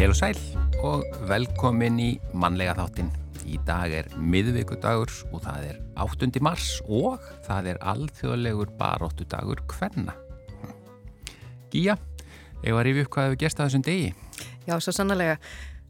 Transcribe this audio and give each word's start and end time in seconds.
Heil 0.00 0.14
og 0.14 0.16
sæl 0.16 0.38
og 0.80 1.02
velkomin 1.28 1.98
í 2.00 2.06
mannlega 2.32 2.72
þáttin. 2.78 3.10
Í 3.44 3.58
dag 3.68 3.92
er 3.92 4.06
miðvíkudagur 4.16 5.10
og 5.28 5.42
það 5.44 5.66
er 5.68 5.76
8. 6.00 6.30
mars 6.40 6.70
og 6.86 7.20
það 7.44 7.68
er 7.74 7.80
alþjóðlegur 7.92 8.72
baróttudagur 8.80 9.60
hvenna. 9.74 10.14
Gíja, 11.70 11.98
ég 12.64 12.74
var 12.74 12.88
yfir 12.88 13.04
upp 13.04 13.12
hvað 13.14 13.28
hefur 13.28 13.40
gert 13.44 13.60
að 13.60 13.68
þessum 13.68 13.84
degi. 13.90 14.08
Já, 14.64 14.74
svo 14.80 14.96
sannlega. 14.96 15.36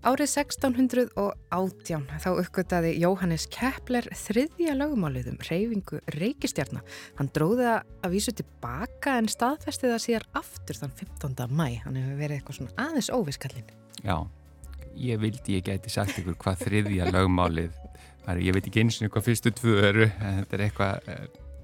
Árið 0.00 0.30
1618 0.32 2.04
þá 2.22 2.28
uppgöttaði 2.30 2.94
Jóhannes 3.02 3.42
Kepler 3.52 4.06
þriðja 4.16 4.72
lögumálið 4.78 5.26
um 5.34 5.36
reyfingu 5.44 6.00
reykistjarnar. 6.14 6.86
Hann 7.18 7.28
dróði 7.36 7.66
það 7.66 7.90
að 8.08 8.14
vísu 8.14 8.32
tilbaka 8.38 9.18
en 9.20 9.28
staðfesti 9.28 9.90
það 9.90 10.00
síðar 10.06 10.24
aftur 10.40 10.80
þann 10.80 10.94
15. 11.02 11.44
mæ. 11.52 11.66
Hann 11.84 12.00
hefur 12.00 12.16
verið 12.16 12.38
eitthvað 12.38 12.58
svona 12.62 12.86
aðeins 12.86 13.12
óviskallin. 13.12 13.68
Já, 14.00 14.16
ég 14.96 15.20
vildi 15.20 15.58
ég 15.58 15.68
gæti 15.68 15.92
sagt 15.92 16.16
ykkur 16.22 16.40
hvað 16.46 16.64
þriðja 16.64 17.12
lögumálið 17.12 17.76
var. 18.24 18.40
Ég 18.40 18.56
veit 18.56 18.64
ekki 18.72 18.86
eins 18.86 19.02
og 19.04 19.12
hvað 19.12 19.28
fyrstu 19.28 19.52
tvö 19.60 19.76
eru, 19.90 20.08
en 20.16 20.40
þetta 20.40 20.56
er 20.56 20.66
eitthvað... 20.70 21.14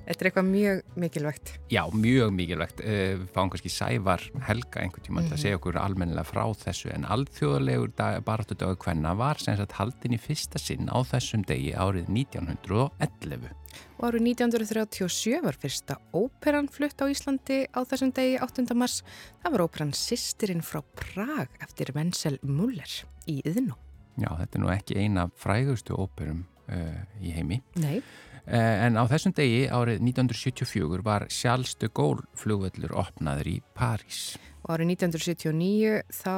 Þetta 0.06 0.22
er 0.22 0.28
eitthvað 0.28 0.46
mjög 0.46 0.80
mikilvægt. 1.02 1.52
Já, 1.72 1.80
mjög 1.90 2.34
mikilvægt. 2.36 2.82
Við 2.86 3.24
fáum 3.34 3.50
kannski 3.50 3.70
Sævar 3.74 4.22
Helga 4.46 4.84
einhvern 4.84 5.02
tíma 5.02 5.18
mm 5.18 5.24
-hmm. 5.24 5.28
til 5.28 5.36
að 5.36 5.42
segja 5.42 5.58
okkur 5.58 5.78
almennilega 5.82 6.30
frá 6.30 6.44
þessu 6.54 6.94
en 6.94 7.04
alþjóðlegur 7.04 7.90
baráttudagur 8.22 8.78
hvenna 8.78 9.14
var 9.18 9.38
sem 9.38 9.56
sagt 9.56 9.72
haldin 9.72 10.14
í 10.14 10.18
fyrsta 10.18 10.58
sinn 10.58 10.86
á 10.86 10.98
þessum 11.02 11.42
degi 11.42 11.74
árið 11.74 12.06
1911. 12.06 13.50
Og 13.98 14.04
árið 14.08 14.22
1937 14.22 15.42
var 15.42 15.56
fyrsta 15.58 15.98
óperan 16.14 16.68
flutt 16.68 17.02
á 17.02 17.10
Íslandi 17.10 17.66
á 17.74 17.80
þessum 17.82 18.12
degi 18.12 18.38
8. 18.38 18.74
mars. 18.74 19.02
Það 19.42 19.52
var 19.52 19.64
óperan 19.66 19.92
Sistirinn 19.92 20.62
frá 20.62 20.82
Prag 20.94 21.48
eftir 21.60 21.90
Wenzel 21.94 22.38
Muller 22.42 22.92
í 23.26 23.42
Yðnú. 23.42 23.74
Já, 24.16 24.30
þetta 24.38 24.54
er 24.54 24.62
nú 24.62 24.70
ekki 24.72 24.96
eina 24.96 25.26
frægustu 25.34 25.96
óperum 25.98 26.46
uh, 26.70 27.02
í 27.20 27.34
heimi. 27.36 27.60
Nei. 27.74 28.00
En 28.46 28.94
á 28.94 29.02
þessum 29.10 29.34
degi 29.34 29.66
árið 29.66 30.04
1974 30.06 31.02
var 31.06 31.26
Charles 31.34 31.74
de 31.80 31.88
Gaulle 31.90 32.22
flugvöllur 32.38 32.94
opnaður 32.94 33.50
í 33.50 33.56
París. 33.74 34.36
Og 34.62 34.76
árið 34.76 34.92
1979 34.94 36.02
þá 36.14 36.36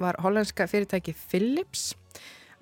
var 0.00 0.16
hollandska 0.24 0.66
fyrirtæki 0.68 1.12
Philips 1.16 1.90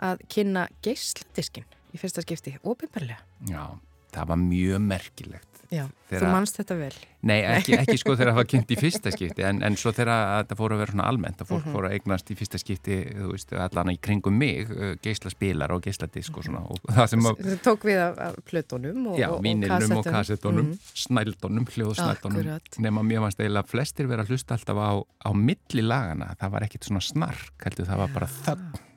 að 0.03 0.23
kynna 0.31 0.67
geisladiskin 0.83 1.67
í 1.95 2.01
fyrsta 2.03 2.25
skipti, 2.25 2.57
ofinbarlega. 2.67 3.23
Já, 3.47 3.79
það 4.15 4.31
var 4.33 4.41
mjög 4.45 4.87
merkilegt. 4.93 5.55
Já, 5.73 5.85
þeirra... 6.11 6.21
þú 6.21 6.31
mannst 6.31 6.59
þetta 6.59 6.77
vel. 6.79 6.95
Nei, 7.25 7.39
ekki, 7.55 7.75
ekki 7.79 7.97
sko 7.99 8.15
þegar 8.15 8.31
það 8.31 8.39
var 8.39 8.47
kynnt 8.53 8.73
í 8.75 8.77
fyrsta 8.79 9.13
skipti 9.15 9.45
en, 9.49 9.63
en 9.65 9.79
svo 9.81 9.93
þegar 9.97 10.45
það 10.51 10.61
fór 10.61 10.75
að 10.75 10.83
vera 10.83 10.95
svona 10.95 11.07
almennt 11.11 11.43
að 11.43 11.51
fólk 11.51 11.63
mm 11.63 11.67
-hmm. 11.67 11.77
fór 11.77 11.89
að 11.89 11.95
eignast 11.97 12.31
í 12.31 12.37
fyrsta 12.39 12.61
skipti 12.61 12.99
þú 13.09 13.31
veist, 13.33 13.55
allan 13.65 13.93
í 13.95 13.97
kringum 14.07 14.39
mig 14.39 14.71
geisla 15.05 15.33
spilar 15.33 15.75
og 15.75 15.83
geisla 15.87 16.09
disk 16.15 16.39
og 16.39 16.47
svona 16.47 16.63
og 16.69 16.79
það 16.99 17.11
sem 17.15 17.27
að... 17.31 17.43
Það 17.49 17.61
tók 17.69 17.89
við 17.89 18.01
af, 18.05 18.39
plötunum 18.51 19.11
og, 19.13 19.19
Já, 19.19 19.29
vínilnum 19.41 19.99
og 19.99 20.05
kassetunum 20.05 20.67
mm 20.67 20.73
-hmm. 20.73 20.97
snældunum, 21.07 21.67
hljóðsnældunum 21.75 22.61
nema 22.79 23.03
mér 23.03 23.25
fannst 23.25 23.41
eiginlega 23.41 23.67
flestir 23.67 24.07
vera 24.07 24.23
að 24.23 24.35
hlusta 24.35 24.55
alltaf 24.55 24.77
á, 24.77 24.93
á 25.01 25.31
milli 25.33 25.83
lagana, 25.83 26.35
það 26.41 26.51
var 26.51 26.63
ekkit 26.63 26.85
svona 26.85 27.01
snark, 27.01 27.57
heldur 27.65 27.87
það 27.87 27.99
var 27.99 28.11
bara 28.13 28.27
þögn 28.27 28.94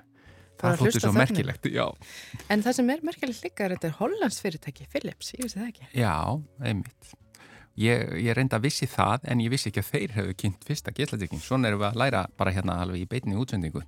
Það 0.58 0.82
þóttu 0.82 1.04
svo 1.04 1.14
merkilegt, 1.16 1.70
já. 1.70 1.86
En 2.50 2.66
það 2.66 2.80
sem 2.80 2.92
er 2.96 3.06
merkilegt 3.06 3.46
líka 3.46 3.68
er 3.68 3.76
þetta 3.76 3.92
er 3.92 3.96
Hollands 4.02 4.42
fyrirtæki, 4.44 4.90
Philips, 4.92 5.32
ég 5.38 5.46
vissi 5.46 5.62
það 5.62 5.72
ekki. 5.72 5.90
Já, 5.94 6.18
einmitt. 6.64 7.16
Ég, 7.78 8.08
ég 8.26 8.34
reynda 8.34 8.58
að 8.58 8.66
vissi 8.66 8.88
það 8.90 9.28
en 9.30 9.42
ég 9.44 9.52
vissi 9.54 9.70
ekki 9.70 9.84
að 9.84 9.90
þeir 9.92 10.14
hefðu 10.16 10.36
kynnt 10.42 10.64
fyrsta 10.66 10.94
getladrykking. 10.98 11.42
Svona 11.46 11.70
erum 11.70 11.84
við 11.84 11.90
að 11.92 12.00
læra 12.02 12.24
bara 12.40 12.54
hérna 12.56 12.80
alveg 12.82 13.04
í 13.04 13.10
beitinni 13.12 13.38
útsendingu. 13.38 13.84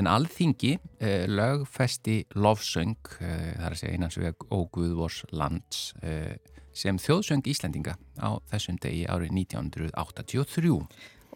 En 0.00 0.08
alþingi 0.08 0.78
eh, 1.04 1.26
lögfesti 1.28 2.22
lofsöng, 2.32 2.96
eh, 3.20 3.50
það 3.58 3.66
er 3.68 3.76
að 3.76 3.82
segja 3.82 3.98
einans 3.98 4.16
veg 4.22 4.46
Óguðvors 4.48 5.20
lands, 5.36 5.90
eh, 6.00 6.38
sem 6.76 6.96
þjóðsöng 7.00 7.44
Íslandinga 7.52 7.98
á 8.24 8.40
þessum 8.48 8.80
degi 8.80 9.04
árið 9.04 9.36
1983. 9.36 10.80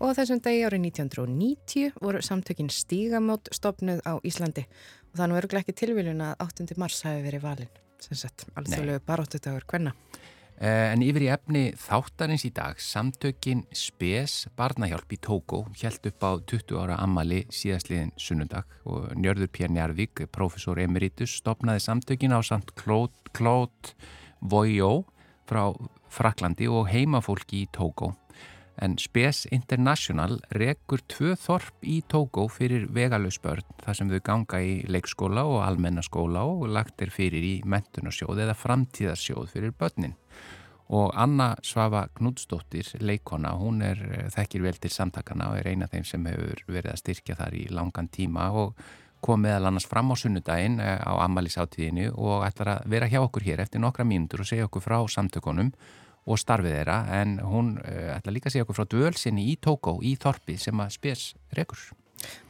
Og 0.01 0.15
þessum 0.17 0.41
degi 0.41 0.63
árið 0.65 0.87
1990 0.89 1.99
voru 2.01 2.23
samtökinn 2.25 2.71
Stígamót 2.73 3.51
stopnuð 3.53 4.01
á 4.09 4.17
Íslandi 4.25 4.65
og 5.11 5.19
þannig 5.21 5.37
verður 5.37 5.59
ekki 5.61 5.75
tilviljun 5.77 6.23
að 6.25 6.45
8. 6.47 6.69
mars 6.81 7.03
hafi 7.05 7.21
verið 7.27 7.43
valin, 7.45 7.73
sem 8.01 8.17
sagt, 8.17 8.47
alþjóðlegu 8.57 9.03
baróttudagur 9.05 9.67
hvenna. 9.69 9.93
En 10.61 11.05
yfir 11.05 11.27
í 11.27 11.29
efni 11.33 11.63
þáttarins 11.77 12.47
í 12.49 12.51
dag, 12.57 12.81
samtökinn 12.81 13.63
Spes 13.77 14.47
Barnahjálp 14.57 15.13
í 15.13 15.19
Tókó 15.21 15.63
held 15.83 16.09
upp 16.09 16.25
á 16.25 16.33
20 16.49 16.81
ára 16.81 16.97
ammali 17.05 17.43
síðastliðin 17.53 18.15
sunnundag 18.21 18.73
og 18.89 19.13
Njörður 19.21 19.53
Pér 19.53 19.73
Njarvík, 19.73 20.25
professor 20.33 20.81
emeritus, 20.81 21.37
stopnaði 21.41 21.85
samtökinn 21.85 22.37
á 22.37 22.41
samt 22.45 22.73
Claude 22.77 23.95
Voyot 24.41 25.13
frá 25.49 25.65
Fraklandi 26.09 26.69
og 26.73 26.89
heimafólki 26.89 27.67
í 27.67 27.71
Tókó. 27.73 28.15
En 28.81 28.95
Spes 28.97 29.45
International 29.53 30.39
rekur 30.57 31.03
tvö 31.05 31.35
þorp 31.37 31.85
í 31.85 31.99
Tókó 32.09 32.47
fyrir 32.49 32.87
vegalauðsbörn 32.97 33.75
þar 33.83 33.99
sem 33.99 34.09
þau 34.09 34.23
ganga 34.25 34.61
í 34.65 34.79
leikskóla 34.89 35.45
og 35.45 35.61
almennaskóla 35.67 36.47
og 36.49 36.65
lagt 36.73 37.05
er 37.05 37.13
fyrir 37.13 37.45
í 37.45 37.53
mentunarsjóð 37.69 38.41
eða 38.47 38.57
framtíðarsjóð 38.57 39.53
fyrir 39.53 39.77
börnin. 39.77 40.17
Og 40.97 41.13
Anna 41.13 41.53
Svafa 41.63 42.07
Knúdsdóttir, 42.17 42.89
leikona, 43.05 43.53
hún 43.61 43.85
er 43.85 44.01
þekkir 44.33 44.65
vel 44.65 44.81
til 44.81 44.95
samtakana 44.97 45.53
og 45.53 45.61
er 45.61 45.69
eina 45.75 45.85
af 45.85 45.93
þeim 45.93 46.09
sem 46.09 46.27
hefur 46.33 46.65
verið 46.67 46.95
að 46.95 47.01
styrkja 47.05 47.37
þar 47.37 47.61
í 47.61 47.69
langan 47.69 48.09
tíma 48.09 48.49
og 48.65 48.81
kom 49.21 49.45
meðal 49.45 49.69
annars 49.69 49.87
fram 49.87 50.09
á 50.09 50.17
sunnudaginn 50.17 50.81
á 50.81 51.21
Amalísáttíðinu 51.21 52.15
og 52.17 52.47
ætlar 52.49 52.79
að 52.79 52.93
vera 52.97 53.13
hjá 53.13 53.21
okkur 53.21 53.45
hér 53.45 53.61
eftir 53.61 53.85
nokkra 53.85 54.09
mínútur 54.09 54.41
og 54.41 54.49
segja 54.49 54.67
okkur 54.71 54.89
frá 54.89 55.03
samtökunum 55.05 55.75
og 56.31 56.39
starfið 56.39 56.77
þeirra 56.79 56.99
en 57.21 57.39
hún 57.43 57.73
uh, 57.83 58.13
ætla 58.17 58.35
líka 58.35 58.51
að 58.51 58.57
segja 58.57 58.67
okkur 58.67 58.79
frá 58.79 58.91
dvölsinni 58.95 59.49
í 59.51 59.57
Tókó 59.63 59.99
í 60.07 60.15
Þorpi 60.21 60.59
sem 60.61 60.83
að 60.83 60.95
spes 60.97 61.25
rekur. 61.57 61.91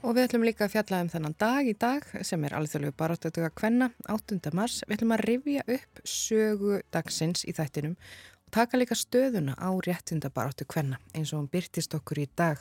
Og 0.03 0.17
við 0.17 0.27
ætlum 0.27 0.45
líka 0.47 0.67
að 0.67 0.75
fjalla 0.75 1.01
um 1.05 1.11
þennan 1.13 1.37
dag 1.39 1.69
í 1.69 1.75
dag 1.79 2.07
sem 2.27 2.43
er 2.47 2.57
alþjóðlegu 2.59 2.97
barátötuga 2.99 3.51
kvenna 3.55 3.91
8. 4.11 4.41
mars. 4.57 4.81
Við 4.89 4.99
ætlum 4.99 5.15
að 5.15 5.25
rifja 5.29 5.65
upp 5.77 6.03
sögu 6.03 6.81
dagsins 6.95 7.45
í 7.47 7.55
þættinum 7.57 7.95
og 7.95 8.55
taka 8.57 8.81
líka 8.81 8.99
stöðuna 8.99 9.55
á 9.55 9.71
réttundabaráttu 9.87 10.67
kvenna 10.67 10.99
eins 11.15 11.33
og 11.33 11.43
hún 11.43 11.53
byrtist 11.53 11.95
okkur 11.95 12.25
í 12.25 12.29
dag. 12.37 12.59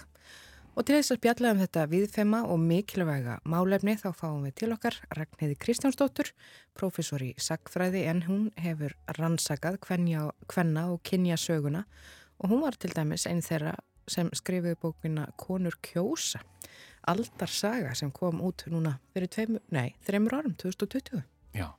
Og 0.78 0.86
til 0.86 0.96
þess 0.96 1.14
að 1.14 1.20
spjalla 1.20 1.52
um 1.54 1.60
þetta 1.64 1.86
viðfema 1.92 2.40
og 2.48 2.62
mikilvæga 2.62 3.40
málefni 3.50 3.98
þá 4.00 4.10
fáum 4.16 4.46
við 4.46 4.56
til 4.62 4.70
okkar 4.76 4.96
Ragnhiði 5.18 5.58
Kristjánsdóttur, 5.60 6.32
professor 6.78 7.24
í 7.26 7.34
sagfræði 7.42 8.06
en 8.12 8.24
hún 8.28 8.46
hefur 8.60 8.96
rannsakað 9.18 9.80
hvenna 9.88 10.86
og 10.94 11.02
kynja 11.04 11.40
söguna 11.42 11.84
og 12.40 12.54
hún 12.54 12.64
var 12.64 12.78
til 12.80 12.94
dæmis 12.96 13.28
einn 13.28 13.44
þeirra 13.44 13.76
sem 14.10 14.30
skrifiði 14.34 14.78
bókina 14.82 15.28
Konur 15.38 15.76
kjósa, 15.86 16.42
aldarsaga 17.08 17.94
sem 17.98 18.12
kom 18.12 18.42
út 18.46 18.66
núna 18.72 18.98
fyrir 19.14 19.30
tveim, 19.32 19.60
nei, 19.74 19.94
þreymur 20.06 20.40
árum, 20.40 20.56
2020. 20.58 21.22
Já. 21.58 21.70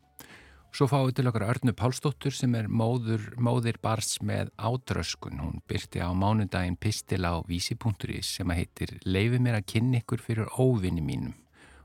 Svo 0.71 0.87
fáum 0.87 1.09
við 1.09 1.17
til 1.19 1.27
okkar 1.27 1.49
Örnu 1.51 1.73
Pálsdóttur 1.75 2.35
sem 2.35 2.53
er 2.55 2.69
móður, 2.71 3.25
móðir 3.43 3.81
bars 3.83 4.21
með 4.23 4.53
ádröskun. 4.55 5.41
Hún 5.43 5.59
byrti 5.67 5.99
á 5.99 6.15
mánudaginn 6.15 6.79
pistil 6.79 7.27
á 7.27 7.43
vísi.is 7.43 8.37
sem 8.37 8.53
að 8.55 8.61
heitir 8.61 8.93
Leifi 9.03 9.41
mér 9.43 9.59
að 9.59 9.67
kynna 9.75 9.99
ykkur 9.99 10.23
fyrir 10.23 10.53
óvinni 10.55 11.03
mínum 11.03 11.35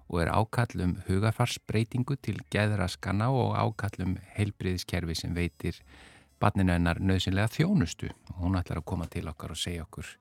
og 0.05 0.21
er 0.21 0.29
ákallum 0.29 0.99
hugarfarsbreytingu 1.07 2.19
til 2.21 2.37
geðraskanna 2.53 3.31
og 3.33 3.57
ákallum 3.57 4.19
heilbriðiskerfi 4.37 5.17
sem 5.17 5.33
veitir 5.33 5.81
barninu 6.37 6.75
hennar 6.77 7.01
nöðsynlega 7.01 7.49
þjónustu. 7.57 8.13
Hún 8.37 8.59
ætlar 8.61 8.83
að 8.83 8.89
koma 8.93 9.09
til 9.09 9.25
okkar 9.33 9.57
og 9.57 9.63
segja 9.65 9.89
okkur 9.89 10.13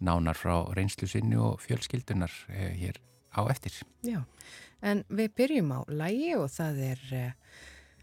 nánar 0.00 0.38
frá 0.38 0.62
reynslu 0.72 1.10
sinni 1.10 1.36
og 1.36 1.60
fjölskyldunar 1.60 2.32
eh, 2.48 2.72
hér 2.72 3.02
á 3.36 3.44
eftir. 3.52 3.76
Já, 4.00 4.22
en 4.80 5.04
við 5.12 5.34
byrjum 5.36 5.74
á 5.76 5.80
lægi 5.92 6.38
og 6.40 6.48
það 6.56 6.86
er... 6.94 7.10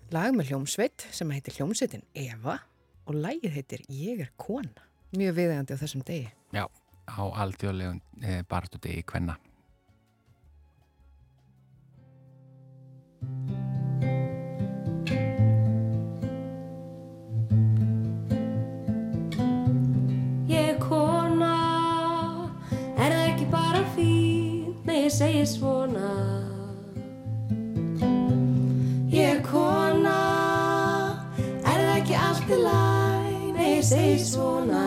Eh, 0.06 0.14
lag 0.14 0.34
með 0.36 0.52
hljómsveit 0.52 1.08
sem 1.12 1.30
heitir 1.34 1.54
hljómsveitin 1.58 2.04
Eva 2.14 2.60
og 3.06 3.16
lagið 3.16 3.56
heitir 3.58 3.86
Ég 3.90 4.22
er 4.26 4.32
kona. 4.38 4.86
Mjög 5.16 5.36
viðegandi 5.38 5.74
á 5.74 5.82
þessum 5.82 6.04
degi. 6.06 6.30
Já, 6.54 6.66
á 7.10 7.24
alþjóðlegum 7.42 8.02
e, 8.22 8.44
bartu 8.50 8.80
degi 8.82 9.04
hvenna 9.10 9.38
Ég 20.50 20.74
er 20.74 20.80
kona 20.82 21.54
er 22.96 23.10
það 23.12 23.24
ekki 23.26 23.48
bara 23.52 23.84
fín 23.96 24.76
nei 24.86 25.06
ég 25.06 25.14
segi 25.14 25.46
svona 25.50 26.05
ég 33.86 33.92
segi 33.92 34.24
svona. 34.26 34.84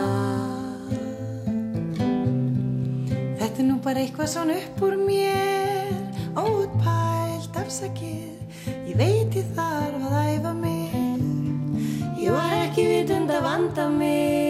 Þetta 3.39 3.61
er 3.61 3.67
nú 3.67 3.77
bara 3.83 4.03
eitthvað 4.03 4.31
svona 4.33 4.57
upp 4.59 4.81
úr 4.83 4.97
mér 4.99 5.93
Óutpælt 6.35 7.55
afsakið. 7.63 8.43
Ég 8.89 8.99
veit 8.99 9.39
ég 9.39 9.55
þarf 9.55 10.03
að 10.09 10.19
æfa 10.35 10.53
mig. 10.59 11.23
Ég 12.19 12.35
var 12.35 12.59
ekki 12.65 12.89
vitund 12.91 13.31
að 13.31 13.43
vanda 13.47 13.89
mig 13.93 14.48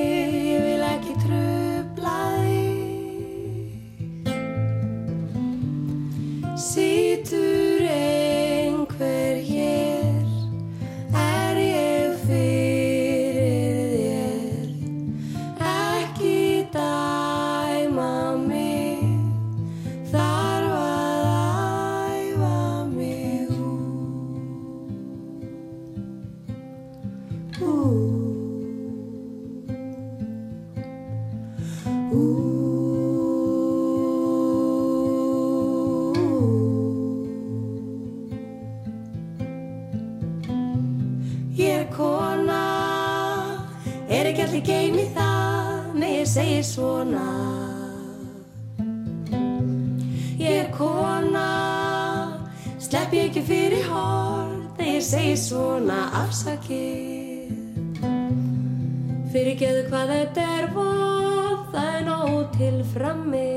til 62.59 62.81
frammi. 62.91 63.47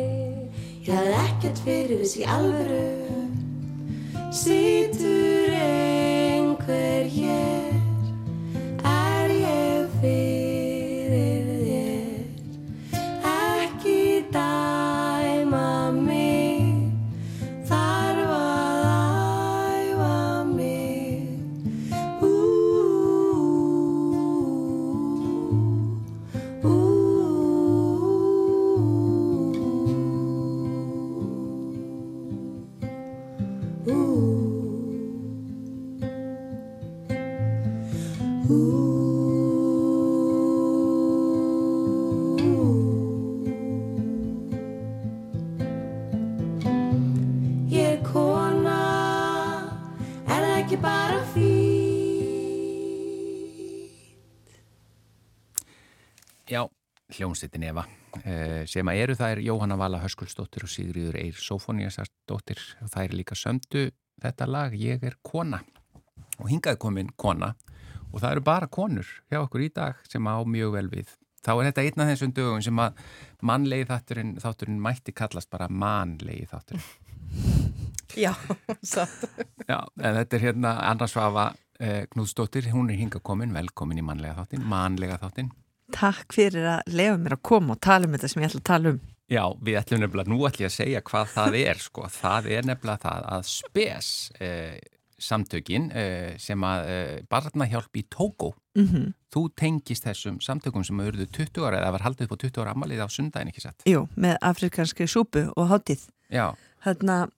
Ég 0.87 0.93
hafði 0.95 1.15
ekkert 1.25 1.61
fyrir 1.65 2.03
þessi 2.03 2.27
alvöru. 2.31 2.83
Sýtur 4.33 5.51
einhver 5.59 7.09
hér, 7.11 7.62
hljómsveitin 57.17 57.65
Eva 57.69 57.85
eh, 58.25 58.63
sem 58.71 58.89
að 58.89 59.01
eru 59.05 59.17
er 59.27 59.41
Jóhanna 59.45 59.77
Vala 59.81 60.01
Höskulsdóttir 60.03 60.65
og 60.67 60.71
Sigriður 60.73 61.19
Eir 61.21 61.39
Sófóniasardóttir 61.39 62.61
og 62.83 62.97
er 62.97 63.15
líka 63.17 63.37
sömdu 63.39 63.91
þetta 64.23 64.49
lag 64.49 64.77
Ég 64.79 65.03
er 65.05 65.19
kona. 65.23 65.63
Og 66.41 66.49
hingaði 66.51 66.81
komin 66.81 67.11
kona. 67.17 67.53
Og 68.13 68.21
það 68.21 68.37
eru 68.37 68.45
bara 68.45 68.69
konur 68.69 69.09
hjá 69.31 69.41
okkur 69.43 69.65
í 69.65 69.71
dag 69.73 70.01
sem 70.09 70.27
á 70.29 70.37
mjög 70.45 70.75
vel 70.77 70.89
við. 70.93 71.15
Þá 71.43 71.53
er 71.55 71.69
þetta 71.71 71.85
einn 71.87 72.03
af 72.03 72.11
þessum 72.13 72.35
dögum 72.37 72.63
sem 72.63 72.83
að 72.83 73.01
mannlegi 73.43 73.89
þátturinn, 73.89 74.37
þátturinn 74.43 74.83
mætti 74.83 75.15
kallast 75.17 75.51
bara 75.51 75.67
mannlegi 75.69 76.47
þátturinn. 76.51 76.87
Já, 78.19 78.35
satt. 78.95 79.25
Já, 79.67 79.81
en 79.81 80.21
þetta 80.21 80.39
er 80.39 80.47
hérna 80.47 80.77
Anna 80.85 81.09
Svafa 81.11 81.49
eh, 81.81 82.05
Knúðsdóttir, 82.13 82.69
hún 82.75 82.93
er 82.93 83.01
hingað 83.01 83.25
komin. 83.27 83.57
Velkomin 83.57 83.99
í 83.99 84.07
mannlega 84.07 84.37
þáttin, 84.43 84.69
mannlega 84.69 85.19
þáttin 85.25 85.51
Takk 85.93 86.37
fyrir 86.37 86.69
að 86.77 86.95
lefa 86.99 87.19
mér 87.21 87.37
að 87.37 87.43
koma 87.51 87.77
og 87.77 87.83
tala 87.85 88.09
um 88.09 88.17
þetta 88.17 88.33
sem 88.33 88.43
ég 88.43 88.51
ætla 88.51 88.63
að 88.63 88.71
tala 88.71 88.95
um. 88.95 89.01
Já, 89.33 89.45
við 89.65 89.79
ætlum 89.81 90.03
nefnilega, 90.03 90.29
nú 90.33 90.41
ætlum 90.49 90.67
ég 90.67 90.73
að 90.73 90.77
segja 90.77 91.05
hvað 91.09 91.31
það 91.33 91.59
er 91.63 91.81
sko, 91.81 92.09
það 92.13 92.51
er 92.53 92.67
nefnilega 92.69 93.05
það 93.07 93.29
að 93.37 93.47
spes 93.49 94.09
eh, 94.43 94.77
samtökin 95.23 95.89
eh, 95.97 96.35
sem 96.43 96.67
að 96.69 96.91
eh, 96.93 97.19
barnahjálp 97.31 98.01
í 98.01 98.07
Tókó, 98.13 98.55
Mm 98.77 99.13
þú 99.33 99.47
tengist 99.57 100.05
þessum 100.05 100.41
samtökum 100.45 100.85
sem 100.85 100.99
auðvitað 101.01 101.31
20 101.33 101.65
ára 101.65 101.79
eða 101.79 101.93
var 101.95 102.03
haldið 102.05 102.27
upp 102.27 102.35
á 102.37 102.43
20 102.43 102.61
ára 102.61 102.75
ammalið 102.75 103.01
á 103.01 103.09
sundaginn 103.09 103.49
ekki 103.49 103.63
sett. 103.65 103.85
Jú, 103.89 104.03
með 104.13 104.35
afrikanski 104.45 105.07
súpu 105.09 105.47
og 105.57 105.71
hátíð. 105.71 106.03
Já, 106.29 106.53
Þannig 106.83 107.13
að 107.15 107.31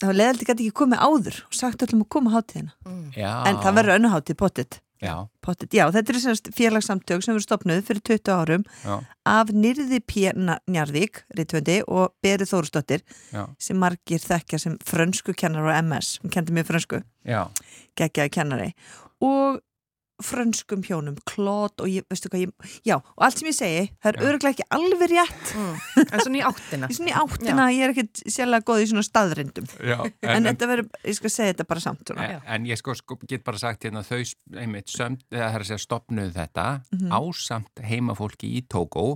það 0.00 0.10
var 0.10 0.18
leðaldi 0.20 0.48
gæti 0.48 0.66
ekki 0.66 0.76
komið 0.80 1.04
áður 1.04 1.38
og 1.44 1.56
sagt 1.56 1.84
öllum 1.86 2.02
að 2.04 2.10
koma 2.16 2.32
hátíðina. 2.34 2.72
já. 3.16 3.30
En 3.48 3.60
það 3.62 3.78
verður 3.78 3.96
önnu 3.96 4.12
hátíð, 4.12 4.38
pottit. 4.40 4.80
Já. 5.02 5.28
Já, 5.76 5.84
þetta 5.92 6.12
er 6.12 6.18
semst 6.22 6.48
félagsamtök 6.56 7.24
sem 7.24 7.34
verður 7.34 7.44
stopnuð 7.44 7.82
fyrir 7.86 8.02
20 8.08 8.32
árum 8.32 8.64
já, 8.82 8.94
af 9.28 9.52
Nýrði 9.52 10.00
P. 10.00 10.30
Njarðvík, 10.32 11.20
Rittvöndi 11.36 11.82
og 11.84 12.14
Berið 12.24 12.50
Þórusdóttir 12.54 13.04
já, 13.34 13.44
sem 13.60 13.78
margir 13.80 14.22
þekkja 14.24 14.62
sem 14.62 14.78
frönsku 14.88 15.36
kennar 15.36 15.68
á 15.68 15.78
MS, 15.82 16.16
hún 16.24 16.32
kendi 16.32 16.56
mér 16.56 16.66
frönsku, 16.68 17.02
geggjaði 18.00 18.32
kennari. 18.38 18.70
Og 19.24 19.60
frönskum 20.22 20.82
hjónum, 20.86 21.16
klót 21.28 21.82
og 21.84 21.90
ég, 21.90 22.04
veistu 22.10 22.30
hvað 22.32 22.46
ég, 22.46 22.70
já, 22.86 22.96
og 22.98 23.24
allt 23.26 23.40
sem 23.40 23.50
ég 23.50 23.56
segi, 23.56 23.82
það 24.02 24.10
er 24.10 24.18
Já. 24.18 24.26
örglega 24.30 24.54
ekki 24.54 24.66
alveg 24.76 25.12
rétt, 25.12 25.52
Mm. 25.56 25.76
En 26.12 26.20
svona 26.20 26.38
í 26.38 26.42
áttina. 26.44 26.88
í 26.90 26.96
svona 26.96 27.10
í 27.10 27.16
áttina, 27.16 27.66
ég 27.72 27.84
er 27.84 27.92
ekkert 27.94 28.22
sérlega 28.32 28.66
góð 28.66 28.82
í 28.82 28.88
svona 28.90 29.04
staðrindum, 29.06 29.68
já. 29.80 29.98
en, 30.22 30.48
þetta 30.48 30.68
verður, 30.70 30.88
ég 31.04 31.18
skal 31.18 31.32
segja 31.32 31.52
þetta 31.52 31.68
bara 31.68 31.84
samt. 31.84 32.12
En, 32.16 32.40
en 32.56 32.66
ég 32.68 32.80
sko, 32.80 32.96
sko 32.96 33.18
get 33.26 33.44
bara 33.46 33.60
sagt 33.60 33.86
hérna 33.86 34.04
þau 34.06 34.22
einmitt 34.56 34.92
sömd, 34.92 35.24
eða 35.32 35.50
það 35.50 35.58
er 35.60 35.66
að 35.66 35.70
segja 35.70 35.84
stopnuð 35.84 36.32
þetta 36.36 36.66
ásamt 37.16 37.84
heimafólki 37.84 38.50
í 38.58 38.64
Tókó 38.66 39.06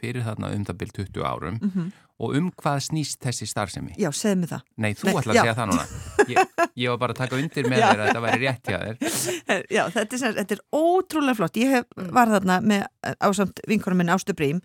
fyrir 0.00 0.24
þarna 0.26 0.52
um 0.54 0.64
það 0.68 0.80
byrj 0.84 0.96
20 1.00 1.26
árum 1.26 1.60
mhm. 1.60 1.90
Og 2.20 2.36
um 2.36 2.50
hvað 2.60 2.82
snýst 2.90 3.20
þessi 3.24 3.48
starfsemi? 3.48 3.94
já, 4.00 4.10
segðu 4.12 4.42
mig 4.42 4.52
það. 4.52 4.62
Nei, 4.76 4.90
þú 4.92 5.08
Nei, 5.08 5.14
ætla 5.16 5.32
að 5.32 5.40
segja 5.40 5.56
það 5.56 5.72
núna. 5.72 5.86
Ég, 6.30 6.54
ég 6.82 6.92
var 6.92 7.00
bara 7.00 7.16
að 7.16 7.20
taka 7.22 7.40
undir 7.40 7.68
með 7.72 7.84
þér 7.86 8.04
að 8.04 8.06
þetta 8.10 8.24
væri 8.26 8.40
rétt 8.44 8.70
hjá 8.70 8.78
þér. 8.84 9.66
Já, 9.76 9.82
þetta 9.96 10.20
er, 10.20 10.38
þetta 10.40 10.56
er 10.58 10.62
ótrúlega 10.76 11.38
flott. 11.40 11.60
Ég 11.60 11.76
hef, 11.78 11.90
var 12.20 12.32
þarna 12.36 12.60
með 12.60 12.86
ásamt 13.24 13.62
vinkonum 13.70 14.02
minni 14.02 14.14
Ástu 14.14 14.36
Brím 14.36 14.60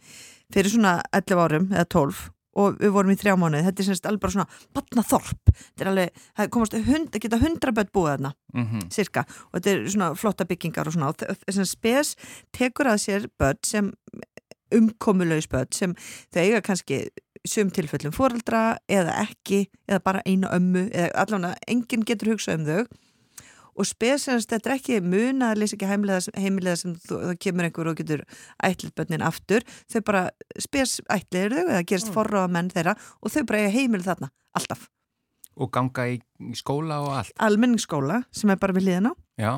fyrir 0.53 0.73
svona 0.73 0.97
11 1.15 1.45
árum 1.45 1.69
eða 1.73 1.87
12 1.95 2.25
og 2.55 2.77
við 2.79 2.93
vorum 2.95 3.11
í 3.11 3.17
þrjá 3.19 3.35
mánuði. 3.39 3.65
Þetta 3.67 3.83
er 3.83 3.87
semst 3.89 4.05
alveg 4.07 4.23
bara 4.23 4.35
svona 4.35 4.59
batnaþorp. 4.77 5.49
Þetta 5.55 5.83
er 5.83 5.89
alveg, 5.91 6.21
það 6.37 6.51
komast 6.55 6.77
hund, 6.87 7.17
geta 7.25 7.39
hundra 7.41 7.73
börn 7.75 7.91
búið 7.95 8.11
þarna, 8.13 8.31
Mm 8.55 8.85
cirka. 8.95 9.25
Og 9.49 9.57
þetta 9.57 9.73
er 9.73 9.89
svona 9.91 10.07
flotta 10.15 10.47
byggingar 10.47 10.87
og 10.87 10.95
svona. 10.95 11.11
Þess 11.17 11.59
að 11.59 11.67
spes 11.71 12.13
tekur 12.55 12.87
að 12.93 13.01
sér 13.03 13.27
börn 13.39 13.59
sem 13.67 13.91
umkomulaus 14.75 15.49
börn 15.51 15.71
sem 15.75 15.95
þau 16.33 16.41
eiga 16.45 16.61
kannski 16.65 17.01
sum 17.49 17.71
tilfellum 17.73 18.13
foreldra 18.15 18.77
eða 18.91 19.17
ekki 19.25 19.65
eða 19.89 20.01
bara 20.05 20.23
eina 20.25 20.51
ömmu 20.55 20.87
eða 20.91 21.11
allavega 21.23 21.67
enginn 21.71 22.05
getur 22.07 22.33
hugsað 22.33 22.61
um 22.61 22.69
þau. 22.69 23.01
Og 23.75 23.87
spesast 23.89 24.53
þetta 24.53 24.69
er 24.69 24.77
ekki 24.77 24.99
muna 25.03 25.49
að 25.51 25.59
leysa 25.59 25.75
ekki 25.75 25.89
heimilega, 25.89 26.75
sem 26.79 26.93
það 27.09 27.33
kemur 27.43 27.67
einhver 27.67 27.89
og 27.91 27.97
getur 27.99 28.23
ætlið 28.63 28.93
bönnin 28.95 29.25
aftur. 29.27 29.65
Þau 29.91 30.01
bara 30.07 30.21
spes 30.63 31.01
ætlið 31.11 31.57
þau 31.57 31.63
eða 31.65 31.81
gerist 31.83 32.11
mm. 32.11 32.15
forráða 32.15 32.53
menn 32.55 32.71
þeirra 32.71 32.95
og 33.19 33.33
þau 33.35 33.41
bara 33.43 33.63
eiga 33.65 33.73
heimilið 33.75 34.11
þarna, 34.13 34.31
alltaf. 34.55 34.87
Og 35.59 35.71
ganga 35.75 36.07
í 36.11 36.19
skóla 36.55 37.01
og 37.03 37.13
allt. 37.19 37.35
almenningsskóla 37.39 38.23
sem 38.35 38.51
er 38.51 38.59
bara 38.59 38.75
við 38.75 38.89
liðan 38.89 39.11
á 39.11 39.13
Já, 39.39 39.51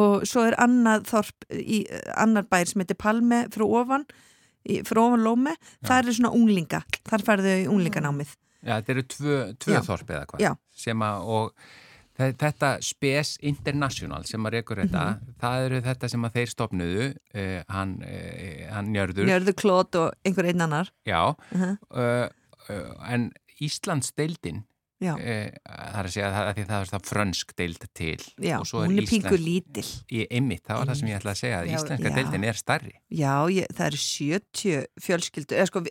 og 0.00 0.24
svo 0.28 0.44
er 0.48 0.56
annað 0.60 1.06
þorp 1.10 1.46
í 1.52 1.82
annar 2.16 2.46
bær 2.50 2.68
sem 2.68 2.82
heitir 2.82 2.98
Palme 3.00 3.44
frá 3.52 3.64
ofan 3.66 4.06
frá 4.88 5.02
Lómi, 5.16 5.54
það 5.84 5.98
er 6.08 6.12
svona 6.18 6.34
unglinga 6.36 6.82
þar 7.08 7.22
færðu 7.30 7.56
unglinganámið 7.72 8.36
já 8.66 8.72
þetta 8.80 8.94
eru 8.96 9.02
tvö, 9.14 9.34
tvö 9.62 9.80
þorp 9.86 10.08
eða 10.10 10.26
hvað. 10.26 10.40
Já. 10.42 10.54
Sem 10.74 10.98
að, 11.06 11.26
og 11.40 11.52
Þe- 12.16 12.32
Þetta 12.40 12.68
Spes 12.80 13.34
International 13.44 14.24
sem 14.24 14.40
að 14.48 14.54
rekur 14.54 14.78
þetta, 14.80 15.00
Mhm. 15.20 15.34
það 15.38 15.64
eru 15.66 15.80
þetta 15.84 16.08
sem 16.08 16.22
að 16.24 16.32
þeir 16.32 16.48
stopnuðu, 16.54 17.08
uh, 17.34 17.62
hann, 17.68 17.90
uh, 18.02 18.72
hann 18.72 18.86
njörður, 18.88 19.26
Njörðu 19.28 19.52
klót 19.52 19.94
og 20.00 20.14
einhver 20.24 20.46
einn 20.48 20.62
annar 20.64 20.88
já, 21.06 21.36
Mhm. 21.52 21.76
uh, 21.90 22.28
uh, 22.70 23.12
en 23.12 23.32
Íslands 23.60 24.12
deildin, 24.16 24.64
Uh, 24.96 25.50
það 25.68 25.98
er 26.00 26.06
að 26.06 26.12
segja 26.14 26.28
að 26.32 26.54
því 26.56 26.62
það 26.70 26.80
er 26.80 26.90
það 26.94 27.02
frönsk 27.10 27.50
deild 27.56 27.82
til 27.92 28.22
já 28.40 28.54
og 28.58 28.66
svo 28.66 28.80
hún 28.86 28.96
er 28.96 29.04
pingu 29.10 29.28
Íslands- 29.28 29.44
lítil 29.44 29.84
í 30.08 30.22
einmitt, 30.30 30.62
það 30.64 30.78
var 30.78 30.86
það 30.88 30.96
sem 31.00 31.08
ég 31.10 31.18
ætlaði 31.18 31.34
að 31.36 31.40
segja, 31.42 31.58
að 31.60 31.66
Já, 31.68 31.76
íslenska 31.76 32.08
já. 32.08 32.14
deildin 32.16 32.44
er 32.48 32.56
stærri. 32.62 32.94
Já, 33.12 33.34
ég, 33.52 33.66
það 33.76 33.86
eru 33.90 34.00
70 34.00 34.86
fjölskyldu, 35.04 35.52
eða 35.58 35.66
sko, 35.66 35.82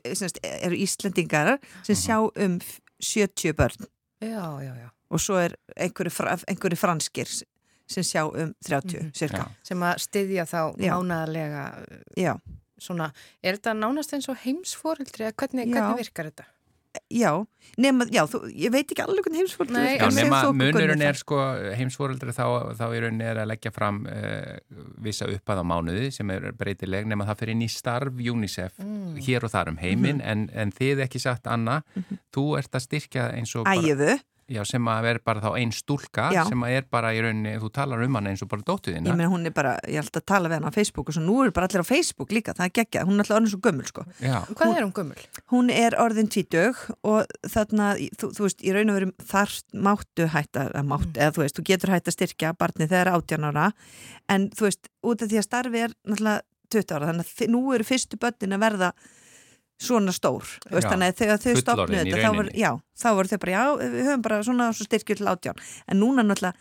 eru 0.65 0.75
Íslandingar 0.75 1.59
sem 1.83 1.95
Mhm. 1.95 2.01
sjá 2.01 2.17
um 2.45 2.57
f- 2.59 2.79
70 2.99 3.53
börn 3.53 3.85
Já, 4.21 4.45
já, 4.65 4.73
já. 4.81 4.89
og 5.11 5.19
svo 5.19 5.35
er 5.37 5.53
einhverju, 5.77 6.11
fra, 6.11 6.37
einhverju 6.49 6.77
franskir 6.77 7.29
sem 7.87 8.01
sjá 8.03 8.25
um 8.25 8.55
30 8.65 8.97
Mhm. 9.03 9.11
cirka. 9.13 9.37
Já. 9.37 9.51
Sem 9.63 9.79
að 9.79 9.95
styðja 10.01 10.45
þá 10.49 10.75
Já. 12.17 12.39
svona, 12.79 13.11
er 13.43 13.53
þetta 13.57 13.73
nánast 13.77 14.13
eins 14.13 14.27
og 14.29 14.37
heimsforeldri 14.37 15.25
eða 15.29 15.33
hvernig, 15.37 15.69
hvernig 15.71 15.97
virkar 16.01 16.25
þetta? 16.31 16.45
Já, 17.11 17.31
nema, 17.81 18.05
já, 18.13 18.23
þú, 18.29 18.41
ég 18.53 18.71
veit 18.73 18.85
ekki 18.91 19.03
alveg 19.03 19.25
hvernig 19.27 19.41
heimsfólk 19.43 19.73
Nei, 19.75 19.97
Já, 19.97 20.07
nema 20.15 20.41
munurinn 20.55 21.03
er 21.05 21.19
sko 21.19 21.39
heimsforeldri 21.77 22.35
þá, 22.35 22.45
þá 22.77 22.85
er 22.95 23.07
að 23.11 23.47
leggja 23.51 23.71
fram 23.75 24.03
uh, 24.09 24.55
vissa 25.03 25.27
uppað 25.31 25.61
á 25.61 25.65
mánuði 25.67 26.11
sem 26.15 26.29
er 26.35 26.51
breytileg 26.57 27.07
nema 27.09 27.27
það 27.29 27.41
fyrir 27.43 27.57
inn 27.57 27.65
í 27.67 27.71
starf 27.71 28.21
UNICEF 28.35 28.79
Mm. 28.85 29.15
hér 29.23 29.45
og 29.47 29.51
þar 29.53 29.69
um 29.71 29.77
heiminn. 29.79 30.21
En, 30.25 30.45
en 30.53 30.71
þið 30.75 31.03
ekki 31.05 31.19
sagt 31.21 31.47
Anna, 31.47 31.79
þú 32.35 32.57
ert 32.59 32.75
að 32.75 32.83
styrkja 32.85 33.29
eins 33.37 33.53
og 33.55 33.65
bara, 33.67 33.79
Ægiðu, 33.79 34.15
já, 34.51 34.61
sem 34.67 34.87
að 34.91 35.07
er 35.09 35.19
bara 35.25 35.41
þá 35.41 35.47
ein 35.57 35.71
stúlka 35.73 36.27
Já. 36.33 36.43
sem 36.45 36.61
að 36.65 36.75
er 36.77 36.85
bara 36.91 37.09
í 37.15 37.21
rauninni, 37.23 37.55
þú 37.61 37.69
talar 37.73 38.03
um 38.05 38.17
hana 38.19 38.29
eins 38.29 38.43
og 38.45 38.49
bara 38.51 38.61
ég 38.61 38.67
dóttuðina. 38.69 39.15
meina 39.15 39.29
hún 39.31 39.47
er 39.49 39.53
bara, 39.55 39.71
ég 39.89 39.97
held 40.03 40.19
að 40.19 40.25
tala 40.29 40.51
við 40.51 40.59
hann 40.59 40.69
á 40.69 40.75
Facebook 40.75 41.09
og 41.09 41.17
svo 41.17 41.23
nú 41.25 41.37
er 41.45 41.53
bara 41.55 41.65
allir 41.69 41.81
á 41.81 41.87
Facebook 41.89 42.29
líka, 42.35 42.53
það 42.53 42.67
er 42.67 42.73
geggjað, 42.79 43.07
hún 43.09 43.15
er 43.17 43.23
alltaf 43.25 43.37
orðin 43.39 43.51
svo 43.55 43.61
gömul 43.65 43.87
sko. 43.89 44.05
Já, 44.21 44.37
Hvað 44.53 44.75
er 44.77 44.85
hún 44.85 44.93
gömul? 44.99 45.25
Hún 45.53 45.73
er 45.73 45.97
orðin 46.05 46.29
tvítug 46.29 46.83
og 47.01 47.25
þarna, 47.49 47.89
þú, 48.21 48.31
þú 48.37 48.47
veist, 48.47 48.61
í 48.61 48.75
raun 48.77 48.93
og 48.93 48.99
veru 48.99 49.11
þar 49.33 49.57
máttu 49.89 50.29
hætta, 50.35 50.67
að 50.77 50.89
máttu, 50.93 51.15
eða 51.17 51.35
þú 51.35 51.45
veist, 51.45 51.57
þú 51.59 51.67
getur 51.71 51.95
hætta 51.95 52.13
að 52.13 52.17
styrkja 52.19 52.53
barni 52.59 52.89
þegar 52.91 53.13
18 53.17 53.49
ára, 53.49 53.67
en 54.29 54.49
þú 54.53 54.69
veist, 54.69 54.91
út 55.01 55.25
af 55.25 55.31
því 55.33 55.41
að 55.41 55.47
starfi 55.49 55.85
er 55.87 55.97
náttúrulega 56.05 56.41
20 56.73 56.95
ára, 56.97 57.09
þannig 57.11 57.33
að 57.45 57.53
nú 57.53 57.61
eru 57.73 57.85
fyrstu 57.85 58.17
börnin 58.21 58.55
að 58.57 58.63
verða 58.65 58.93
svona 59.81 60.13
stór, 60.15 60.47
veist, 60.71 60.87
þegar 61.19 61.41
þau 61.41 61.55
stopnuðu 61.59 62.03
þetta, 62.05 62.19
þá 62.21 62.29
voru, 62.29 62.45
rauninni. 62.45 62.61
já, 62.61 62.71
þá 63.01 63.07
voru 63.17 63.31
þau 63.31 63.39
bara, 63.43 63.55
já, 63.55 63.63
við 63.81 64.05
höfum 64.07 64.25
bara 64.27 64.37
svona 64.47 64.67
svo 64.75 64.87
styrkju 64.87 65.17
til 65.19 65.27
18, 65.27 65.65
en 65.91 65.99
núna 65.99 66.23
náttúrulega 66.23 66.55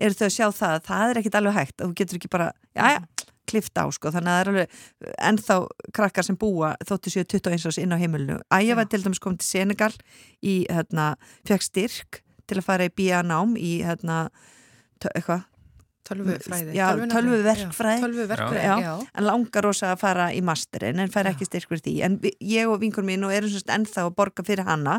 eru 0.00 0.16
þau 0.16 0.26
að 0.28 0.36
sjá 0.36 0.46
það 0.60 0.76
að 0.76 0.84
það 0.86 1.10
er 1.10 1.20
ekkit 1.20 1.38
alveg 1.40 1.58
hægt, 1.58 1.76
að 1.80 1.90
þú 1.90 1.98
getur 1.98 2.20
ekki 2.20 2.32
bara, 2.32 2.46
já, 2.78 2.84
já, 2.94 3.26
klift 3.50 3.74
á, 3.74 3.84
sko, 3.90 4.12
þannig 4.14 4.30
að 4.30 4.38
það 4.38 4.42
er 4.44 4.50
alveg 4.52 5.14
ennþá 5.30 5.56
krakkar 5.96 6.26
sem 6.26 6.38
búa 6.38 6.72
þóttu 6.86 7.12
séu 7.12 7.26
21 7.26 7.66
árs 7.66 7.80
inn 7.82 7.94
á 7.94 7.98
heimilinu. 7.98 8.38
Æja 8.54 8.76
var 8.78 8.86
til 8.90 9.02
dæmis 9.02 9.22
komið 9.22 9.42
til 9.42 9.48
Senegal 9.48 9.92
í, 10.38 10.54
hérna, 10.70 11.12
fekk 11.48 11.66
styrk 11.66 12.20
til 12.46 12.60
að 12.60 12.66
fara 12.66 12.86
í 12.86 12.94
bíanám 12.94 13.56
í, 13.58 13.80
hérna, 13.86 14.22
eitthvað, 15.10 15.46
Tölvufræði? 16.10 16.74
Já, 16.76 16.88
tölvuverkfræði. 17.14 18.00
Já, 18.00 18.04
Tölvuverkfræði, 18.04 18.66
Já. 18.66 18.76
já. 18.84 18.92
en 19.14 19.28
langar 19.30 19.66
rosa 19.68 19.94
að 19.94 20.02
fara 20.02 20.28
í 20.34 20.42
masterinn 20.44 21.00
en 21.06 21.10
fær 21.14 21.30
ekki 21.30 21.46
styrk 21.48 21.70
fyrir 21.70 21.84
því. 21.86 21.96
En 22.08 22.18
vi, 22.22 22.34
ég 22.52 22.68
og 22.70 22.80
vinkur 22.82 23.06
mín 23.06 23.24
og 23.28 23.32
erum 23.36 23.50
svona 23.52 23.78
ennþá 23.78 24.06
að 24.08 24.14
borga 24.18 24.44
fyrir 24.46 24.66
hana, 24.66 24.98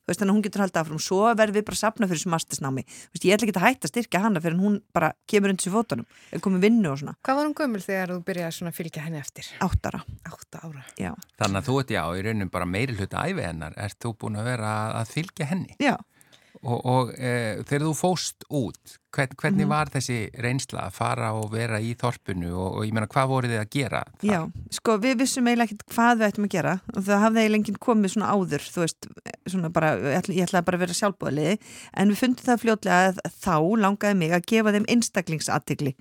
þú 0.00 0.10
veist, 0.10 0.20
þannig 0.22 0.32
að 0.32 0.36
hún 0.38 0.44
getur 0.46 0.62
haldið 0.64 0.80
áfram. 0.80 1.00
Svo 1.04 1.18
verðum 1.38 1.56
við 1.60 1.64
bara 1.68 1.76
að 1.76 1.82
sapna 1.84 2.08
fyrir 2.10 2.18
þessu 2.18 2.30
mastersnámi. 2.34 2.82
Þú 2.88 3.14
veist, 3.14 3.26
ég 3.28 3.34
ætla 3.36 3.46
ekki 3.46 3.56
að 3.60 3.66
hætta 3.68 3.86
að 3.86 3.92
styrkja 3.92 4.22
hana 4.24 4.40
fyrir 4.42 4.56
en 4.56 4.62
hún 4.64 4.78
bara 4.96 5.10
kemur 5.30 5.52
undir 5.52 5.66
sér 5.68 5.74
fótunum, 5.76 6.06
er 6.34 6.42
komið 6.42 6.64
vinnu 6.66 6.90
og 6.90 6.98
svona, 7.02 7.14
Hvað 7.22 7.38
var 7.38 7.46
hún 7.46 7.54
gömul 7.60 7.82
þegar 7.84 8.14
þú 8.16 8.20
byrjaði 8.26 8.66
að 8.72 8.78
fylgja 8.80 9.04
henni 9.06 9.20
eftir? 9.20 9.50
áttara. 9.62 10.00
Átta 10.26 10.62
ára. 10.66 10.82
Já, 10.98 11.12
þannig 11.38 11.60
að 11.60 11.68
þú 11.68 11.76
ert 11.84 11.94
já, 11.94 12.02
í 12.16 12.24
rauninni 12.26 12.50
bara 12.50 12.66
meiri 12.66 12.96
hluta 12.98 13.22
æfi 13.28 13.44
hennar, 13.46 13.76
ert 13.76 13.98
þú 14.02 14.14
búin 14.24 14.40
að 14.40 14.48
vera 14.50 14.72
að 14.98 15.12
fylgja 15.14 15.46
henni? 15.52 15.76
já. 15.78 15.94
Og, 16.60 16.80
og 16.84 17.12
e, 17.16 17.62
þegar 17.64 17.86
þú 17.86 17.92
fóst 17.96 18.44
út, 18.50 18.96
hvern, 19.16 19.34
hvernig 19.36 19.64
Mhm. 19.66 19.68
var 19.68 19.86
þessi 19.90 20.18
reynsla 20.38 20.86
að 20.86 20.92
fara 20.92 21.32
og 21.34 21.50
vera 21.52 21.80
í 21.80 21.94
þorpinu 21.98 22.50
og, 22.54 22.76
og 22.78 22.84
ég 22.86 22.92
meina 22.92 23.06
hvað 23.10 23.28
voruð 23.32 23.50
þið 23.54 23.60
að 23.64 23.70
gera? 23.70 24.02
þar? 24.20 24.30
Já, 24.30 24.40
sko 24.70 24.98
við 24.98 25.16
vissum 25.18 25.46
eiginlega 25.50 25.66
ekkert 25.70 25.86
hvað 25.94 26.18
við 26.20 26.28
ættum 26.30 26.44
að 26.46 26.54
gera 26.54 26.74
og 26.94 27.02
það 27.08 27.22
hafði 27.24 27.40
eiginlega 27.44 27.60
enginn 27.60 27.80
komið 27.88 28.14
svona 28.14 28.30
áður 28.34 28.66
þú 28.70 28.84
veist, 28.84 29.08
svona 29.50 29.72
bara, 29.72 29.90
ég 29.98 30.18
ætla, 30.22 30.34
ég 30.34 30.46
ætlaði 30.48 30.64
bara 30.64 30.76
að 30.78 30.84
vera 30.86 30.98
sjálfbúðaliði, 31.00 31.58
en 31.94 32.08
við 32.14 32.20
fundum 32.22 32.46
það 32.50 32.62
fljótlega 32.62 33.00
að 33.10 33.20
þá 33.40 33.56
langaði 33.84 34.16
mig 34.16 34.30
að 34.38 34.46
gefa 34.46 34.72
þeim 34.76 34.86
einstaklingsattigli 34.94 35.94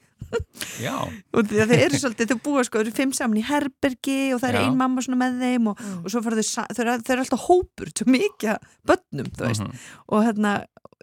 Já, 0.83 0.93
og 1.33 1.47
því 1.47 1.61
að 1.63 1.71
þeir 1.71 1.83
eru 1.87 1.97
svolítið, 2.03 2.29
þau 2.33 2.41
búa 2.45 2.63
sko, 2.67 2.77
þau 2.77 2.83
eru 2.85 2.91
fimm 2.93 3.13
saman 3.15 3.39
í 3.39 3.45
herbergi 3.47 4.17
og 4.35 4.41
það 4.43 4.49
er 4.51 4.57
Já. 4.59 4.65
ein 4.67 4.77
mamma 4.77 5.01
svona 5.01 5.17
með 5.23 5.39
þeim 5.41 5.69
og, 5.71 5.79
og 6.03 6.09
svo 6.13 6.21
fara 6.21 6.43
þau, 6.43 6.65
þau 6.75 6.83
eru, 6.83 7.23
alltaf 7.23 7.45
hópur, 7.47 7.89
svo 7.95 8.05
mikið 8.13 8.51
af 8.53 8.75
börnum, 8.85 9.31
þú 9.33 9.47
veist, 9.47 9.63
Mhm. 9.63 9.79
og 10.09 10.23
hérna 10.27 10.53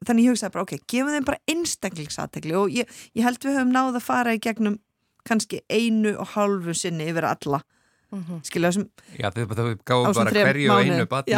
þannig 0.05 0.25
ég 0.27 0.35
hugsaði 0.35 0.53
bara, 0.53 0.63
ok, 0.67 0.75
gefum 0.89 1.15
þeim 1.15 1.25
bara 1.25 1.39
einstaklingsattegli 1.49 2.55
og 2.59 2.69
ég, 2.75 2.91
ég 3.17 3.25
held 3.25 3.39
við 3.41 3.57
höfum 3.57 3.73
náð 3.73 3.97
að 3.97 4.05
fara 4.05 4.35
í 4.37 4.43
gegnum 4.43 4.79
kannski 5.27 5.63
einu 5.73 6.17
og 6.21 6.29
hálfu 6.37 6.75
sinni 6.77 7.09
yfir 7.13 7.25
alla 7.33 7.63
Mhm. 8.13 8.37
skilja 8.47 8.69
þessum, 8.71 8.85
Já, 9.19 9.31
þau, 9.35 9.75
gáðu 9.83 10.15
bara 10.15 10.31
hverju 10.31 10.71
og 10.71 10.79
einu 10.87 11.07
batni 11.11 11.35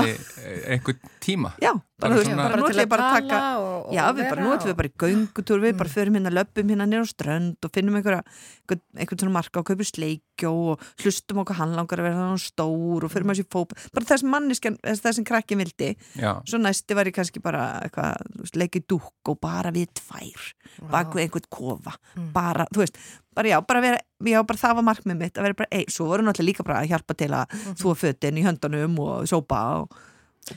einhvern 0.68 0.98
tíma. 1.24 1.54
já, 1.62 1.72
Bara 1.98 2.14
bara, 2.14 2.24
svona- 2.24 2.36
bara 2.46 2.56
nú 2.62 2.66
til 2.70 2.78
að 2.78 2.88
bara 2.88 3.06
að 3.10 3.14
taka 3.18 3.38
og, 3.58 3.86
og 3.88 3.94
já, 3.96 4.02
við 4.14 4.28
bara, 4.30 4.42
nú 4.44 4.50
ætlum 4.54 4.70
við 4.70 4.76
bara 4.78 4.88
í 4.88 4.92
göngutúr 5.02 5.62
við 5.64 5.72
bara 5.80 5.90
förum 5.90 6.14
hérna, 6.18 6.30
löpum 6.30 6.68
hérna 6.70 6.86
nýra 6.86 7.02
á 7.02 7.10
strönd 7.10 7.56
og 7.66 7.72
finnum 7.74 7.96
einhverja, 7.98 8.20
einhvern, 8.22 8.82
einhvern 9.02 9.18
svona 9.18 9.34
marka 9.34 9.58
og 9.58 9.66
kaupum 9.66 9.88
sleikjó 9.88 10.52
og 10.74 10.84
hlustum 11.02 11.40
okkur 11.42 11.58
hann 11.58 11.74
langar 11.74 11.98
að 11.98 12.06
vera 12.06 12.20
þannig 12.20 12.44
stór 12.44 13.02
og 13.02 13.10
förum 13.10 13.32
að 13.34 13.40
sér 13.40 13.48
fóp 13.50 13.74
bara 13.92 14.06
þess 14.06 14.22
manniskan, 14.22 14.78
þess 14.86 15.16
sem 15.18 15.24
krakkin 15.26 15.58
vildi. 15.58 15.96
Já, 16.14 16.38
svo 16.46 16.60
næsti 16.62 16.94
var 16.94 17.04
ég 17.10 17.14
kannski 17.18 17.42
bara 17.42 17.64
eitthvað, 17.82 18.14
þú 18.30 18.44
veist, 18.46 18.54
leikið 18.62 18.86
dúk 18.94 19.10
og 19.34 19.40
bara 19.42 19.72
við 19.74 19.88
tvær 19.98 20.54
bak 20.94 21.10
við 21.18 21.24
einhvern 21.26 21.50
kofa. 21.50 21.96
Mm. 22.14 22.30
bara, 22.32 22.66
þú 22.70 22.84
veist, 22.84 22.94
bara 23.34 23.48
já, 23.48 23.58
bara 23.66 23.80
vera 23.82 23.98
já, 24.22 24.38
bara 24.46 24.58
það 24.58 24.74
var 24.78 24.86
markmið 24.94 25.18
mitt, 25.18 25.34
að 25.34 25.42
vera 25.50 25.54
bara 25.64 25.68
ein 25.74 25.90
svo 25.90 26.06
voru 26.06 26.22
náttúrulega 26.22 26.46
líka 26.46 26.62
bara 26.64 26.78
að 26.84 26.90
hjálpa 26.94 27.16
til 27.18 27.28
að 27.34 27.46
Mhm. 27.50 27.74
þúa 27.74 27.96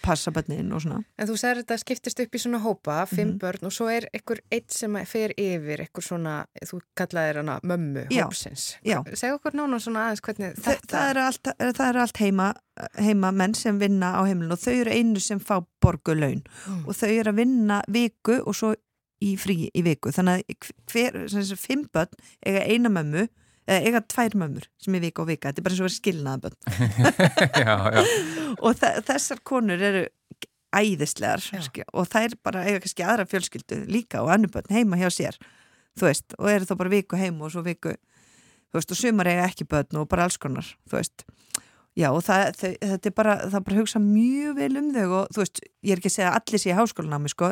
passa 0.02 0.32
bönnin 0.32 0.72
og 0.74 0.82
svona 0.82 1.04
En 1.20 1.28
þú 1.28 1.36
segir 1.38 1.62
þetta 1.64 1.78
skiptist 1.82 2.20
upp 2.24 2.36
í 2.36 2.40
svona 2.42 2.60
hópa, 2.64 3.06
fimm 3.08 3.32
Mhm. 3.32 3.40
börn 3.40 3.66
og 3.68 3.72
svo 3.72 3.88
er 3.92 4.08
einhver 4.14 4.40
eitt 4.52 4.72
sem 4.72 4.94
fer 5.06 5.34
yfir, 5.38 5.80
einhver 5.86 6.04
svona, 6.04 6.46
þú 6.66 6.80
kallaðir 6.98 7.36
hana 7.42 7.60
mömmu 7.64 8.08
hópsins. 8.12 8.78
já. 8.86 9.04
Segð 9.16 9.40
okkur 9.40 9.54
nána 9.54 9.80
svona 9.80 10.08
aðeins 10.10 10.22
hvernig 10.22 10.56
Þa, 10.56 10.72
þetta... 10.72 10.98
það, 10.98 11.10
eru 11.10 11.20
allt, 11.20 11.44
það 11.78 11.90
eru 11.90 12.00
allt 12.00 12.18
heima, 12.18 12.54
heima 12.98 13.32
menn 13.34 13.54
sem 13.54 13.80
vinna 13.80 14.14
á 14.16 14.22
heimilinu 14.26 14.54
og 14.54 14.60
þau 14.60 14.74
eru 14.82 14.92
einu 14.92 15.20
sem 15.20 15.40
fá 15.40 15.60
borgu 15.82 16.16
laun 16.20 16.44
Mm. 16.68 16.88
og 16.88 16.96
þau 16.96 17.10
eru 17.20 17.32
að 17.32 17.36
vinna 17.36 17.82
viku 17.88 18.42
og 18.48 18.54
svo 18.56 18.76
í 19.22 19.36
frí 19.38 19.70
í 19.76 19.84
viku 19.84 20.10
þannig 20.10 20.42
að 20.50 20.72
hver, 20.92 21.58
fimm 21.58 21.86
börn 21.94 22.10
eiga 22.46 22.64
eina 22.66 22.90
mömmu 22.90 23.28
eða 23.68 23.82
eiga 23.88 24.02
tvær 24.14 24.36
mömmur 24.42 24.66
sem 24.82 24.96
er 24.98 25.04
vika 25.06 25.22
og 25.24 25.30
vika 25.30 25.50
þetta 25.52 25.62
er 25.62 25.66
bara 25.68 25.76
eins 25.76 25.82
og 25.84 25.88
verið 25.88 26.00
skilnaða 26.00 26.42
börn 26.46 26.58
já, 27.66 27.76
já. 27.96 28.02
og 28.66 28.80
þe- 28.82 28.96
þessar 29.12 29.42
konur 29.52 29.84
eru 29.92 30.06
æðislegar 30.72 31.42
Já. 31.52 31.84
og 31.94 32.08
þær 32.08 32.36
bara 32.48 32.62
eiga 32.64 32.80
kannski 32.84 33.04
aðra 33.04 33.26
fjölskyldu 33.28 33.82
líka 33.92 34.22
og 34.24 34.32
annur 34.32 34.54
börn 34.54 34.72
heima 34.72 35.00
hjá 35.02 35.10
sér 35.12 35.36
þú 36.00 36.08
veist, 36.08 36.36
og 36.40 36.48
eru 36.48 36.68
þá 36.70 36.76
bara 36.80 36.94
viku 36.94 37.20
heim 37.20 37.42
og 37.44 37.52
svo 37.52 37.64
viku 37.66 37.92
þú 37.92 38.80
veist, 38.80 38.94
og 38.96 39.00
sumar 39.02 39.28
eiga 39.28 39.50
ekki 39.50 39.68
börn 39.68 40.00
og 40.00 40.08
bara 40.08 40.24
alls 40.30 40.40
konar, 40.40 40.64
þú 40.88 40.96
veist 41.02 41.26
já, 41.98 42.08
og 42.16 42.22
það, 42.24 42.42
þau, 42.56 42.70
þetta 42.82 43.10
er 43.10 43.14
bara 43.16 43.34
það 43.42 43.56
er 43.60 43.64
bara 43.68 43.76
að 43.76 43.80
hugsa 43.82 44.00
mjög 44.00 44.56
vel 44.56 44.78
um 44.80 44.92
þau 44.96 45.08
og 45.20 45.28
þú 45.36 45.42
veist, 45.42 45.60
ég 45.84 45.92
er 45.92 46.00
ekki 46.00 46.08
að 46.12 46.14
segja 46.16 46.30
að 46.32 46.38
allir 46.40 46.62
sé 46.64 46.70
í 46.72 46.76
háskólanámi 46.78 47.32
sko, 47.34 47.50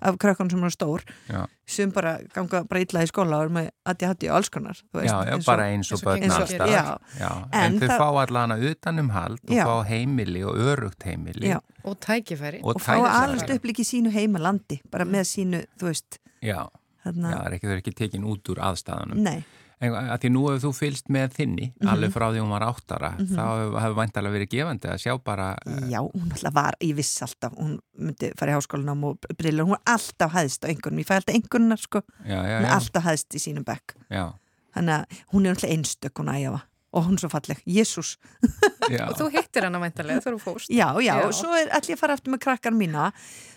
af 0.00 0.16
krökkunum 0.22 0.50
sem 0.54 0.62
eru 0.64 0.72
stór 0.72 1.04
Já. 1.28 1.42
sum 1.66 1.92
bara 1.92 2.14
ganga 2.34 2.62
bara 2.70 2.80
illa 2.80 3.02
í 3.04 3.10
skóla 3.10 3.36
og 3.38 3.44
eru 3.46 3.54
með 3.58 3.68
ADHD 3.92 4.28
og 4.30 4.36
alls 4.38 4.48
konar 4.54 4.80
þú 4.80 5.00
veist, 5.02 5.12
Já, 5.12 5.18
já, 5.28 5.32
eins 5.34 5.42
og- 5.42 5.46
bara 5.52 5.66
eins 5.72 5.92
og 5.92 5.98
og 5.98 6.04
börn 6.08 6.26
allstað. 6.30 6.72
Já. 6.72 6.84
Já, 7.20 7.30
En 7.52 7.64
en 7.74 7.78
þau 7.80 7.88
það- 7.88 7.98
fá 8.00 8.08
allana 8.24 8.56
utanumhald 8.70 9.40
og 9.48 9.54
Já. 9.56 9.64
fá 9.66 9.76
heimili 9.92 10.44
og 10.44 10.56
örugt 10.56 11.02
heimili. 11.04 11.48
Já. 11.52 11.60
Og 11.84 11.98
tækifæri. 12.00 12.60
Og 12.64 12.76
og 12.76 12.80
fá 12.82 12.94
tækifæri. 12.96 13.22
alveg 13.22 13.54
upp 13.56 13.64
líka 13.64 13.82
í 13.82 13.88
sínu 13.92 14.10
heimalandi 14.12 14.80
bara 14.90 15.04
með 15.04 15.26
sínu, 15.36 15.64
þú 15.78 15.90
veist 15.92 16.18
Já, 16.42 16.68
þarna, 17.04 17.30
já, 17.30 17.36
það 17.36 17.46
er 17.46 17.52
ekki, 17.58 17.66
þau 17.66 17.72
er 17.76 17.82
ekki 17.82 17.94
tekin 17.94 18.24
út 18.24 18.42
úr 18.48 18.58
aðstæðanum. 18.58 19.16
nei 19.16 19.44
að 19.82 20.18
því 20.22 20.30
nú 20.32 20.42
hefur 20.46 20.60
þú 20.62 20.70
fylst 20.78 21.08
með 21.10 21.32
þinni, 21.38 21.66
Mhm. 21.80 21.88
alveg 21.92 22.12
frá 22.14 22.26
því 22.30 22.40
hún 22.42 22.50
var 22.54 22.62
áttara, 22.68 23.10
þá 23.18 23.42
hefur, 23.42 23.78
hefur 23.82 23.96
væntalega 23.98 24.34
verið 24.36 24.50
gefandi 24.54 24.88
að 24.92 25.00
sjá 25.02 25.16
bara... 25.24 25.48
eh, 25.66 25.88
Já, 25.90 25.98
hún 26.00 26.30
alltaf 26.32 26.54
var, 26.54 26.74
ég 26.80 26.94
viss 26.96 27.22
alltaf 27.22 27.52
hún 27.58 27.78
myndi 27.98 28.32
fara 28.38 28.52
í 28.52 28.56
háskólanám 28.60 29.04
og 29.04 29.18
brillur 29.38 29.64
hún 29.66 29.74
var 29.76 29.82
alltaf 29.86 30.32
hæðst 30.32 30.64
á 30.64 30.68
einhvernum, 30.70 30.98
ég 31.02 31.06
fæ 31.10 31.16
alltaf 31.18 31.34
einhvernar 31.34 31.78
sko, 31.82 32.02
Já, 32.24 32.38
já, 32.46 32.58
hún 32.60 32.68
já, 32.68 32.74
alltaf 32.78 33.02
hæðst 33.04 33.34
í 33.34 33.38
sínum 33.42 33.64
bekk. 33.64 33.94
Já. 34.10 34.32
þannig 34.74 34.94
að 35.02 35.22
hún 35.34 35.44
er 35.46 35.50
alltaf 35.52 35.70
einstök 35.70 36.14
hún 36.22 36.30
ægjafa 36.32 36.62
og 36.92 37.06
hún 37.06 37.16
er 37.16 37.22
svo 37.24 37.30
falleg, 37.32 37.60
Jésús 37.66 38.16
Já. 38.92 39.06
Og 39.08 39.16
þú 39.16 39.28
hittir 39.32 39.64
hana 39.64 39.78
mæntalega 39.80 40.20
þegar 40.20 40.36
þú 40.36 40.42
fóst. 40.42 40.68
Já, 40.72 40.88
já, 41.00 41.14
Já. 41.16 41.26
og 41.26 41.32
svo 41.36 41.54
er 41.56 41.70
allir 41.72 41.96
að 41.96 42.00
fara 42.02 42.16
aftur 42.18 42.34
með 42.34 42.42
krakkar 42.44 42.74
mína 42.76 43.12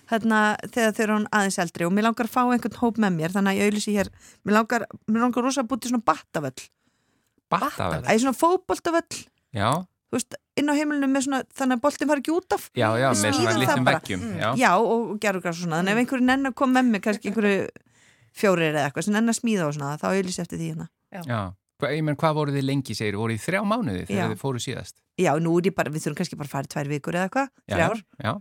þarna 0.10 0.40
þegar 0.70 0.94
þeir 0.96 1.06
eru 1.10 1.18
aðeins 1.34 1.60
eldri 1.64 1.88
og 1.88 1.94
mér 1.96 2.06
langar 2.08 2.30
að 2.30 2.36
fá 2.36 2.42
einhvern 2.46 2.80
hóp 2.82 3.00
með 3.02 3.18
mér 3.18 3.34
þannig 3.36 3.52
að 3.52 3.58
ég 3.60 3.66
auðlýsi 3.72 3.96
hér, 3.98 4.12
mér 4.46 4.54
langar, 4.60 4.86
mér 5.10 5.26
langar 5.26 5.44
rosa 5.48 5.64
að 5.66 5.70
búti 5.74 5.90
svona 5.92 6.06
battavöll, 6.06 6.62
Battavel. 7.52 8.04
æ, 8.06 8.14
svona 8.22 8.38
fótboltavöll 8.38 9.26
Já, 9.56 9.70
þú 9.82 10.20
veist, 10.20 10.38
inn 10.62 10.70
á 10.70 10.74
heimilinu 10.78 11.10
með 11.10 11.26
svona 11.28 11.42
þannig 11.58 11.76
að 11.80 11.84
boltin 11.88 12.10
fari 12.12 12.22
ekki 12.24 12.36
út 12.36 12.56
af 12.56 12.70
já, 12.78 12.88
já, 13.02 13.10
með 13.10 13.34
svona 13.40 13.52
það 13.52 13.62
litlum 13.64 13.86
bara. 13.90 14.00
veggjum. 14.00 14.22
Mm. 14.22 14.38
Já. 14.40 14.50
Já, 14.62 14.72
og, 14.78 14.92
og 15.12 15.20
gerur 15.26 15.42
græs 15.42 15.58
og 15.58 15.64
svona, 15.66 15.82
þannig 15.82 15.92
ef 15.92 15.98
að 16.66 16.90
mér 16.92 17.02
kannski 17.04 17.32
einhverju 17.32 17.58
og 21.82 21.88
Já. 21.90 21.96
Ég 21.96 22.04
menn, 22.08 22.16
hvað 22.16 22.36
voru 22.40 22.52
þið 22.56 22.66
lengi, 22.70 22.96
segir? 22.96 23.18
Voru 23.20 23.36
þið 23.36 23.46
þrjá 23.50 23.62
mánuði 23.68 24.02
Já. 24.04 24.10
þegar 24.12 24.34
þið 24.36 24.42
fóru 24.46 24.60
síðast? 24.64 24.96
Já, 25.20 25.32
nú 25.40 25.56
er 25.60 25.70
ég 25.70 25.76
bara, 25.76 25.92
við 25.92 26.06
þurfum 26.06 26.20
kannski 26.22 26.38
bara 26.40 26.48
að 26.48 26.54
fara 26.56 26.70
í 26.70 26.74
tvær 26.76 26.92
vikur 26.96 27.16
eða 27.20 27.30
eitthvað, 27.30 27.50
Já, 27.68 27.76
þrjár 27.76 28.04
Já. 28.24 28.34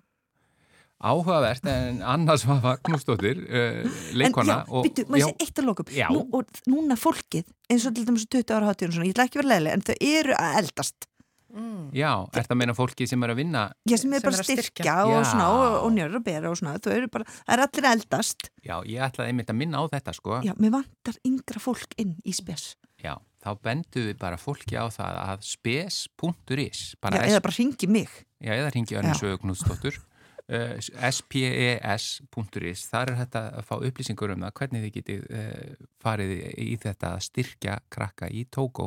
Áhugavert, 1.05 1.67
en 1.69 1.99
annars 2.07 2.45
var 2.49 2.61
Magnúsdóttir, 2.65 3.41
uh, 3.45 3.97
leikona. 4.17 4.61
En 4.63 4.71
já, 4.71 4.85
byttu, 4.87 5.05
maður 5.11 5.27
sé 5.27 5.43
eitt 5.45 5.59
að 5.61 5.67
lokum 5.69 5.91
Já. 5.93 6.07
Nú, 6.15 6.23
og 6.39 6.61
núna 6.71 6.97
fólkið, 6.97 7.45
eins 7.69 7.85
og 7.91 7.97
til 7.99 8.07
dæmis 8.09 8.25
á 8.25 8.29
20 8.39 8.55
ára 8.55 8.71
hátíðun 8.71 8.93
og 8.93 8.97
svona, 8.97 9.09
ég 9.11 9.17
ætla 9.17 9.27
ekki 9.29 9.37
að 9.37 9.43
vera 9.43 9.51
leiðileg, 9.53 9.75
en 9.75 9.85
þau 9.91 9.97
eru 10.15 10.39
að 10.39 10.61
eldast 10.63 11.11
Mm. 11.55 11.93
já, 11.95 12.09
ert 12.35 12.51
að 12.51 12.57
meina 12.59 12.75
fólki 12.75 13.07
sem 13.07 13.23
er 13.23 13.31
að 13.31 13.37
vinna? 13.39 13.61
Já, 13.87 13.95
sem 13.97 14.11
er 14.11 14.19
Sem 14.19 14.25
bara 14.27 14.35
er 14.35 14.41
að 14.43 14.47
styrkja, 14.49 14.73
styrkja. 14.75 14.95
og 15.07 15.13
Já. 15.13 15.27
svona, 15.31 15.45
og, 15.55 15.75
og 15.87 15.93
njörður 15.95 16.17
og 16.19 16.25
bera 16.27 16.51
og 16.51 16.57
svona, 16.59 16.73
þau 16.83 16.91
eru 16.97 17.07
bara, 17.15 17.25
það 17.31 17.53
er 17.55 17.63
allir 17.63 17.87
eldast 17.93 18.49
Já, 18.67 18.75
ég 18.91 19.05
ætlaði 19.07 19.29
einmitt 19.31 19.53
að 19.53 19.59
minna 19.61 19.79
á 19.79 19.85
þetta, 19.87 20.15
sko. 20.19 20.41
Já, 20.43 20.51
mér 20.59 20.73
vantar 20.75 21.15
yngra 21.23 21.63
fólk 21.63 21.95
inn 22.03 22.17
í 22.27 22.35
spes 22.35 22.75
Já, 23.05 23.15
þá 23.45 23.51
bendu 23.65 24.07
við 24.09 24.17
bara 24.23 24.39
fólki 24.41 24.79
á 24.81 24.89
það 24.93 25.21
að 25.21 25.47
spes.is 25.51 26.83
Já, 27.03 27.23
eða 27.29 27.45
bara 27.45 27.59
ringi 27.59 27.91
mig. 27.91 28.11
Já, 28.41 28.53
eða 28.57 28.73
ringi 28.75 28.99
Knúðsdóttur 29.43 30.01
uh, 30.01 30.75
spes.is 30.81 32.89
þar 32.91 33.13
er 33.13 33.21
þetta 33.25 33.41
að 33.61 33.69
fá 33.69 33.75
upplýsingur 33.79 34.35
um 34.35 34.45
það 34.47 34.57
hvernig 34.61 34.81
þið 34.87 34.95
getið 34.99 35.21
uh, 35.31 35.89
farið 36.05 36.37
í 36.65 36.67
þetta 36.83 37.07
að 37.15 37.25
styrkja 37.29 37.75
krakka 37.93 38.27
í 38.33 38.47
Tókó 38.49 38.87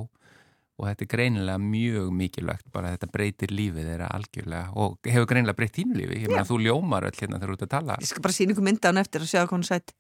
og 0.78 0.86
þetta 0.86 1.06
er 1.08 1.10
greinilega 1.10 1.58
mjög 1.62 2.12
mikilvægt 2.14 2.68
bara 2.74 2.92
þetta 2.94 3.08
breytir 3.10 3.50
lífið 3.54 3.88
þeirra 3.90 4.12
algjörlega 4.14 4.76
og 4.78 5.00
hefur 5.10 5.30
greinilega 5.32 5.58
breytt 5.58 5.80
þínu 5.80 5.98
lífi. 5.98 6.20
Ég 6.22 6.30
meina 6.30 6.46
þú 6.46 6.60
ljómar 6.68 7.08
öll 7.10 7.18
hérna 7.18 7.40
þegar 7.40 7.50
þú 7.50 7.58
ert 7.58 7.66
að 7.66 7.72
tala. 7.74 7.96
Ég 8.04 8.12
skal 8.12 8.26
bara 8.26 8.38
sína 8.38 8.54
ykkur 8.54 8.68
mynda 8.68 8.92
hann 8.92 9.02
eftir 9.02 9.26
að 9.26 9.32
sjá 9.32 9.40
hvað 9.42 9.56
hún 9.58 9.66
sætt 9.66 9.96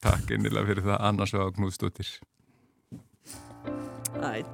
Takk 0.00 0.30
einnilega 0.32 0.64
fyrir 0.70 0.86
það 0.86 1.02
Anna 1.10 1.26
Sögu 1.28 1.50
Knúðsdóttir 1.58 2.12
Æ. 4.18 4.44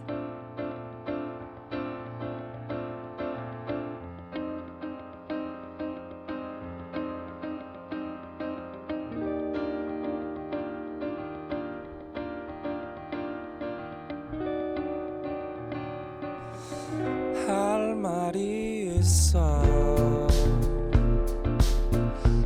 할 17.47 17.95
말이 17.95 18.97
있어 18.99 19.63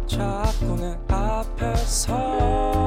자꾸 0.07 0.76
내 0.76 0.99
앞에서 1.09 2.79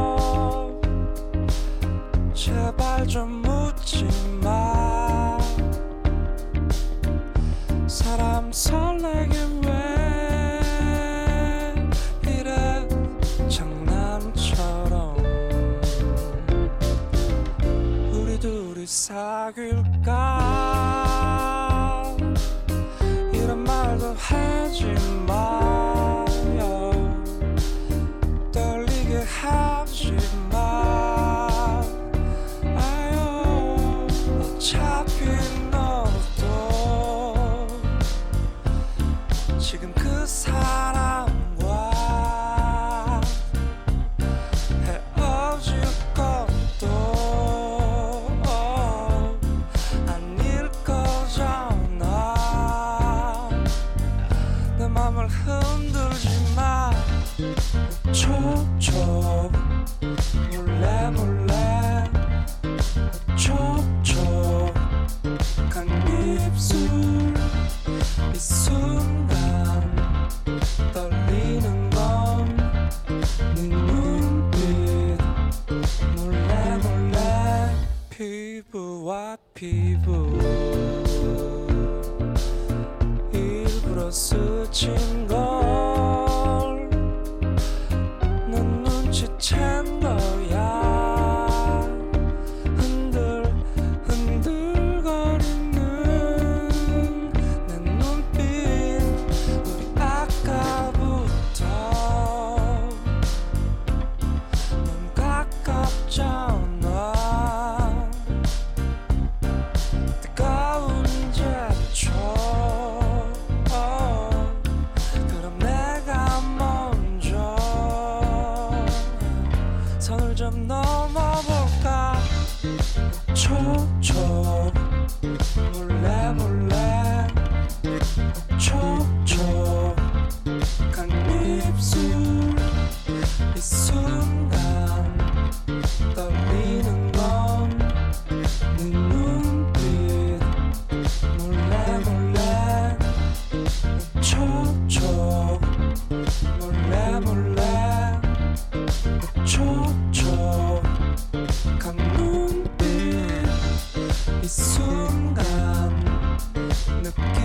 I 19.24 19.53
could. 19.53 20.43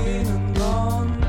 been 0.08 0.26
and 0.26 0.56
gone. 0.56 1.27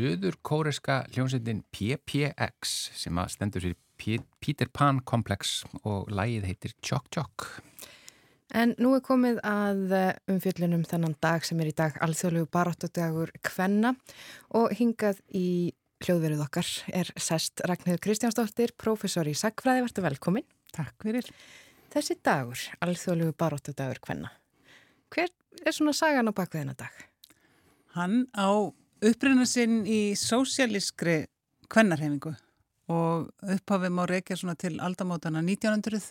Söður 0.00 0.36
kóreska 0.46 1.02
hljómsveitin 1.12 1.64
PPX 1.74 2.76
sem 2.96 3.18
að 3.20 3.32
stendur 3.34 3.64
fyrir 3.66 3.80
P 4.00 4.14
Peter 4.40 4.70
Pan 4.72 5.02
Complex 5.04 5.60
og 5.84 6.08
lægið 6.08 6.46
heitir 6.48 6.72
Chok 6.80 7.10
Chok. 7.12 7.44
En 8.56 8.72
nú 8.80 8.94
er 8.96 9.02
komið 9.04 9.42
að 9.46 9.92
eh, 9.94 10.14
umfjöllunum 10.32 10.86
þennan 10.88 11.18
dag 11.20 11.44
sem 11.44 11.60
er 11.60 11.68
í 11.70 11.76
dag 11.76 12.00
alþjóðlegu 12.02 12.48
baráttudagur 12.50 13.34
Kvenna 13.44 13.92
og 14.56 14.72
hingað 14.78 15.20
í 15.36 15.74
hljóðveruð 16.00 16.46
okkar 16.46 16.72
er 16.96 17.12
sest 17.20 17.60
Ragnhildur 17.68 18.00
Kristjánsdóttir, 18.08 18.72
professor 18.80 19.28
í 19.28 19.36
Sagfræði, 19.36 19.84
verður 19.84 20.08
velkomin. 20.08 20.48
Takk 20.72 20.96
fyrir. 21.04 21.28
Þessi 21.92 22.16
dagur, 22.24 22.64
alþjóðlegu 22.80 23.36
baráttudagur 23.36 24.00
Kvenna, 24.00 24.32
hver 25.12 25.28
er 25.60 25.76
svona 25.76 25.92
sagan 25.94 26.30
á 26.30 26.32
bakvið 26.32 26.64
þennan 26.64 26.84
dag? 26.86 27.08
Hann 27.98 28.22
á 28.32 28.72
uppruna 29.00 29.46
sinn 29.48 29.84
í 29.88 30.12
sósialískri 30.18 31.24
kvennarhefingu 31.70 32.32
og 32.90 33.30
upphafið 33.54 33.94
má 33.94 34.02
reykja 34.08 34.38
svona 34.38 34.56
til 34.58 34.76
aldamótana 34.82 35.42
1900 35.44 36.02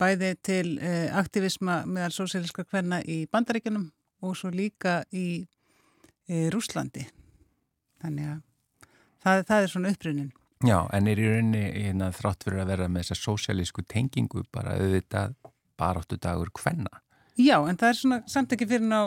bæði 0.00 0.34
til 0.42 0.74
eh, 0.80 1.08
aktivisma 1.16 1.82
meðal 1.86 2.12
sósialískra 2.14 2.64
kvenna 2.68 3.00
í 3.04 3.22
bandaríkjunum 3.32 3.88
og 4.24 4.36
svo 4.36 4.50
líka 4.52 5.00
í 5.12 5.42
eh, 6.28 6.48
Rúslandi. 6.52 7.04
Þannig 8.00 8.30
að 8.32 8.38
það, 9.22 9.42
það 9.50 9.62
er 9.62 9.72
svona 9.74 9.94
upprunin. 9.94 10.30
Já, 10.60 10.78
en 10.92 11.08
er 11.08 11.20
í 11.20 11.28
rauninni 11.28 11.64
hérna, 11.86 12.10
þrátt 12.12 12.44
fyrir 12.44 12.62
að 12.64 12.72
vera 12.74 12.88
með 12.92 13.06
þessa 13.06 13.20
sósialísku 13.22 13.84
tengingu 13.88 14.44
bara 14.52 14.76
auðvitað 14.76 15.36
baráttudagur 15.80 16.52
Kvenna. 16.56 17.00
Já, 17.40 17.56
en 17.64 17.78
það 17.80 17.88
er 17.88 17.98
svona 18.00 18.18
samt 18.28 18.52
ekki 18.52 18.68
fyrir 18.68 18.88
ná 18.88 19.00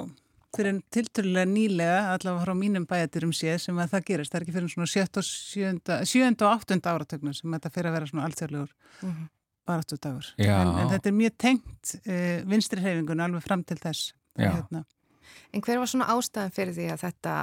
fyrir 0.58 0.80
tilturlega 0.94 1.50
nýlega, 1.50 2.00
allavega 2.14 2.46
frá 2.46 2.54
mínum 2.58 2.88
bæjaturum 2.90 3.34
séð 3.36 3.60
sem 3.66 3.80
að 3.82 3.94
það 3.96 4.08
gerist. 4.10 4.34
Það 4.34 4.40
er 4.40 4.46
ekki 4.46 4.56
fyrir 4.58 4.74
svona 4.74 4.90
7. 4.94 5.06
og 5.20 5.28
7. 5.28 6.00
7. 6.14 6.34
og 6.34 6.50
8. 6.52 6.80
áratögnum 6.94 7.38
sem 7.38 7.56
þetta 7.58 7.72
fyrir 7.74 7.90
að 7.90 7.98
vera 7.98 8.10
svona 8.12 8.28
alþjóðlegur 8.30 8.74
mm 8.74 9.10
-hmm. 9.10 9.30
baráttudagur. 9.70 10.34
Já. 10.38 10.56
En, 10.62 10.74
en 10.80 10.92
þetta 10.94 11.10
er 11.10 11.18
mjög 11.22 11.38
tengt 11.38 11.96
uh, 12.08 12.50
vinstri 12.50 12.82
hreyfingun 12.82 13.26
alveg 13.26 13.44
fram 13.44 13.64
til 13.64 13.78
þess. 13.78 14.14
Já. 14.38 14.52
Hérna. 14.52 14.86
En 15.54 15.64
hver 15.64 15.80
var 15.82 15.90
svona 15.90 16.10
ástæðan 16.14 16.54
fyrir 16.56 16.76
því 16.76 16.88
að 16.94 17.02
þetta, 17.04 17.34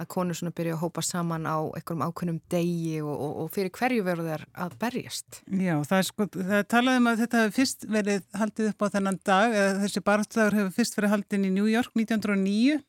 að 0.00 0.08
konur 0.14 0.38
svona 0.38 0.54
byrja 0.56 0.76
að 0.76 0.82
hópa 0.84 1.04
saman 1.04 1.48
á 1.48 1.58
einhverjum 1.60 2.04
ákveðnum 2.06 2.40
degi 2.52 3.00
og, 3.02 3.14
og, 3.14 3.32
og 3.42 3.50
fyrir 3.54 3.72
hverju 3.76 4.04
veru 4.06 4.26
þær 4.26 4.44
að 4.66 4.76
berjast? 4.84 5.40
Já, 5.50 5.74
það 5.88 6.04
sko, 6.10 6.28
það 6.36 6.62
talaði 6.74 7.02
um 7.02 7.10
að 7.10 7.24
þetta 7.24 7.42
hefur 7.42 7.56
fyrst 7.58 7.88
verið 7.96 8.28
haldið 8.42 8.70
upp 8.72 8.86
á 8.86 8.92
þennan 8.94 9.20
dag, 9.32 9.58
eða 9.62 9.74
þessi 9.84 10.04
baráttudagur 10.10 10.60
hefur 10.60 10.78
fyrst 10.78 11.00
verið 11.00 11.14
haldin 11.16 11.48
í 11.48 11.52
New 11.56 11.68
York 11.70 11.92
1909, 11.98 12.80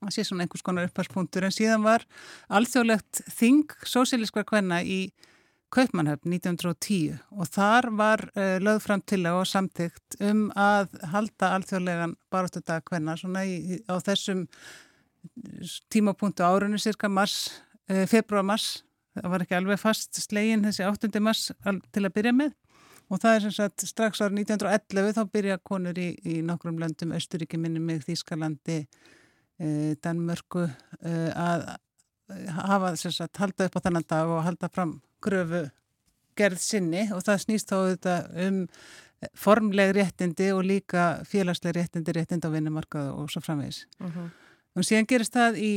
það 0.00 0.14
sé 0.16 0.26
svona 0.26 0.46
einhvers 0.46 0.64
konar 0.64 0.88
upphagspunktur, 0.88 1.44
en 1.46 1.54
síðan 1.54 1.84
var 1.84 2.06
alþjóðlegt 2.48 3.24
þing 3.36 3.74
sósíliskvar 3.84 4.48
kvenna 4.48 4.80
í 4.84 5.02
Kaupmannhöfn 5.70 6.32
1910 6.34 7.18
og 7.30 7.46
þar 7.54 7.86
var 7.94 8.24
uh, 8.34 8.56
lögð 8.58 8.82
fram 8.82 9.02
til 9.06 9.22
á 9.22 9.38
samtíkt 9.46 10.16
um 10.26 10.48
að 10.58 10.96
halda 11.12 11.52
alþjóðlegan 11.54 12.16
baráttudag 12.32 12.82
kvenna 12.88 13.14
svona 13.18 13.44
í, 13.46 13.78
á 13.86 13.94
þessum 14.02 14.48
tímapunktu 15.92 16.42
árunni 16.42 16.80
cirka 16.82 17.10
mars, 17.12 17.52
uh, 17.86 18.02
februar-mars 18.10 18.80
það 19.14 19.28
var 19.30 19.44
ekki 19.44 19.58
alveg 19.60 19.78
fast 19.82 20.18
slegin 20.18 20.64
þessi 20.66 20.88
8. 20.88 21.22
mars 21.22 21.50
til 21.94 22.02
að 22.02 22.16
byrja 22.18 22.34
með 22.34 22.56
og 23.10 23.22
það 23.22 23.36
er 23.36 23.44
sem 23.44 23.54
sagt 23.54 23.86
strax 23.86 24.24
árið 24.24 24.42
1911 24.42 25.14
þá 25.20 25.22
byrja 25.36 25.60
konur 25.70 26.02
í, 26.02 26.08
í 26.26 26.40
nokkrum 26.46 26.82
löndum 26.82 27.14
Östuríki 27.14 27.58
minni 27.58 27.82
mig 27.82 28.02
Þískalandi 28.08 28.80
uh, 28.82 29.94
Danmörku 30.02 30.66
að 31.06 31.70
hafa 32.56 32.94
sem 32.96 33.12
sagt 33.14 33.40
halda 33.42 33.68
upp 33.68 33.78
á 33.78 33.84
þennan 33.84 34.08
dag 34.08 34.32
og 34.32 34.42
halda 34.46 34.70
fram 34.72 34.98
gröfu 35.22 35.68
gerð 36.38 36.60
sinni 36.62 37.06
og 37.12 37.22
það 37.26 37.44
snýst 37.44 37.70
þá 37.70 37.78
þetta 37.92 38.16
um 38.46 38.60
formleg 39.36 39.92
réttindi 39.96 40.48
og 40.54 40.64
líka 40.64 41.20
félagsleg 41.28 41.76
réttindi, 41.76 42.14
réttindi 42.16 42.48
á 42.48 42.54
vinnumarkað 42.54 43.10
og 43.12 43.30
svo 43.32 43.42
framvegis. 43.44 43.84
Uh 44.00 44.08
-huh. 44.08 44.28
Og 44.76 44.86
síðan 44.86 45.06
gerist 45.06 45.34
það 45.34 45.58
í, 45.58 45.72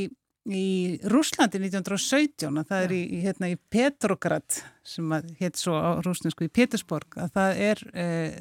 í 0.48 1.00
Rúslandi 1.04 1.60
1917 1.60 2.58
að 2.58 2.68
það 2.70 2.84
er 2.84 2.92
í, 2.92 3.04
hérna, 3.24 3.50
í 3.50 3.58
Petrograd 3.70 4.64
sem 4.84 5.12
heit 5.40 5.58
svo 5.58 5.76
á 5.76 6.00
rúsnesku 6.06 6.46
í 6.46 6.54
Petersborg 6.54 7.18
að 7.18 7.32
það 7.34 7.58
er 7.58 7.84
eh, 7.94 8.34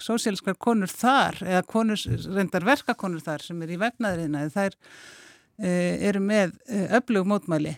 sósíalskar 0.00 0.56
konur 0.58 0.88
þar 0.88 1.42
eða 1.44 1.62
konur, 1.68 2.00
reyndar 2.34 2.64
verkakonur 2.64 3.20
þar 3.20 3.44
sem 3.44 3.62
er 3.62 3.74
í 3.74 3.80
vefnaðurina 3.80 4.48
það 4.48 4.70
er, 4.70 4.74
eh, 4.74 5.29
eru 5.60 6.22
með 6.24 6.56
öflug 6.96 7.26
mótmæli 7.28 7.74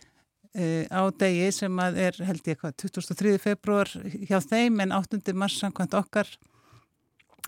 á 0.92 1.02
degi 1.16 1.48
sem 1.56 1.78
að 1.80 1.98
er 1.98 2.18
held 2.28 2.48
ég 2.50 2.60
hvað 2.60 2.76
23. 2.84 3.38
februar 3.40 3.88
hjá 4.28 4.38
þeim 4.44 4.82
en 4.84 4.92
8. 4.92 5.32
mars 5.34 5.56
samkvæmt 5.58 5.96
okkar 5.96 6.28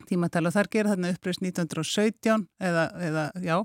tímatala 0.08 0.50
og 0.50 0.56
þar 0.56 0.70
gera 0.72 0.94
þarna 0.94 1.12
uppreist 1.14 1.42
1917 1.44 2.46
eða, 2.58 2.86
eða 3.08 3.24
já 3.44 3.58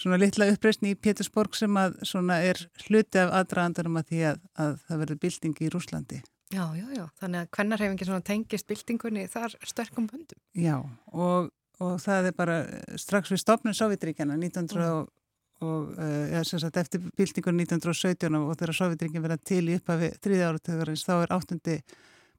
svona 0.00 0.18
litla 0.20 0.48
uppreist 0.50 0.84
í 0.86 0.96
Pétursborg 0.96 1.56
sem 1.58 1.76
að 1.78 2.00
svona 2.08 2.40
er 2.46 2.60
hluti 2.86 3.20
af 3.20 3.32
aðdraðandarum 3.40 4.00
að 4.00 4.10
því 4.10 4.20
að, 4.32 4.42
að 4.64 4.74
það 4.86 5.02
verður 5.04 5.22
bilding 5.24 5.60
í 5.60 5.70
Rúslandi. 5.74 6.20
Já, 6.50 6.64
já, 6.74 6.86
já, 6.96 7.04
þannig 7.20 7.44
að 7.44 7.50
hvernarhefingi 7.56 8.08
svona 8.08 8.26
tengist 8.26 8.66
bildingunni 8.66 9.26
þar 9.30 9.54
sterkum 9.70 10.08
böndum. 10.10 10.40
Já 10.58 10.76
og, 10.80 11.50
og 11.78 11.96
það 12.02 12.30
er 12.30 12.36
bara 12.38 12.60
strax 12.98 13.30
við 13.30 13.42
stopnum 13.44 13.76
Sovjetríkjana 13.76 14.38
1900 14.40 14.80
mm 14.80 15.19
og 15.60 15.92
ja, 16.32 16.42
sagt, 16.46 16.76
eftir 16.80 17.02
byltingun 17.18 17.60
1917 17.60 18.36
og 18.38 18.52
þegar 18.56 18.76
Sovjetringin 18.76 19.24
verða 19.24 19.36
til 19.44 19.62
í 19.68 19.76
upphafi 19.76 20.10
þriði 20.24 20.46
áratöðurins 20.48 21.04
þá 21.04 21.14
er 21.18 21.34
8. 21.36 21.74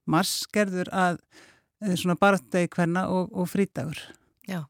mars 0.09 0.33
gerður 0.53 0.89
að 0.89 1.19
uh, 1.21 1.93
svona 1.93 2.17
baráttegi 2.19 2.71
hvenna 2.75 3.07
og, 3.13 3.29
og 3.33 3.49
frítagur. 3.51 3.99
Já, 4.49 4.63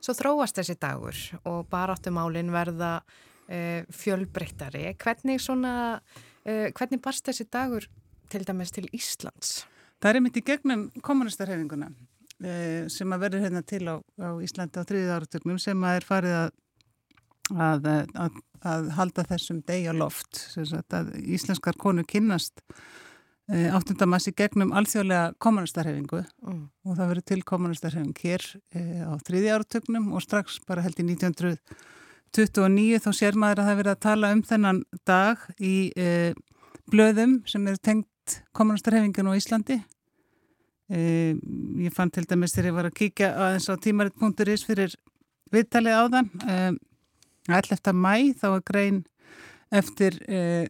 svo 0.00 0.16
þróast 0.16 0.60
þessi 0.60 0.78
dagur 0.80 1.18
og 1.44 1.66
baráttumálin 1.72 2.52
verða 2.54 3.00
uh, 3.02 3.82
fjölbreyttari. 3.92 4.86
Hvernig 5.00 5.42
svona, 5.44 5.74
hvernig 6.46 7.02
barst 7.04 7.26
þessi 7.28 7.44
dagur 7.52 7.84
til 8.32 8.46
dæmis 8.48 8.72
til 8.72 8.86
Íslands? 8.96 9.66
Það 10.00 10.16
er 10.16 10.24
myndið 10.24 10.46
gegnum 10.46 10.86
kommunistarhefinguna 11.04 11.90
sem 12.88 13.12
að 13.12 13.20
verður 13.26 13.42
hérna 13.44 13.60
til 13.68 13.82
á, 13.84 14.00
á 14.00 14.30
Íslandi 14.40 14.80
á 14.80 14.88
þriði 14.88 15.10
áratögnum 15.12 15.58
sem 15.60 15.82
að 15.84 15.98
er 15.98 16.06
farið 16.08 16.36
að 16.38 16.54
Að, 17.50 17.86
að, 18.14 18.40
að 18.62 18.90
halda 18.94 19.24
þessum 19.26 19.60
degja 19.66 19.94
loft 19.96 20.42
íslenskar 21.18 21.78
konur 21.80 22.06
kynnast 22.08 22.60
e, 23.50 23.70
8. 23.74 23.96
massi 24.06 24.32
gegnum 24.36 24.74
alþjóðlega 24.76 25.34
kommunistarhefingu 25.42 26.20
mm. 26.22 26.60
og 26.86 26.98
það 26.98 27.10
verið 27.14 27.26
til 27.30 27.40
kommunistarhefing 27.48 28.22
hér 28.22 28.44
e, 28.74 28.82
á 29.02 29.12
þriði 29.26 29.54
áratögnum 29.56 30.12
og 30.14 30.24
strax 30.24 30.60
bara 30.68 30.84
held 30.84 31.00
í 31.00 31.06
1929 31.08 33.00
þá 33.06 33.10
sér 33.16 33.38
maður 33.40 33.64
að 33.64 33.70
það 33.70 33.80
verið 33.82 33.94
að 33.94 34.04
tala 34.06 34.34
um 34.36 34.44
þennan 34.52 34.82
dag 35.08 35.46
í 35.58 35.76
e, 35.96 36.34
blöðum 36.90 37.40
sem 37.50 37.66
eru 37.66 37.82
tengt 37.82 38.38
kommunistarhefingin 38.54 39.30
á 39.30 39.38
Íslandi 39.38 39.80
ég 40.90 41.94
fann 41.94 42.10
til 42.10 42.24
dæmis 42.26 42.50
þegar 42.50 42.66
ég 42.66 42.74
var 42.74 42.86
að 42.88 42.96
kíkja 42.98 43.28
aðeins 43.38 43.68
á 43.70 43.78
tímaritt.is 43.78 44.64
fyrir 44.66 44.96
viðtalið 45.54 45.94
á 45.94 46.04
þann 46.10 46.80
11. 47.48 47.94
mæ 47.96 48.34
þá 48.40 48.46
er 48.50 48.66
grein 48.66 49.00
eftir 49.70 50.18
eh, 50.28 50.66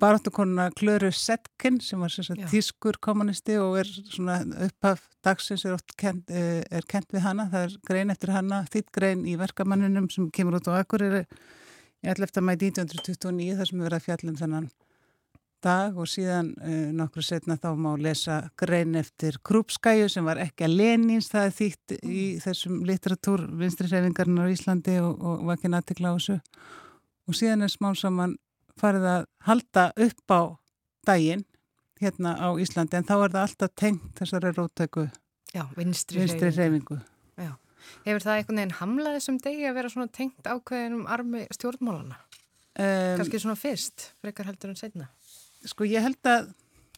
baráttukonuna 0.00 0.70
Klöru 0.76 1.10
Setkin 1.12 1.80
sem 1.80 2.00
var 2.00 2.12
sagt, 2.12 2.40
tískur 2.52 2.98
kommunisti 3.02 3.56
og 3.60 3.78
er 3.82 3.88
svona 3.88 4.40
upphaf 4.66 5.02
dagsins 5.24 5.64
er 5.68 5.80
kent, 5.98 6.30
eh, 6.30 6.62
er 6.70 6.86
kent 6.88 7.12
við 7.12 7.26
hana, 7.26 7.48
það 7.52 7.66
er 7.66 7.76
grein 7.88 8.14
eftir 8.14 8.32
hana 8.32 8.62
þitt 8.72 8.92
grein 8.94 9.26
í 9.28 9.36
verkamannunum 9.40 10.08
sem 10.12 10.30
kemur 10.30 10.60
út 10.60 10.70
á 10.70 10.80
Akureyri 10.80 11.24
í 12.02 12.08
11. 12.14 12.40
mæ 12.42 12.54
1929 12.56 13.58
þar 13.58 13.68
sem 13.68 13.78
við 13.78 13.88
verðum 13.88 14.00
að 14.00 14.06
fjallum 14.08 14.38
þennan 14.40 14.70
dag 15.62 15.98
og 15.98 16.08
síðan 16.10 16.52
uh, 16.58 16.90
nokkru 16.96 17.24
setna 17.24 17.56
þá 17.60 17.70
má 17.78 17.90
lesa 18.00 18.38
grein 18.58 18.96
eftir 18.98 19.38
Krúpskæju 19.46 20.08
sem 20.12 20.26
var 20.26 20.40
ekki 20.42 20.66
að 20.66 20.76
Lenins, 20.80 21.30
það 21.32 21.48
er 21.48 21.54
þýtt 21.58 21.96
í 22.02 22.24
þessum 22.42 22.80
litteratúr 22.88 23.46
vinstrisreifingarinn 23.60 24.42
á 24.42 24.52
Íslandi 24.52 24.98
og, 25.02 25.22
og 25.22 25.46
var 25.48 25.60
ekki 25.60 25.72
nættikla 25.72 26.12
á 26.12 26.16
þessu 26.18 26.38
og 27.28 27.38
síðan 27.38 27.66
er 27.66 27.72
smán 27.72 27.98
saman 27.98 28.36
farið 28.80 29.08
að 29.12 29.24
halda 29.46 29.88
upp 30.06 30.34
á 30.34 30.42
daginn 31.06 31.46
hérna 32.02 32.34
á 32.38 32.48
Íslandi 32.58 32.98
en 32.98 33.08
þá 33.08 33.16
er 33.18 33.34
það 33.36 33.42
alltaf 33.46 33.74
tengt 33.78 34.12
þessari 34.18 34.54
róttöku 34.56 35.08
vinstri 35.76 36.50
reifingu 36.50 36.98
Já. 37.38 37.54
Hefur 38.06 38.22
það 38.24 38.36
einhvern 38.38 38.60
veginn 38.60 38.76
hamlað 38.78 39.16
þessum 39.18 39.38
degi 39.42 39.66
að 39.68 39.76
vera 39.78 39.90
svona 39.92 40.12
tengt 40.14 40.46
ákveðinum 40.46 41.08
armi 41.10 41.46
stjórnmálana? 41.54 42.18
Um, 42.72 43.18
Kanski 43.20 43.40
svona 43.42 43.58
fyrst, 43.58 44.12
frekar 44.22 44.48
heldur 44.48 44.72
en 44.72 44.78
setna? 44.78 45.08
Sko 45.68 45.86
ég 45.88 46.04
held 46.04 46.28
að, 46.28 46.50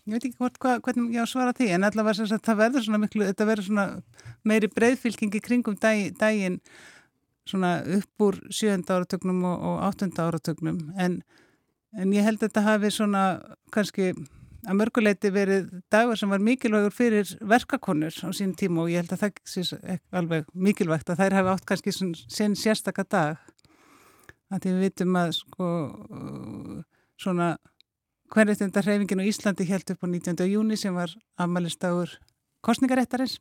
ég 0.09 0.17
veit 0.17 0.27
ekki 0.29 0.41
hvort 0.41 0.59
hva, 0.63 0.79
hvernig 0.85 1.15
ég 1.15 1.23
á 1.23 1.27
að 1.27 1.33
svara 1.35 1.55
því, 1.57 1.71
en 1.77 1.87
allavega 1.89 2.19
sem 2.21 2.31
sagt 2.31 2.49
það 2.49 2.61
verður 2.63 2.87
svona 2.87 3.03
miklu, 3.03 3.29
þetta 3.31 3.49
verður 3.49 3.69
svona 3.69 3.87
meiri 4.45 4.71
breyðfylkingi 4.73 5.43
kringum 5.45 5.79
dag, 5.81 6.05
daginn 6.21 6.61
svona 7.49 7.79
upp 7.99 8.25
úr 8.25 8.39
sjönda 8.53 8.99
áratögnum 8.99 9.43
og, 9.45 9.67
og 9.69 9.83
áttunda 9.85 10.29
áratögnum 10.29 10.79
en, 10.97 11.19
en 11.93 12.15
ég 12.17 12.25
held 12.25 12.41
að 12.41 12.49
þetta 12.49 12.65
hafi 12.65 12.91
svona 12.95 13.25
kannski 13.75 14.15
að 14.65 14.79
mörguleiti 14.81 15.31
verið 15.33 15.69
dagur 15.93 16.19
sem 16.19 16.31
var 16.33 16.43
mikilvægur 16.45 16.95
fyrir 16.95 17.29
verkakonur 17.45 18.15
á 18.25 18.29
sín 18.37 18.55
tíma 18.57 18.85
og 18.85 18.93
ég 18.93 19.03
held 19.03 19.13
að 19.13 19.25
það 19.27 19.41
sé 19.51 19.99
alveg 20.15 20.49
mikilvægt 20.55 21.13
að 21.13 21.21
þær 21.21 21.37
hafi 21.39 21.53
átt 21.53 21.67
kannski 21.69 21.93
sinn 21.93 22.57
sérstakka 22.57 23.05
dag. 23.05 23.43
Að 24.53 24.65
því 24.65 24.73
við 24.73 24.85
vitum 24.87 25.19
að 25.21 25.31
sko 25.37 25.69
svona 27.21 27.55
hverjastundar 28.35 28.87
hreyfingin 28.87 29.23
á 29.23 29.31
Íslandi 29.31 29.67
held 29.69 29.91
upp 29.95 30.03
á 30.03 30.07
19. 30.11 30.47
júni 30.51 30.77
sem 30.77 30.95
var 30.95 31.13
afmælistagur 31.39 32.11
kostningaréttarins 32.67 33.39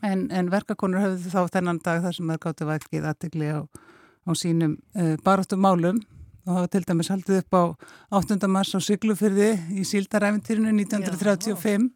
en, 0.00 0.30
en 0.32 0.50
verkakonur 0.52 1.02
höfðu 1.02 1.32
þá 1.32 1.52
þennan 1.56 1.80
dag 1.84 2.00
þar 2.04 2.16
sem 2.16 2.32
það 2.32 2.42
gáttu 2.46 2.68
vakið 2.70 3.08
aðtegli 3.10 3.50
á, 3.52 3.60
á 4.24 4.30
sínum 4.38 4.78
uh, 4.96 5.16
baróttum 5.24 5.60
málum 5.60 6.00
og 6.46 6.54
hafa 6.56 6.70
til 6.72 6.84
dæmis 6.88 7.12
haldið 7.12 7.42
upp 7.42 7.58
á 7.58 7.62
8. 8.22 8.38
mars 8.48 8.72
á 8.74 8.80
Siglufyrði 8.82 9.50
í 9.76 9.84
Síldaræfintýrinu 9.86 10.72
1935 10.72 11.90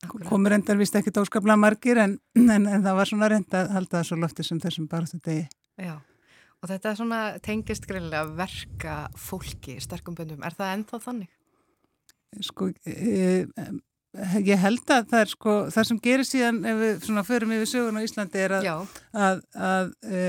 Já, 0.00 0.08
komur 0.30 0.54
endar 0.56 0.78
vist 0.80 0.94
ekki 0.96 1.12
dóskapla 1.12 1.58
margir 1.60 1.98
en, 2.00 2.14
en, 2.38 2.62
en 2.64 2.86
það 2.86 2.94
var 2.96 3.10
svona 3.10 3.28
reynd 3.28 3.58
að 3.58 3.74
halda 3.74 3.98
það 3.98 4.06
svo 4.08 4.22
lofti 4.22 4.46
sem 4.46 4.62
þessum 4.62 4.88
baróttu 4.88 5.20
degi 5.26 5.44
Já 5.76 5.98
Og 6.60 6.68
þetta 6.68 6.90
er 6.90 6.98
svona 6.98 7.20
tengist 7.44 7.86
greiðilega 7.88 8.34
verka 8.36 8.96
fólki 9.16 9.78
í 9.78 9.84
sterkum 9.84 10.16
böndum. 10.18 10.42
Er 10.44 10.56
það 10.56 10.74
ennþá 10.74 11.00
þannig? 11.06 11.30
Sko, 12.46 12.68
e, 12.86 13.44
ég 14.44 14.60
held 14.60 14.92
að 14.92 15.08
það 15.10 15.24
er 15.24 15.32
sko, 15.32 15.54
það 15.74 15.88
sem 15.88 16.00
gerir 16.04 16.28
síðan 16.28 16.60
ef 16.68 16.80
við 16.82 17.06
svona 17.08 17.24
förum 17.26 17.54
yfir 17.56 17.70
sögun 17.72 17.98
á 17.98 18.04
Íslandi 18.04 18.42
er 18.44 18.56
að, 18.58 18.68
að, 19.14 19.42
að 19.70 19.92
e, 20.04 20.24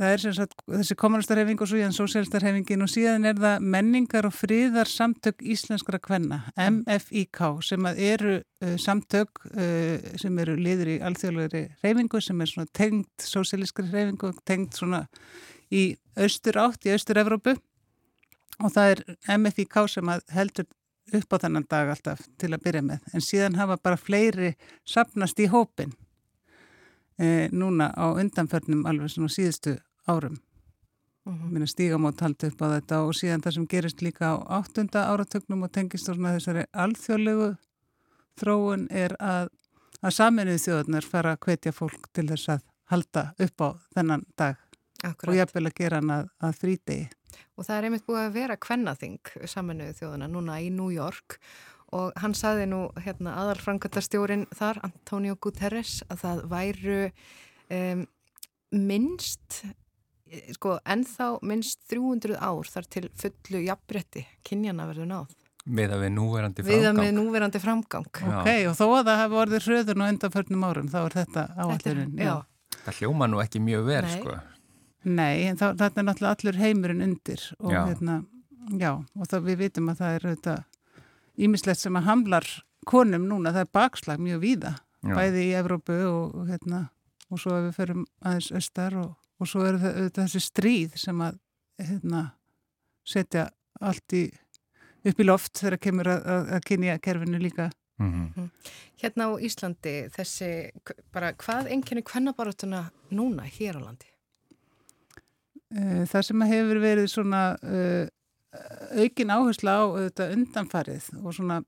það 0.00 0.12
er 0.12 0.34
sagt, 0.36 0.62
þessi 0.70 0.96
kommunistarhefing 0.98 1.60
og 1.60 1.68
svo 1.68 1.78
síðan 1.78 1.94
sósélstarhefingin 1.96 2.84
og 2.84 2.90
síðan 2.90 3.26
er 3.28 3.38
það 3.40 3.66
menningar 3.74 4.28
og 4.28 4.34
friðar 4.34 4.88
samtök 4.88 5.42
íslenskara 5.54 6.00
kvenna, 6.02 6.40
MFIK 6.56 7.42
sem 7.66 7.88
eru 7.92 8.38
uh, 8.40 8.76
samtök 8.80 9.42
uh, 9.52 10.12
sem 10.20 10.38
eru 10.44 10.56
liður 10.56 10.94
í 10.94 10.98
alþjóðlegri 11.04 11.64
reyfingu 11.84 12.22
sem 12.24 12.40
er 12.40 12.52
svona 12.52 12.72
tengt 12.72 13.26
sósélískri 13.26 13.88
reyfingu, 13.90 14.32
tengt 14.48 14.78
svona 14.80 15.04
í 15.72 15.90
austur 16.16 16.60
átt, 16.60 16.86
í 16.88 16.94
austur-Evrópu. 16.94 17.56
Og 18.62 18.72
það 18.72 18.94
er 18.94 19.38
MFIK 19.38 19.78
sem 19.90 20.10
heldur 20.32 20.68
upp 21.16 21.34
á 21.34 21.42
þennan 21.42 21.66
dag 21.68 21.90
alltaf 21.92 22.24
til 22.40 22.52
að 22.52 22.62
byrja 22.64 22.82
með. 22.86 23.04
En 23.12 23.24
síðan 23.24 23.56
hafa 23.58 23.78
bara 23.82 24.00
fleiri 24.00 24.52
sapnast 24.88 25.40
í 25.42 25.48
hópin 25.52 25.92
e, 27.18 27.48
núna 27.52 27.92
á 27.96 28.12
undanförnum 28.12 28.86
alveg 28.86 29.10
svona 29.10 29.28
síðustu 29.28 29.76
árum 30.06 30.38
uh 31.26 31.32
-huh. 31.32 31.50
minna 31.50 31.66
stígamót 31.66 32.20
haldi 32.20 32.46
upp 32.46 32.62
á 32.62 32.66
þetta 32.74 32.96
og 33.06 33.14
síðan 33.14 33.42
það 33.42 33.54
sem 33.54 33.66
gerist 33.66 34.02
líka 34.02 34.24
á 34.32 34.36
áttunda 34.58 35.06
áratögnum 35.12 35.62
og 35.62 35.72
tengist 35.72 36.08
á 36.08 36.12
þessari 36.14 36.64
alþjóðlegu 36.72 37.56
þróun 38.40 38.86
er 38.90 39.16
að, 39.20 39.48
að 40.02 40.10
saminuði 40.10 40.58
þjóðunar 40.58 41.04
fara 41.04 41.32
að 41.32 41.40
hvetja 41.46 41.72
fólk 41.72 42.08
til 42.12 42.28
þess 42.28 42.48
að 42.48 42.60
halda 42.84 43.34
upp 43.38 43.60
á 43.60 43.68
þennan 43.94 44.24
dag 44.36 44.56
Akkurat. 45.02 45.28
og 45.28 45.36
jafnvel 45.36 45.66
að 45.66 45.74
gera 45.74 45.96
hann 45.96 46.10
að, 46.10 46.28
að 46.38 46.52
þrítegi. 46.60 47.08
Og 47.56 47.66
það 47.66 47.76
er 47.76 47.84
einmitt 47.84 48.06
búið 48.06 48.22
að 48.22 48.34
vera 48.36 48.56
kvennaþing 48.56 49.32
saminuði 49.46 49.92
þjóðuna 49.98 50.28
núna 50.28 50.60
í 50.60 50.70
New 50.70 50.90
York 50.92 51.38
og 51.38 51.71
hann 51.92 52.34
saði 52.36 52.66
nú 52.70 52.80
hérna, 53.04 53.36
aðalfrangatastjórin 53.42 54.46
þar, 54.56 54.80
Antonio 54.88 55.36
Guterres, 55.36 56.00
að 56.12 56.24
það 56.24 56.42
væru 56.52 56.98
um, 57.76 58.04
minnst, 58.72 59.60
sko, 60.56 60.78
ennþá 60.88 61.28
minnst 61.44 61.84
300 61.92 62.38
ár 62.40 62.70
þar 62.72 62.88
til 62.96 63.06
fullu 63.20 63.62
jafnbretti 63.66 64.24
kynjana 64.46 64.88
verður 64.90 65.10
náð. 65.12 65.36
Við 65.62 65.92
að 65.94 66.00
við 66.02 66.14
núverandi 66.16 66.64
framgang. 66.64 66.80
Við 66.80 66.88
að 66.88 67.02
við 67.04 67.12
núverandi 67.20 67.60
framgang. 67.62 68.08
Já. 68.18 68.38
Ok, 68.40 68.48
og 68.66 68.78
þó 68.80 68.86
að 68.88 69.04
það 69.10 69.20
hefur 69.20 69.42
orðið 69.44 69.68
hröðun 69.68 70.02
og 70.02 70.14
undanförnum 70.14 70.64
árum, 70.66 70.88
þá 70.90 70.98
er 71.02 71.14
þetta 71.20 71.44
áallurinn. 71.54 72.16
Það 72.82 72.98
hljóma 72.98 73.28
nú 73.30 73.42
ekki 73.44 73.62
mjög 73.62 73.84
verð, 73.86 74.16
sko. 74.16 74.40
Nei, 75.06 75.46
en 75.50 75.58
þá, 75.58 75.68
þetta 75.78 76.00
er 76.00 76.06
náttúrulega 76.08 76.34
allur 76.38 76.58
heimurinn 76.62 77.04
undir 77.06 77.44
og, 77.58 77.70
já. 77.74 77.80
Hérna, 77.90 78.18
já, 78.78 78.92
og 78.96 79.30
þá 79.30 79.36
við 79.46 79.62
vitum 79.64 79.90
að 79.90 80.02
það 80.02 80.16
er 80.16 80.26
þetta 80.32 80.56
ímislegt 81.42 81.82
sem 81.82 81.96
að 81.98 82.08
hamlar 82.08 82.48
konum 82.88 83.26
núna, 83.30 83.52
það 83.54 83.66
er 83.66 83.72
bakslag 83.78 84.22
mjög 84.22 84.42
víða, 84.42 84.74
Já. 85.02 85.14
bæði 85.16 85.46
í 85.46 85.56
Evrópu 85.58 85.98
og, 86.08 86.36
og, 86.36 86.46
hérna, 86.50 86.84
og 87.30 87.42
svo 87.42 87.56
að 87.56 87.66
við 87.68 87.74
ferum 87.78 88.06
aðeins 88.22 88.50
östar 88.58 88.96
og, 89.00 89.10
og 89.42 89.50
svo 89.50 89.66
er 89.66 89.78
það, 89.82 89.98
þessi 90.18 90.42
stríð 90.42 90.96
sem 91.00 91.22
að 91.24 91.38
hérna, 91.82 92.22
setja 93.08 93.48
allt 93.82 94.16
í, 94.18 94.24
upp 95.10 95.22
í 95.22 95.26
loft 95.26 95.58
þegar 95.58 95.78
kemur 95.82 96.10
að, 96.12 96.26
að, 96.34 96.50
að 96.56 96.66
kynja 96.70 96.98
kerfinu 97.02 97.42
líka. 97.42 97.70
Mm 98.02 98.12
-hmm. 98.34 98.48
Hérna 99.02 99.28
á 99.30 99.32
Íslandi, 99.38 99.94
þessi, 100.14 100.70
bara 101.12 101.32
hvað 101.32 101.70
enginni 101.70 102.02
kvennabaratuna 102.02 102.90
núna 103.10 103.46
hér 103.46 103.78
á 103.78 103.80
landi? 103.82 104.08
Eh, 105.72 106.04
það 106.04 106.22
sem 106.22 106.42
hefur 106.50 106.80
verið 106.82 107.06
svona 107.08 107.42
uh, 107.62 108.06
aukin 108.52 109.32
áhersla 109.32 109.76
á 109.80 109.82
auðvitað 109.84 110.34
undanfarið 110.36 111.06
og 111.22 111.36
svona 111.36 111.60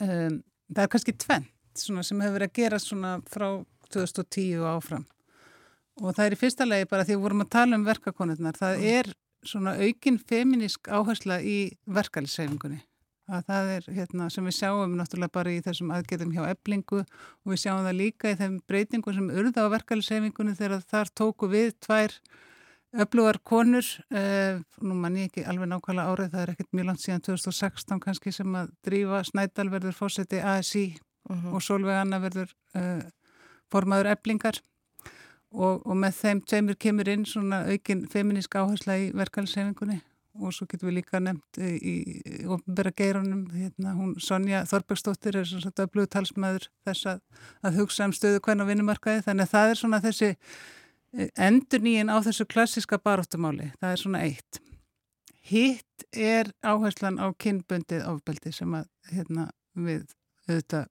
um, 0.00 0.36
það 0.70 0.84
er 0.84 0.92
kannski 0.92 1.16
tvent 1.18 1.56
sem 1.80 1.96
hefur 1.98 2.36
verið 2.36 2.50
að 2.50 2.58
gera 2.58 2.78
svona 2.82 3.16
frá 3.30 3.48
2010 3.90 4.60
og 4.60 4.68
áfram 4.76 5.06
og 6.00 6.14
það 6.14 6.26
er 6.26 6.36
í 6.36 6.40
fyrsta 6.40 6.66
legi 6.68 6.90
bara 6.90 7.06
því 7.06 7.14
að 7.14 7.18
við 7.18 7.24
vorum 7.24 7.44
að 7.44 7.50
tala 7.56 7.78
um 7.78 7.88
verkakonurnar, 7.88 8.58
það 8.58 8.76
mm. 8.76 8.92
er 9.00 9.10
svona 9.46 9.74
aukin 9.80 10.20
feminísk 10.30 10.88
áhersla 10.92 11.40
í 11.42 11.58
verkalisæfingunni 11.90 12.80
að 13.30 13.44
það 13.46 13.72
er 13.76 13.88
hérna 13.94 14.28
sem 14.32 14.46
við 14.46 14.56
sjáum 14.58 14.94
náttúrulega 14.98 15.34
bara 15.36 15.52
í 15.54 15.60
þessum 15.64 15.92
aðgerðum 15.94 16.32
hjá 16.34 16.42
eblingu 16.50 17.02
og 17.02 17.52
við 17.52 17.60
sjáum 17.62 17.84
það 17.86 17.98
líka 18.00 18.32
í 18.32 18.38
þeim 18.40 18.56
breytingum 18.68 19.16
sem 19.16 19.28
urða 19.30 19.66
á 19.66 19.74
verkalisæfingunni 19.74 20.56
þegar 20.58 20.86
þar 20.90 21.12
tóku 21.20 21.50
við 21.50 21.74
tvær 21.84 22.16
Öflugar 22.90 23.38
konur, 23.46 23.86
eh, 24.10 24.58
nú 24.82 24.94
mann 24.98 25.16
ég 25.16 25.28
ekki 25.30 25.44
alveg 25.46 25.68
nákvæmlega 25.70 26.10
árið, 26.10 26.30
það 26.32 26.42
er 26.42 26.50
ekkert 26.50 26.72
mjög 26.74 26.86
langt 26.88 27.02
síðan 27.04 27.22
2016 27.22 28.00
kannski 28.02 28.32
sem 28.34 28.56
að 28.58 28.72
drífa 28.82 29.20
Snædal 29.28 29.68
verður 29.70 29.94
fósetti 29.94 30.40
ASI 30.42 30.98
uh 31.30 31.36
-huh. 31.36 31.54
og 31.54 31.62
Solveig 31.62 32.00
Anna 32.00 32.18
verður 32.18 32.50
eh, 32.74 33.06
formaður 33.70 34.10
eblingar 34.10 34.60
og, 35.52 35.86
og 35.86 35.96
með 35.96 36.14
þeim 36.18 36.40
tveimur 36.42 36.76
kemur 36.78 37.08
inn 37.08 37.24
svona 37.24 37.64
aukin 37.70 38.08
feminísk 38.08 38.54
áhersla 38.54 38.98
í 38.98 39.12
verkefælsefingunni 39.14 40.00
og 40.40 40.52
svo 40.54 40.66
getum 40.66 40.88
við 40.88 41.00
líka 41.00 41.20
nefnt 41.20 41.58
í, 41.58 41.94
í 42.42 42.46
ofnbæra 42.46 42.92
geirunum, 42.96 43.46
hérna 43.54 43.94
hún 43.94 44.14
Sonja 44.22 44.64
Þorbergsdóttir 44.64 45.36
er 45.36 45.48
svona 45.48 45.72
öflugur 45.84 46.10
talsmaður 46.10 46.68
þess 46.86 47.06
að, 47.06 47.22
að 47.62 47.80
hugsa 47.80 48.04
um 48.04 48.12
stöðu 48.12 48.42
hvern 48.44 48.64
og 48.64 48.70
vinnumarkaði 48.70 49.24
þannig 49.26 49.48
að 49.48 49.54
það 49.54 49.70
er 49.70 49.80
svona 49.80 50.02
þessi 50.04 50.30
endur 51.12 51.82
nýjen 51.82 52.10
á 52.12 52.16
þessu 52.22 52.46
klassiska 52.50 52.98
baróttumáli, 53.02 53.70
það 53.80 53.94
er 53.94 54.02
svona 54.02 54.22
eitt. 54.26 54.60
Hitt 55.50 56.06
er 56.14 56.52
áherslan 56.62 57.18
á 57.18 57.26
kynbundið 57.34 58.06
ofbeldi 58.06 58.52
sem 58.54 58.74
að 58.76 58.86
hérna, 59.10 59.48
við 59.74 60.04
auðvitað, 60.46 60.86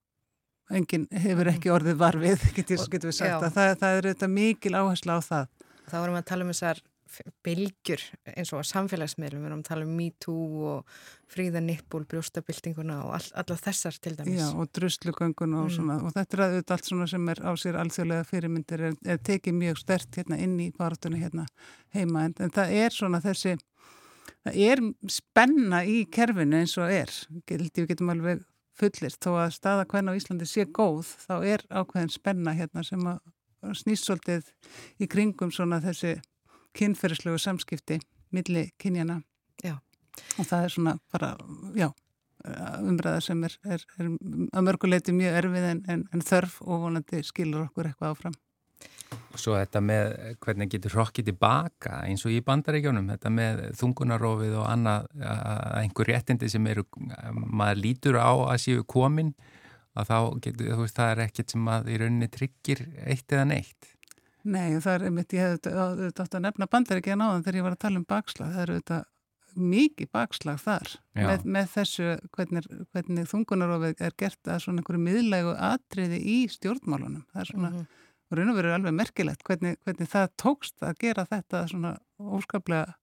enginn 0.69 1.08
hefur 1.23 1.51
ekki 1.53 1.71
orðið 1.73 1.99
varfið, 2.01 2.45
getur 2.58 3.10
við 3.10 3.15
sagt 3.15 3.45
að 3.45 3.53
það, 3.55 3.73
það 3.82 3.89
er 3.89 4.10
auðvitað 4.10 4.34
mikil 4.36 4.75
áhersla 4.75 5.17
á 5.17 5.21
það. 5.23 5.51
Það 5.89 6.03
vorum 6.03 6.19
að 6.19 6.27
tala 6.29 6.45
um 6.45 6.51
þessar 6.53 6.84
bylgjur 7.45 8.02
eins 8.34 8.52
og 8.56 8.65
samfélagsmiðlum, 8.67 9.41
við 9.43 9.50
erum 9.50 9.62
að 9.63 9.69
tala 9.69 9.86
um 9.88 9.93
MeToo 9.98 10.65
og 10.72 11.00
fríða 11.30 11.62
nippul, 11.63 12.04
brjóstabildinguna 12.10 13.00
og 13.06 13.15
all, 13.17 13.30
alla 13.41 13.58
þessar 13.60 13.98
til 14.02 14.15
dæmis. 14.17 14.41
Já, 14.41 14.50
og 14.54 14.69
druslugöngun 14.76 15.56
og 15.60 15.69
mm. 15.69 15.74
svona, 15.78 15.98
og 16.04 16.13
þetta 16.15 16.38
er 16.38 16.43
auðvitað 16.45 16.76
allt 16.76 16.91
svona 16.91 17.10
sem 17.13 17.32
er 17.34 17.41
á 17.41 17.52
sér 17.62 17.80
alþjóðlega 17.84 18.28
fyrirmyndir, 18.30 18.86
er, 18.89 19.00
er 19.15 19.24
tekið 19.32 19.58
mjög 19.63 19.82
stert 19.82 20.22
hérna 20.22 20.39
inn 20.43 20.60
í 20.62 20.69
barátunni 20.78 21.24
hérna 21.24 21.48
heima, 21.95 22.28
en, 22.28 22.38
en 22.39 22.54
það 22.60 22.76
er 22.84 22.95
svona 22.95 23.24
þessi, 23.26 23.58
það 24.45 24.62
er 24.69 24.86
spenna 25.19 25.84
í 25.86 26.04
kerfinu 26.13 26.62
eins 26.62 26.78
og 26.82 26.93
er, 26.93 27.13
við 27.50 27.89
getum 27.89 28.13
alveg 28.13 28.45
fullir, 28.80 29.17
þó 29.19 29.34
að 29.41 29.58
staða 29.58 29.89
hvernig 29.89 30.15
á 30.15 30.19
Íslandi 30.22 30.48
sé 30.48 30.63
góð, 30.72 31.10
þá 31.26 31.36
er 31.43 31.65
ákveðin 31.67 32.13
spenna 32.13 32.56
hérna 32.56 32.86
sem 32.88 33.02
að 33.12 33.19
snýst 33.76 34.08
svolítið 34.08 34.50
í 35.04 35.08
kringum 35.12 35.52
svona 35.52 35.82
þessi 35.84 36.15
kynferðislegu 36.80 37.39
samskipti 37.42 38.00
milli 38.36 38.70
kynjana 38.82 39.22
já. 39.63 39.76
og 40.38 40.46
það 40.46 40.63
er 40.63 40.76
svona 40.76 41.00
bara, 41.12 41.34
já 41.76 41.89
umræða 42.88 43.22
sem 43.24 43.42
er, 43.44 43.56
er, 43.68 43.82
er 44.00 44.12
að 44.56 44.68
mörguleiti 44.68 45.15
mjög 45.15 45.39
erfið 45.42 45.65
en, 45.74 45.82
en, 45.92 46.06
en 46.13 46.24
þörf 46.24 46.62
og 46.63 46.86
vonandi 46.86 47.24
skilur 47.28 47.68
okkur 47.68 47.89
eitthvað 47.89 48.13
áfram. 48.13 48.38
Og 49.34 49.42
svo 49.42 49.56
þetta 49.58 49.82
með 49.82 50.12
hvernig 50.44 50.72
getur 50.72 50.96
hrokkið 50.96 51.32
tilbaka 51.32 52.00
eins 52.06 52.24
og 52.28 52.34
í 52.34 52.42
bandaríkjónum, 52.46 53.10
þetta 53.12 53.32
með 53.34 53.62
þungunarofið 53.80 54.58
og 54.62 54.68
annað, 54.70 55.08
einhver 55.82 56.12
réttindi 56.13 56.50
sem 56.52 56.68
eru, 56.70 56.86
maður 57.34 57.82
lítur 57.84 58.20
á 58.22 58.32
að 58.32 58.60
séu 58.65 58.86
komin, 58.88 59.34
að 59.98 60.12
þá 60.12 60.18
getur, 60.46 60.74
þú 60.78 60.84
veist, 60.86 61.00
það 61.00 61.13
er 61.13 61.24
ekkert 61.26 61.56
sem 61.56 61.72
að 61.74 61.89
í 61.89 62.00
rauninni 62.00 62.30
tryggir 62.32 62.86
eitt 63.10 63.34
eða 63.34 63.48
neitt 63.50 63.96
Nei, 64.43 64.80
það 64.80 64.93
er 64.93 65.06
einmitt, 65.10 65.34
ég 65.36 65.41
hefði 65.45 65.71
auðvitað 65.75 66.23
átt 66.25 66.36
að 66.39 66.43
nefna 66.45 66.67
bandaríkja 66.71 67.15
náðan 67.19 67.43
þegar 67.43 67.58
ég 67.60 67.65
var 67.67 67.75
að 67.75 67.82
tala 67.84 67.99
um 67.99 68.06
bakslag. 68.08 68.54
Það 68.56 68.62
er 68.63 68.71
auðvitað 68.75 69.08
mikið 69.60 70.10
bakslag 70.13 70.60
þar 70.62 70.91
með, 71.17 71.45
með 71.45 71.65
þessu 71.73 72.06
hvernig, 72.38 72.67
hvernig 72.93 73.28
þungunarofið 73.32 74.04
er 74.06 74.13
gert 74.21 74.47
að 74.54 74.62
svona 74.63 74.80
einhverju 74.84 75.02
miðlegu 75.04 75.56
atriði 75.58 76.19
í 76.21 76.38
stjórnmálunum. 76.54 77.25
Það 77.34 77.41
er 77.41 77.49
svona, 77.52 77.71
Mhm. 77.73 77.88
og 78.32 78.38
raun 78.38 78.49
og 78.54 78.56
verið 78.60 78.75
alveg 78.78 78.93
merkilegt 78.93 79.43
hvernig, 79.43 79.78
hvernig 79.84 80.08
það 80.08 80.28
tókst 80.38 80.78
að 80.86 80.99
gera 81.02 81.25
þetta 81.25 81.67
svona 81.67 81.97
óskaplega 82.19 82.93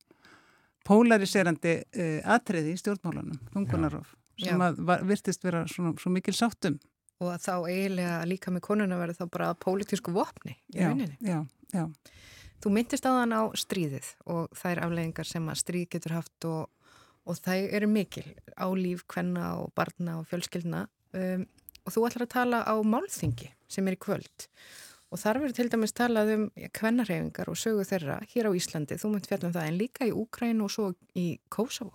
polariserandi 0.86 1.74
uh, 1.82 2.20
atriði 2.36 2.74
í 2.74 2.80
stjórnmálunum, 2.80 3.40
þungunarof, 3.54 4.12
sem 4.38 4.54
Já. 4.60 4.68
að 4.70 4.80
var, 4.86 5.02
virtist 5.08 5.42
vera 5.46 5.64
svona, 5.70 5.94
svo 5.98 6.12
mikil 6.14 6.34
sáttum. 6.36 6.78
Og 7.24 7.30
að 7.32 7.44
þá 7.46 7.52
eiginlega 7.70 8.16
líka 8.28 8.52
með 8.52 8.64
konuna 8.66 8.98
verður 9.00 9.16
þá 9.22 9.26
bara 9.32 9.50
pólitísku 9.56 10.12
vopni 10.12 10.56
í 10.74 10.80
Já, 10.82 10.90
rauninni. 10.90 11.16
já, 11.24 11.38
já. 11.72 11.86
Þú 12.60 12.72
myndist 12.72 13.06
á 13.08 13.10
þann 13.12 13.32
á 13.36 13.42
stríðið 13.56 14.08
og 14.32 14.50
þær 14.56 14.80
afleggingar 14.86 15.28
sem 15.28 15.48
að 15.52 15.60
stríð 15.62 15.86
getur 15.96 16.14
haft 16.16 16.46
og, 16.48 16.68
og 17.28 17.38
það 17.40 17.66
eru 17.78 17.88
mikil 17.92 18.26
á 18.56 18.66
líf 18.76 19.04
kvenna 19.08 19.54
og 19.60 19.72
barna 19.76 20.18
og 20.20 20.28
fjölskyldna 20.30 20.86
um, 21.16 21.46
og 21.86 21.94
þú 21.94 22.04
ætlar 22.08 22.26
að 22.26 22.32
tala 22.36 22.62
á 22.64 22.74
málþingi 22.80 23.50
sem 23.68 23.88
er 23.88 23.96
í 23.96 24.00
kvöld 24.00 24.46
og 25.12 25.20
þar 25.22 25.38
verður 25.42 25.56
til 25.60 25.68
dæmis 25.72 25.94
talað 25.96 26.32
um 26.34 26.46
kvennarhefingar 26.74 27.48
og 27.52 27.60
sögu 27.60 27.84
þeirra 27.86 28.16
hér 28.32 28.48
á 28.50 28.56
Íslandi, 28.58 28.96
þú 28.98 29.12
mynd 29.12 29.28
fjallum 29.30 29.52
það 29.54 29.68
en 29.70 29.78
líka 29.78 30.08
í 30.08 30.12
Úkræn 30.16 30.64
og 30.64 30.72
svo 30.74 30.88
í 31.14 31.28
Kosovo. 31.52 31.92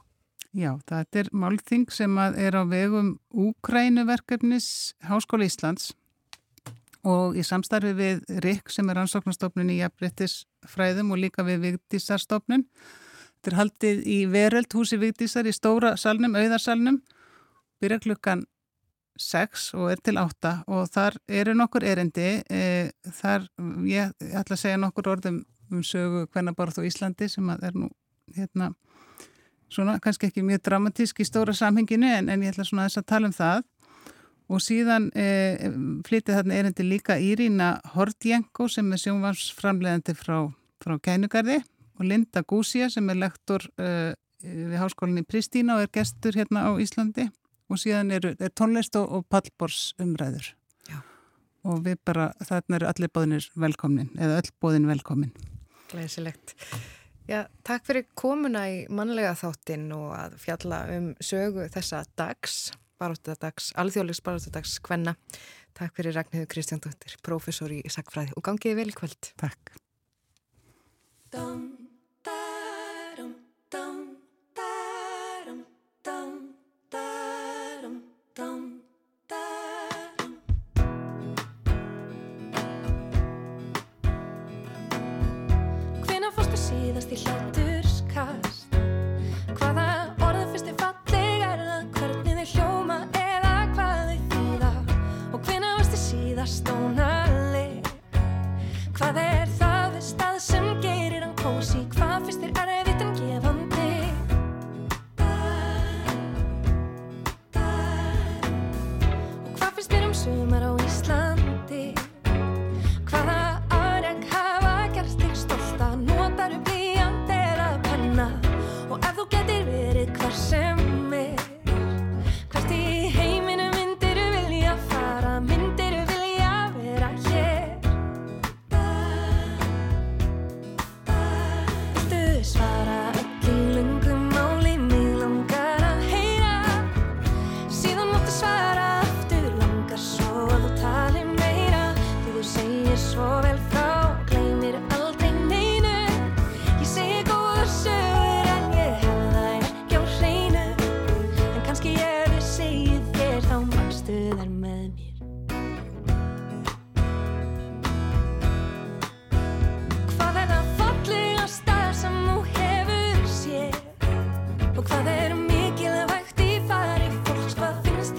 Já, 0.51 0.73
þetta 0.83 1.21
er 1.21 1.27
málþing 1.31 1.85
sem 1.95 2.17
er 2.19 2.57
á 2.59 2.67
vegum 2.67 3.13
Úkrænuverkefnis 3.31 4.97
Háskóla 5.07 5.47
Íslands 5.47 5.93
og 7.07 7.37
í 7.39 7.45
samstarfi 7.47 7.93
við 7.95 8.25
RIK 8.43 8.67
sem 8.69 8.89
er 8.91 8.99
ansóknarstofnun 8.99 9.71
í 9.71 9.79
jafnbrettisfræðum 9.79 11.13
og 11.15 11.21
líka 11.23 11.45
við 11.47 11.63
Vigdísarstofnun. 11.63 12.65
Þetta 13.39 13.51
er 13.53 13.57
haldið 13.61 14.03
í 14.03 14.17
Veröld 14.29 14.75
húsi 14.75 14.99
Vigdísar 14.99 15.47
í 15.47 15.55
stóra 15.55 15.95
salnum, 15.97 16.35
auðarsalnum, 16.35 16.99
byrja 17.81 18.01
klukkan 18.03 18.43
6 19.21 19.71
og 19.79 19.87
er 19.95 20.03
til 20.03 20.19
8 20.19 20.53
og 20.67 20.91
þar 20.91 21.17
eru 21.31 21.55
nokkur 21.55 21.87
erindi. 21.87 22.43
E, 22.51 22.91
þar, 23.21 23.47
ég 23.87 24.11
ætla 24.19 24.59
að 24.59 24.63
segja 24.65 24.83
nokkur 24.83 25.13
orðum 25.15 25.41
um 25.71 25.83
sögu 25.87 26.27
Kvennaborð 26.27 26.83
og 26.83 26.91
Íslandi 26.91 27.31
sem 27.31 27.49
er 27.55 27.71
nú 27.71 27.87
hérna 28.35 28.73
svona 29.71 29.97
kannski 30.03 30.29
ekki 30.29 30.43
mjög 30.45 30.63
dramatísk 30.67 31.21
í 31.23 31.27
stóra 31.27 31.55
samhenginu 31.55 32.09
en, 32.11 32.29
en 32.29 32.43
ég 32.43 32.53
ætla 32.53 32.65
svona 32.67 32.87
þess 32.89 33.01
að 33.01 33.09
tala 33.13 33.29
um 33.29 33.35
það. 33.35 33.67
Og 34.51 34.59
síðan 34.59 35.07
e, 35.15 35.27
flytið 36.07 36.39
þarna 36.39 36.57
erindi 36.59 36.83
líka 36.83 37.15
Írína 37.23 37.73
Hordjenko 37.93 38.67
sem 38.71 38.89
er 38.91 38.99
sjónvarsframleðandi 38.99 40.15
frá, 40.19 40.41
frá 40.83 40.97
Kænugarði 40.99 41.61
og 41.95 42.07
Linda 42.09 42.43
Gúsía 42.43 42.89
sem 42.91 43.07
er 43.13 43.21
lektor 43.21 43.63
e, 43.79 44.11
við 44.43 44.75
háskólinni 44.81 45.23
Pristína 45.23 45.77
og 45.77 45.85
er 45.85 45.93
gestur 45.95 46.35
hérna 46.35 46.65
á 46.67 46.71
Íslandi. 46.83 47.29
Og 47.71 47.79
síðan 47.79 48.11
er, 48.11 48.33
er 48.35 48.51
tónlist 48.51 48.97
og, 48.99 49.07
og 49.07 49.27
pallbors 49.31 49.93
umræður 50.01 50.49
Já. 50.89 50.99
og 51.63 51.85
við 51.85 52.01
bara, 52.03 52.33
þarna 52.43 52.81
eru 52.81 52.89
allir 52.89 53.13
bóðinir 53.15 53.47
velkomnin 53.55 54.11
eða 54.19 54.41
öll 54.41 54.51
bóðin 54.59 54.89
velkomin. 54.91 55.31
Gleðisilegt. 55.93 56.57
Já, 57.29 57.45
takk 57.67 57.85
fyrir 57.85 58.07
komuna 58.17 58.63
í 58.71 58.79
mannlega 58.89 59.35
þáttinn 59.37 59.91
og 59.95 60.09
að 60.17 60.37
fjalla 60.41 60.81
um 60.95 61.11
sögu 61.21 61.67
þessa 61.73 62.01
dags, 62.17 62.71
baróttadags, 63.01 63.71
alþjóðlegs 63.81 64.23
baróttadags 64.25 64.79
kvenna. 64.83 65.15
Takk 65.77 65.95
fyrir 65.97 66.17
Ragnhildur 66.17 66.49
Kristjándóttir, 66.51 67.19
prófessor 67.23 67.71
í 67.73 67.83
Sackfræði 67.89 68.35
og 68.35 68.45
gangiði 68.49 68.81
vel 68.81 68.91
í 68.91 68.97
kvöld. 68.97 69.31
Takk 69.39 69.75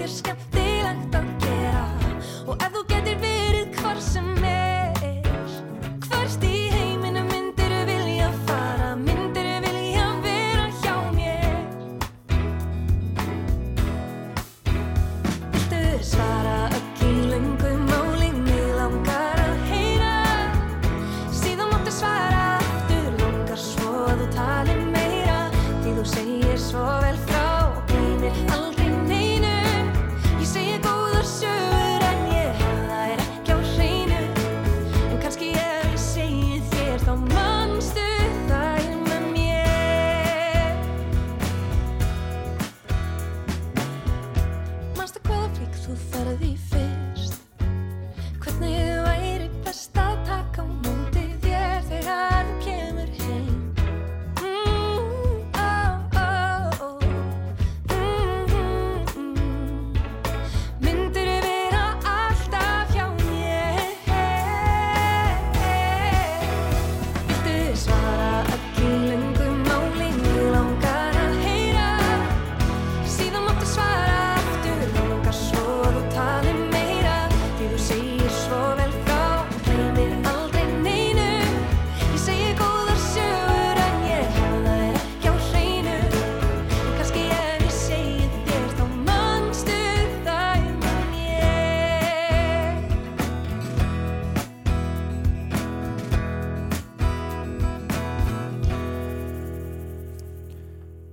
Írska 0.02 0.36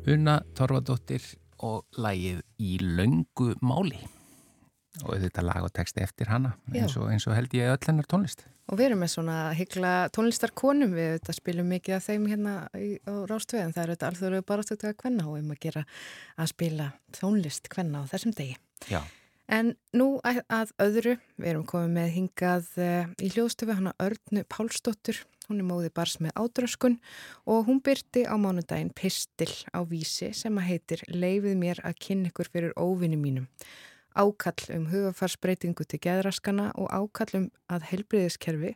Una 0.09 0.39
Torfadóttir 0.57 1.21
og 1.61 1.83
lagið 2.01 2.39
í 2.57 2.77
löngu 2.81 3.51
máli 3.61 3.99
og 5.03 5.19
þetta 5.21 5.43
lag 5.45 5.65
og 5.67 5.73
texti 5.75 6.01
eftir 6.01 6.31
hana 6.31 6.55
eins 6.73 6.95
og, 6.97 7.11
eins 7.13 7.27
og 7.29 7.35
held 7.37 7.53
ég 7.53 7.69
öll 7.69 7.85
hennar 7.85 8.07
tónlist 8.09 8.47
Og 8.69 8.77
við 8.77 8.89
erum 8.89 8.99
með 9.01 9.11
svona 9.15 9.35
hyggla 9.57 9.91
tónlistarkonum 10.13 10.91
við 10.93 11.15
þetta 11.15 11.33
spilum 11.33 11.71
mikið 11.73 11.95
af 11.95 12.03
þeim 12.05 12.25
hérna 12.29 12.51
á 12.69 13.13
Rástvöðin. 13.29 13.71
Það 13.73 13.81
er 13.81 13.93
þetta 13.95 14.09
alþjóðlega 14.11 14.45
bara 14.51 14.65
að 14.75 14.97
kvenna 14.99 15.25
og 15.25 15.39
um 15.39 15.53
að 15.55 15.61
gera 15.63 15.85
að 16.37 16.51
spila 16.51 16.85
tónlist 17.17 17.71
kvenna 17.73 18.03
á 18.05 18.09
þessum 18.11 18.35
degi. 18.37 18.59
Já, 18.91 19.01
En 19.49 19.71
nú 19.97 20.19
að, 20.21 20.71
öðru, 20.77 21.15
við 21.41 21.51
erum 21.51 21.65
komið 21.67 21.93
með 21.95 22.09
hingað 22.13 22.67
uh, 22.77 23.05
í 23.17 23.31
hljóðstöfu 23.33 23.75
hana 23.79 23.95
Örnu 24.01 24.43
Pálsdóttur. 24.45 25.23
Hún 25.49 25.63
er 25.63 25.65
móði 25.65 25.89
bars 25.89 26.19
með 26.21 26.35
ádröskun 26.37 26.99
og 27.49 27.63
hún 27.65 27.79
byrti 27.81 28.27
á 28.29 28.37
mánudaginn 28.37 28.91
pistil 28.93 29.49
á 29.73 29.81
vísi 29.81 30.29
sem 30.37 30.59
að 30.61 30.67
heitir 30.67 31.01
Leifið 31.09 31.55
mér 31.57 31.81
að 31.81 31.97
kynna 32.05 32.29
ykkur 32.29 32.51
fyrir 32.53 32.75
óvinni 32.77 33.17
mínum. 33.17 33.47
Ákall 34.13 34.69
um 34.75 34.85
hugafarsbreytingu 34.91 35.87
til 35.89 36.01
geðraskana 36.03 36.69
og 36.77 36.93
ákall 36.93 37.33
um 37.39 37.47
að 37.73 37.87
heilbriðiskerfi, 37.89 38.75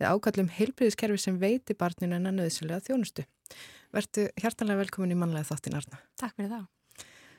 eða 0.00 0.14
ákall 0.16 0.46
um 0.46 0.52
heilbriðiskerfi 0.56 1.20
sem 1.20 1.36
veiti 1.40 1.76
barninu 1.76 2.16
en 2.16 2.30
að 2.30 2.38
nöðsynlega 2.40 2.86
þjónustu. 2.88 3.26
Vertu 3.92 4.30
hjartanlega 4.40 4.86
velkomin 4.86 5.12
í 5.12 5.20
mannlega 5.20 5.50
þáttin 5.52 5.76
Arna. 5.82 6.00
Takk 6.16 6.38
fyrir 6.38 6.54
það. 6.56 6.64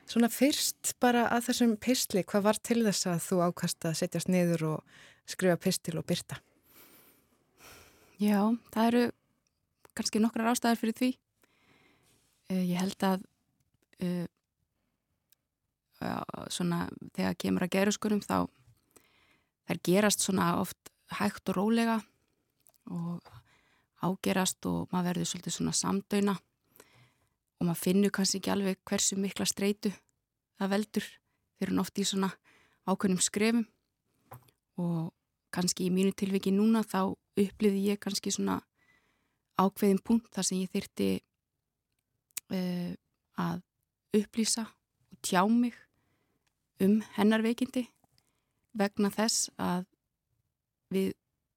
Svona 0.05 0.29
fyrst 0.29 0.93
bara 1.01 1.25
að 1.33 1.47
þessum 1.49 1.75
pistli, 1.81 2.21
hvað 2.23 2.45
var 2.45 2.59
til 2.61 2.81
þess 2.85 3.07
að 3.09 3.23
þú 3.25 3.39
ákast 3.47 3.87
að 3.89 3.97
setjast 4.01 4.29
niður 4.29 4.65
og 4.75 4.99
skrifa 5.25 5.57
pistil 5.57 5.97
og 5.97 6.05
byrta? 6.05 6.37
Já, 8.21 8.53
það 8.71 8.89
eru 8.91 9.03
kannski 9.97 10.21
nokkrar 10.21 10.51
ástæðar 10.53 10.79
fyrir 10.79 10.97
því. 10.99 11.11
Uh, 12.51 12.61
ég 12.61 12.77
held 12.79 13.07
að 13.07 13.25
uh, 14.05 14.27
svona 16.53 16.85
þegar 17.15 17.39
kemur 17.41 17.65
að 17.65 17.73
geruskurum 17.73 18.21
þá 18.21 18.45
þær 19.65 19.79
gerast 19.87 20.21
svona 20.21 20.51
oft 20.61 20.91
hægt 21.17 21.49
og 21.49 21.57
rólega 21.57 21.95
og 22.93 23.25
ágerast 24.05 24.65
og 24.69 24.91
maður 24.91 25.15
verður 25.15 25.29
svolítið 25.31 25.55
svona 25.55 25.73
samdöina 25.73 26.35
og 27.59 27.67
maður 27.67 27.81
finnur 27.81 28.13
kannski 28.13 28.41
ekki 28.41 28.51
alveg 28.53 28.81
hversu 28.87 29.17
mikla 29.19 29.47
streitu 29.47 29.91
það 30.59 30.71
veldur 30.71 31.07
fyrir 31.55 31.71
hann 31.71 31.83
oft 31.83 31.99
í 31.99 32.05
svona 32.07 32.31
ákveðnum 32.85 33.21
skrefum. 33.23 33.65
Og 34.81 35.13
kannski 35.55 35.87
í 35.87 35.93
mínu 35.93 36.11
tilviki 36.17 36.51
núna 36.51 36.83
þá 36.83 37.15
uppliði 37.39 37.85
ég 37.89 38.01
kannski 38.03 38.33
svona 38.33 38.59
ákveðin 39.59 40.01
punkt 40.03 40.31
þar 40.35 40.47
sem 40.47 40.61
ég 40.63 40.71
þyrti 40.73 41.09
uh, 42.51 42.91
að 43.39 43.63
upplýsa 44.19 44.65
og 44.67 45.19
tjá 45.23 45.43
mig 45.47 45.75
um 46.83 46.99
hennar 47.15 47.43
veikindi 47.43 47.85
vegna 48.75 49.11
þess 49.15 49.47
að 49.55 49.85
við 50.91 51.13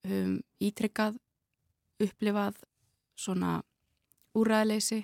höfum 0.06 0.36
ítrekkað 0.62 1.18
upplifað 2.02 2.62
svona 3.18 3.58
úræðleysi 4.38 5.02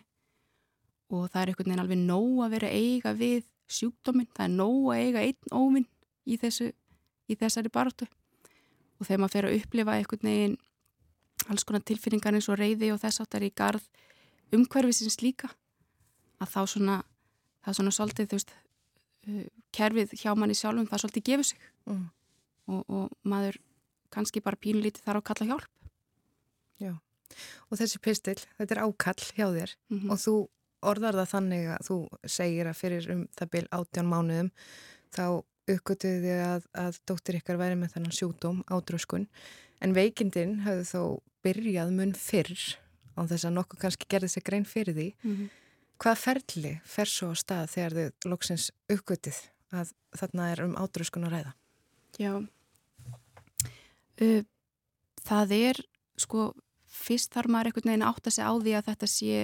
og 1.14 1.30
það 1.32 1.40
er 1.40 1.52
einhvern 1.52 1.70
veginn 1.70 1.84
alveg 1.84 2.02
nóg 2.02 2.44
að 2.44 2.54
vera 2.56 2.70
eiga 2.74 3.14
við 3.16 3.46
sjúkdóminn, 3.70 4.30
það 4.36 4.46
er 4.46 4.54
nóg 4.58 4.90
að 4.92 5.02
eiga 5.04 5.24
einn 5.24 5.56
óvinn 5.56 5.88
í, 6.26 6.36
þessu, 6.40 6.70
í 7.30 7.36
þessari 7.40 7.72
baratu 7.72 8.08
og 8.98 9.06
þegar 9.06 9.22
maður 9.22 9.36
fer 9.36 9.48
að 9.48 9.58
upplifa 9.60 9.98
einhvern 9.98 10.28
veginn 10.28 10.56
alls 11.50 11.66
konar 11.66 11.84
tilfinningar 11.84 12.36
eins 12.36 12.48
og 12.48 12.60
reyði 12.60 12.90
og 12.94 13.00
þess 13.02 13.22
áttar 13.24 13.44
í 13.44 13.52
garð 13.56 13.84
umhverfisins 14.54 15.20
líka 15.22 15.50
að 16.42 16.52
þá 16.54 16.60
svona 16.74 16.98
það 17.64 17.70
er 17.72 17.78
svona 17.78 17.94
svolítið 17.96 18.30
þú 18.30 18.38
veist 18.38 18.54
uh, 18.54 19.44
kerfið 19.74 20.16
hjá 20.20 20.32
manni 20.36 20.56
sjálfum 20.58 20.88
það 20.90 21.04
svolítið 21.04 21.26
gefur 21.30 21.48
sig. 21.50 21.70
Mm. 21.84 22.04
og, 22.72 22.84
og 22.88 23.28
maður 23.28 23.58
kannski 24.14 24.40
bara 24.44 24.60
pínlítið 24.60 25.04
þarf 25.04 25.20
að 25.20 25.26
kalla 25.28 25.48
hjálp. 25.50 25.70
Já. 26.80 26.92
Og 27.68 27.80
þessi 27.80 28.00
pistil, 28.00 28.38
þetta 28.58 28.76
er 28.76 28.82
ákall 28.86 29.26
hjá 29.34 29.46
þér 29.50 29.74
mm 29.90 30.12
og 30.12 30.20
þú 30.22 30.36
orðar 30.90 31.18
það 31.20 31.32
þannig 31.32 31.66
að 31.74 31.88
þú 31.88 31.98
segir 32.36 32.70
að 32.70 32.78
fyrir 32.78 33.10
um 33.14 33.26
það 33.38 33.52
byl 33.56 33.64
átján 33.78 34.10
mánuðum 34.10 34.50
þá 35.14 35.26
uppgötuði 35.74 36.20
þið 36.24 36.40
að, 36.44 36.64
að 36.76 36.98
dóttir 37.08 37.38
ykkar 37.40 37.60
væri 37.60 37.76
með 37.80 37.94
þennan 37.94 38.16
sjúkdóm, 38.18 38.62
ádröskun 38.68 39.28
en 39.84 39.96
veikindin 39.96 40.58
hafði 40.64 40.84
þó 40.90 41.02
byrjað 41.44 41.92
mun 41.96 42.14
fyrr 42.16 42.56
á 43.16 43.20
þess 43.30 43.46
að 43.48 43.56
nokkuð 43.58 43.84
kannski 43.84 44.10
gerði 44.10 44.32
sig 44.32 44.44
grein 44.44 44.66
fyrir 44.68 44.96
því 44.96 45.10
-hmm. 45.22 45.52
Hvað 45.94 46.18
ferli 46.18 46.72
fer 46.84 47.06
svo 47.06 47.30
á 47.30 47.34
stað 47.38 47.70
þegar 47.70 47.92
þið 47.94 48.26
loksins 48.26 48.64
uppgötið 48.90 49.36
að 49.70 49.92
þarna 50.18 50.48
er 50.50 50.62
um 50.64 50.74
ádröskun 50.74 51.26
að 51.28 51.34
ræða? 51.36 51.52
Já 52.18 52.32
uh, 54.20 54.42
Það 55.24 55.54
er 55.56 55.80
sko 56.20 56.52
fyrst 56.94 57.32
þarf 57.34 57.50
maður 57.50 57.70
einhvern 57.70 57.90
veginn 57.90 58.04
að 58.06 58.12
átta 58.12 58.30
sig 58.34 58.44
á 58.44 58.52
því 58.52 58.74
að 58.78 58.88
þetta 58.90 59.08
sé, 59.10 59.38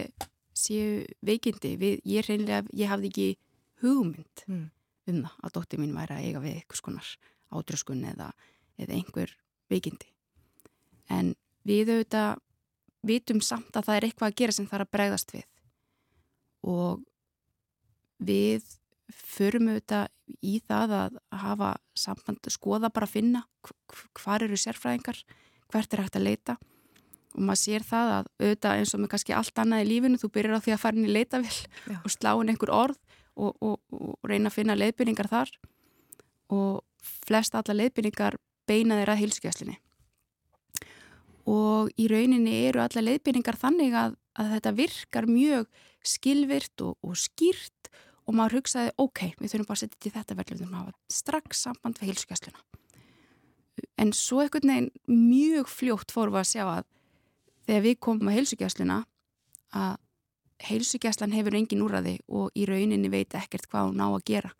séu 0.61 1.05
veikindi. 1.27 1.75
Við, 1.81 2.01
ég 2.05 2.27
reynlega, 2.29 2.65
ég 2.77 2.91
hafði 2.93 3.11
ekki 3.13 3.29
hugmynd 3.83 4.45
Mm. 4.47 4.71
um 5.11 5.23
það 5.25 5.45
að 5.45 5.55
dóttir 5.57 5.81
mín 5.81 5.95
væri 5.97 6.15
að 6.17 6.25
eiga 6.29 6.41
við 6.45 6.57
eitthvað 6.59 6.81
skonar 6.81 7.09
ádröskun 7.51 8.05
eða, 8.13 8.33
eða 8.79 8.95
einhver 8.95 9.33
veikindi. 9.71 10.11
En 11.11 11.35
við 11.67 11.91
auðvitað 11.95 12.39
vitum 13.03 13.41
samt 13.41 13.75
að 13.75 13.89
það 13.89 13.97
er 13.97 14.07
eitthvað 14.07 14.29
að 14.31 14.37
gera 14.37 14.53
sem 14.53 14.69
þarf 14.69 14.87
að 14.87 14.93
bregðast 14.95 15.33
við. 15.35 15.47
Og 16.69 17.01
við 18.21 18.67
förum 19.11 19.71
auðvitað 19.73 20.09
í 20.47 20.61
það 20.69 20.93
að 21.01 21.21
hafa 21.43 21.71
samband, 21.99 22.51
skoða 22.53 22.93
bara 22.93 23.09
að 23.09 23.15
finna 23.17 23.45
hvar 24.21 24.45
eru 24.45 24.59
sérfræðingar, 24.61 25.25
hvert 25.73 25.95
er 25.95 26.05
hægt 26.05 26.19
að 26.21 26.27
leita 26.29 26.57
og 27.35 27.43
maður 27.47 27.61
sér 27.63 27.87
það 27.87 28.13
að 28.17 28.31
auðvitað 28.41 28.81
eins 28.81 28.95
og 28.95 29.03
með 29.03 29.13
kannski 29.15 29.37
allt 29.37 29.63
annað 29.63 29.85
í 29.85 29.89
lífinu 29.91 30.21
þú 30.21 30.31
byrjar 30.35 30.59
á 30.59 30.65
því 30.65 30.75
að 30.75 30.83
fara 30.83 30.99
inn 30.99 31.09
í 31.09 31.15
leitavill 31.15 31.59
Já. 31.87 31.99
og 32.01 32.15
slá 32.15 32.31
inn 32.33 32.53
einhver 32.53 32.73
orð 32.75 32.99
og, 33.37 33.53
og, 33.63 33.77
og 33.95 34.31
reyna 34.31 34.51
að 34.51 34.57
finna 34.57 34.79
leiðbyrningar 34.79 35.31
þar 35.31 35.53
og 36.51 36.81
flest 37.27 37.55
alla 37.55 37.77
leiðbyrningar 37.77 38.39
beina 38.69 38.99
þeirra 38.99 39.17
að 39.17 39.23
hilsugjæslinni 39.25 39.79
og 41.51 41.91
í 41.99 42.09
rauninni 42.11 42.57
eru 42.69 42.83
alla 42.83 43.05
leiðbyrningar 43.05 43.59
þannig 43.59 43.97
að, 43.97 44.19
að 44.39 44.53
þetta 44.57 44.75
virkar 44.83 45.31
mjög 45.31 45.71
skilvirt 46.07 46.85
og, 46.85 46.97
og 47.05 47.17
skýrt 47.19 47.91
og 48.29 48.37
maður 48.37 48.61
hugsaði, 48.61 48.93
ok, 49.01 49.23
við 49.41 49.53
þurfum 49.53 49.69
bara 49.69 49.79
að 49.79 49.83
setja 49.83 50.13
þetta 50.15 50.37
verðlu, 50.39 50.57
við 50.57 50.63
þurfum 50.63 50.77
að 50.77 50.85
hafa 50.85 51.17
strax 51.17 51.63
samband 51.65 51.99
við 51.99 52.13
heilsugjastluna. 52.13 52.63
En 54.01 54.13
svo 54.15 54.43
einhvern 54.43 54.71
veginn 54.71 54.91
mjög 55.09 55.71
fljótt 55.73 56.15
fórum 56.15 56.37
við 56.37 56.43
að 56.45 56.51
sjá 56.53 56.65
að 56.69 56.85
þegar 57.71 57.85
við 57.87 57.99
komum 58.03 58.31
á 58.31 58.35
heilsugjastluna 58.35 58.97
að 59.79 59.97
heilsugjastlan 60.67 61.33
hefur 61.33 61.57
engin 61.57 61.85
úrraði 61.87 62.17
og 62.29 62.51
í 62.59 62.67
rauninni 62.69 63.09
veit 63.13 63.37
ekkert 63.39 63.69
hvað 63.71 63.93
hún 63.93 64.03
á 64.03 64.09
að 64.11 64.25
gera. 64.29 64.51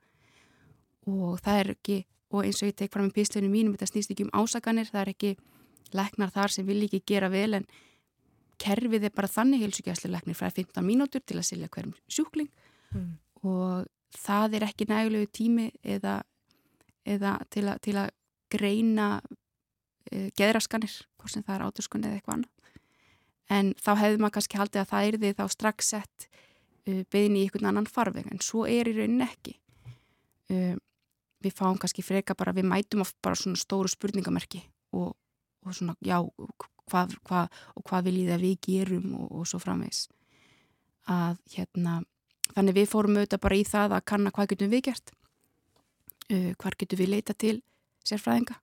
Og 1.11 1.41
það 1.43 1.61
er 1.61 1.71
ekki, 1.75 1.97
og 2.31 2.47
eins 2.47 2.63
og 2.63 2.71
ég 2.71 2.77
tek 2.79 2.93
fram 2.95 3.11
í 3.11 3.15
pislunum 3.19 3.53
mínum, 3.53 3.75
þetta 3.75 3.91
snýst 3.91 4.15
ekki 4.15 4.29
um 4.29 4.35
ásakanir, 4.39 4.89
það 4.89 5.03
er 5.03 5.13
ekki 5.13 5.33
leknar 5.97 6.31
þar 6.31 6.55
sem 6.55 6.69
vil 6.69 6.79
ekki 6.87 7.03
gera 7.11 7.29
vel 7.33 7.59
en 7.59 7.67
kerfið 8.61 9.09
er 9.09 9.15
bara 9.17 9.29
þannig 9.33 9.65
heilsugjastli 9.65 10.13
leknir 10.13 10.39
frá 10.39 10.49
15 10.53 10.85
mínútur 10.87 11.25
til 11.27 11.41
að 11.41 11.49
silja 11.51 11.71
hverjum 11.73 11.97
sjúkling 12.09 12.51
Mm. 12.91 13.19
og 13.47 13.87
það 14.19 14.57
er 14.59 14.65
ekki 14.67 14.87
nægulegu 14.91 15.29
tími 15.31 15.69
eða, 15.87 16.17
eða 17.07 17.37
til, 17.55 17.69
a, 17.71 17.77
til 17.79 17.95
að 18.03 18.09
greina 18.51 19.21
uh, 19.23 20.29
geðraskanir, 20.35 20.97
hvort 21.15 21.31
sem 21.31 21.45
það 21.47 21.55
er 21.55 21.65
áturskunni 21.69 22.09
eða 22.09 22.19
eitthvað 22.19 22.35
annað 22.41 22.60
en 23.51 23.73
þá 23.81 23.91
hefði 23.99 24.21
maður 24.21 24.37
kannski 24.39 24.61
haldið 24.61 24.83
að 24.83 24.93
það 24.93 25.09
er 25.09 25.19
því 25.23 25.33
þá 25.39 25.45
strax 25.55 25.91
sett 25.95 26.29
uh, 26.29 27.03
beðin 27.11 27.39
í 27.39 27.47
einhvern 27.47 27.71
annan 27.73 27.91
farveg. 27.91 28.29
En 28.31 28.43
svo 28.45 28.67
er 28.71 28.91
í 28.91 28.95
rauninni 28.97 29.27
ekki. 29.27 29.57
Uh, 30.51 30.77
við 31.41 31.57
fáum 31.57 31.79
kannski 31.81 32.05
freka 32.05 32.37
bara 32.39 32.55
við 32.57 32.69
mætum 32.69 33.05
oft 33.05 33.17
bara 33.25 33.39
svona 33.39 33.59
stóru 33.59 33.89
spurningamerki 33.91 34.63
og, 34.97 35.15
og 35.65 35.77
svona 35.77 35.97
já 36.05 36.19
hvað, 36.91 37.15
hvað, 37.25 37.61
og 37.77 37.87
hvað 37.87 38.09
viljið 38.11 38.33
að 38.35 38.45
við 38.45 38.57
gerum 38.67 39.15
og, 39.17 39.29
og 39.41 39.49
svo 39.49 39.61
framvegs 39.63 40.09
að 41.11 41.39
hérna 41.55 42.01
Þannig 42.51 42.75
við 42.81 42.89
fórum 42.91 43.15
auðvitað 43.15 43.43
bara 43.45 43.57
í 43.61 43.61
það 43.63 43.93
að 43.95 44.07
kanna 44.11 44.31
hvað 44.35 44.49
getum 44.53 44.71
við 44.73 44.81
gert, 44.89 45.13
uh, 46.35 46.51
hvar 46.59 46.77
getum 46.81 46.99
við 46.99 47.13
leita 47.13 47.37
til 47.39 47.61
sérfræðinga 48.03 48.57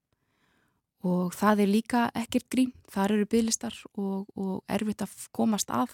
og 1.06 1.34
það 1.38 1.62
er 1.64 1.72
líka 1.72 2.04
ekkert 2.18 2.48
grín, 2.54 2.72
þar 2.90 3.14
eru 3.18 3.26
bygglistar 3.30 3.76
og, 3.98 4.28
og 4.36 4.64
erfitt 4.72 5.04
að 5.06 5.16
komast 5.36 5.70
að 5.70 5.94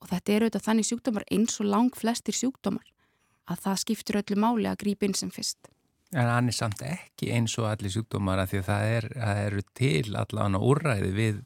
og 0.00 0.08
þetta 0.08 0.32
eru 0.32 0.48
auðvitað 0.48 0.66
þannig 0.66 0.88
sjúkdómar 0.88 1.26
eins 1.30 1.60
og 1.60 1.68
lang 1.68 1.90
flestir 1.96 2.34
sjúkdómar 2.34 2.86
að 3.50 3.60
það 3.66 3.82
skiptir 3.82 4.20
öllu 4.22 4.38
máli 4.40 4.70
að 4.70 4.80
grípa 4.84 5.06
inn 5.06 5.16
sem 5.18 5.30
fyrst. 5.34 5.68
En 6.10 6.26
hann 6.26 6.48
er 6.50 6.56
samt 6.56 6.80
ekki 6.82 7.28
eins 7.34 7.52
og 7.60 7.68
allir 7.70 7.92
sjúkdómar 7.92 8.40
að 8.42 8.54
því 8.54 8.60
að 8.62 8.70
það, 8.70 8.86
er, 8.96 9.08
það 9.14 9.42
eru 9.44 9.64
til 9.78 10.16
allan 10.18 10.56
úrræði 10.58 11.12
við 11.14 11.42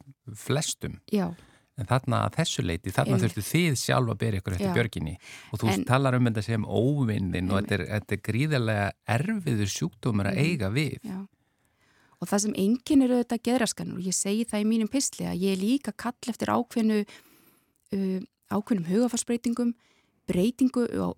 flestum. 0.47 1.01
Já, 1.13 1.29
En 1.75 1.89
þarna 1.91 2.21
að 2.29 2.37
þessu 2.39 2.63
leiti, 2.63 2.93
þarna 2.95 3.17
þurftu 3.19 3.43
þið 3.43 3.77
sjálf 3.81 4.13
að 4.13 4.19
bera 4.21 4.39
ykkur 4.39 4.55
eftir 4.55 4.77
björginni 4.77 5.15
og 5.51 5.59
þú 5.59 5.71
En- 5.73 5.85
talar 5.89 6.15
um 6.15 6.29
þetta 6.29 6.45
sem 6.47 6.67
óvinnin 6.71 7.49
og 7.51 7.65
þetta 7.65 7.75
er, 7.75 7.83
þetta 7.97 8.15
er 8.15 8.21
gríðarlega 8.29 8.85
erfiður 9.17 9.73
sjúkdómur 9.73 10.29
að 10.31 10.39
eiga 10.39 10.71
við. 10.71 11.01
Já. 11.03 11.17
Og 12.25 12.31
það 12.31 12.43
sem 12.47 12.55
enginn 12.57 13.05
eru 13.05 13.19
þetta 13.21 13.37
geðraskanur 13.45 14.01
og 14.01 14.07
ég 14.09 14.17
segi 14.17 14.47
það 14.49 14.63
í 14.65 14.69
mínum 14.71 14.89
pistli 14.89 15.27
að 15.29 15.43
ég 15.45 15.59
er 15.59 15.61
líka 15.61 15.93
kall 15.93 16.33
eftir 16.33 16.49
ákveðnu 16.55 17.03
uh, 17.05 18.21
ákveðnum 18.49 18.89
hugafarsbreytingum 18.89 19.75
breytingu 20.25 20.87
á, 20.89 21.13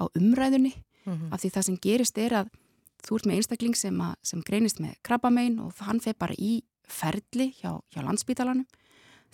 á 0.00 0.04
umræðunni 0.16 0.72
Mhm. 1.04 1.32
af 1.32 1.42
því 1.42 1.50
það 1.52 1.64
sem 1.66 1.76
gerist 1.84 2.18
er 2.18 2.32
að 2.32 2.46
þú 3.04 3.16
ert 3.18 3.26
með 3.28 3.36
einstakling 3.36 3.76
sem, 3.76 3.98
að, 4.00 4.14
sem 4.24 4.40
greinist 4.40 4.78
með 4.80 4.94
krabbamein 5.04 5.58
og 5.60 5.74
hann 5.84 6.00
fer 6.00 6.14
bara 6.16 6.32
í 6.40 6.62
ferli 6.88 7.50
hjá, 7.60 7.76
hjá 7.92 8.00
landsbítalanum 8.00 8.64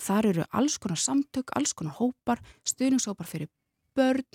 þar 0.00 0.26
eru 0.32 0.44
alls 0.50 0.78
konar 0.82 0.98
samtök, 0.98 1.52
alls 1.54 1.72
konar 1.72 1.94
hópar 2.00 2.40
stuðningshópar 2.66 3.28
fyrir 3.30 3.48
börn 3.94 4.26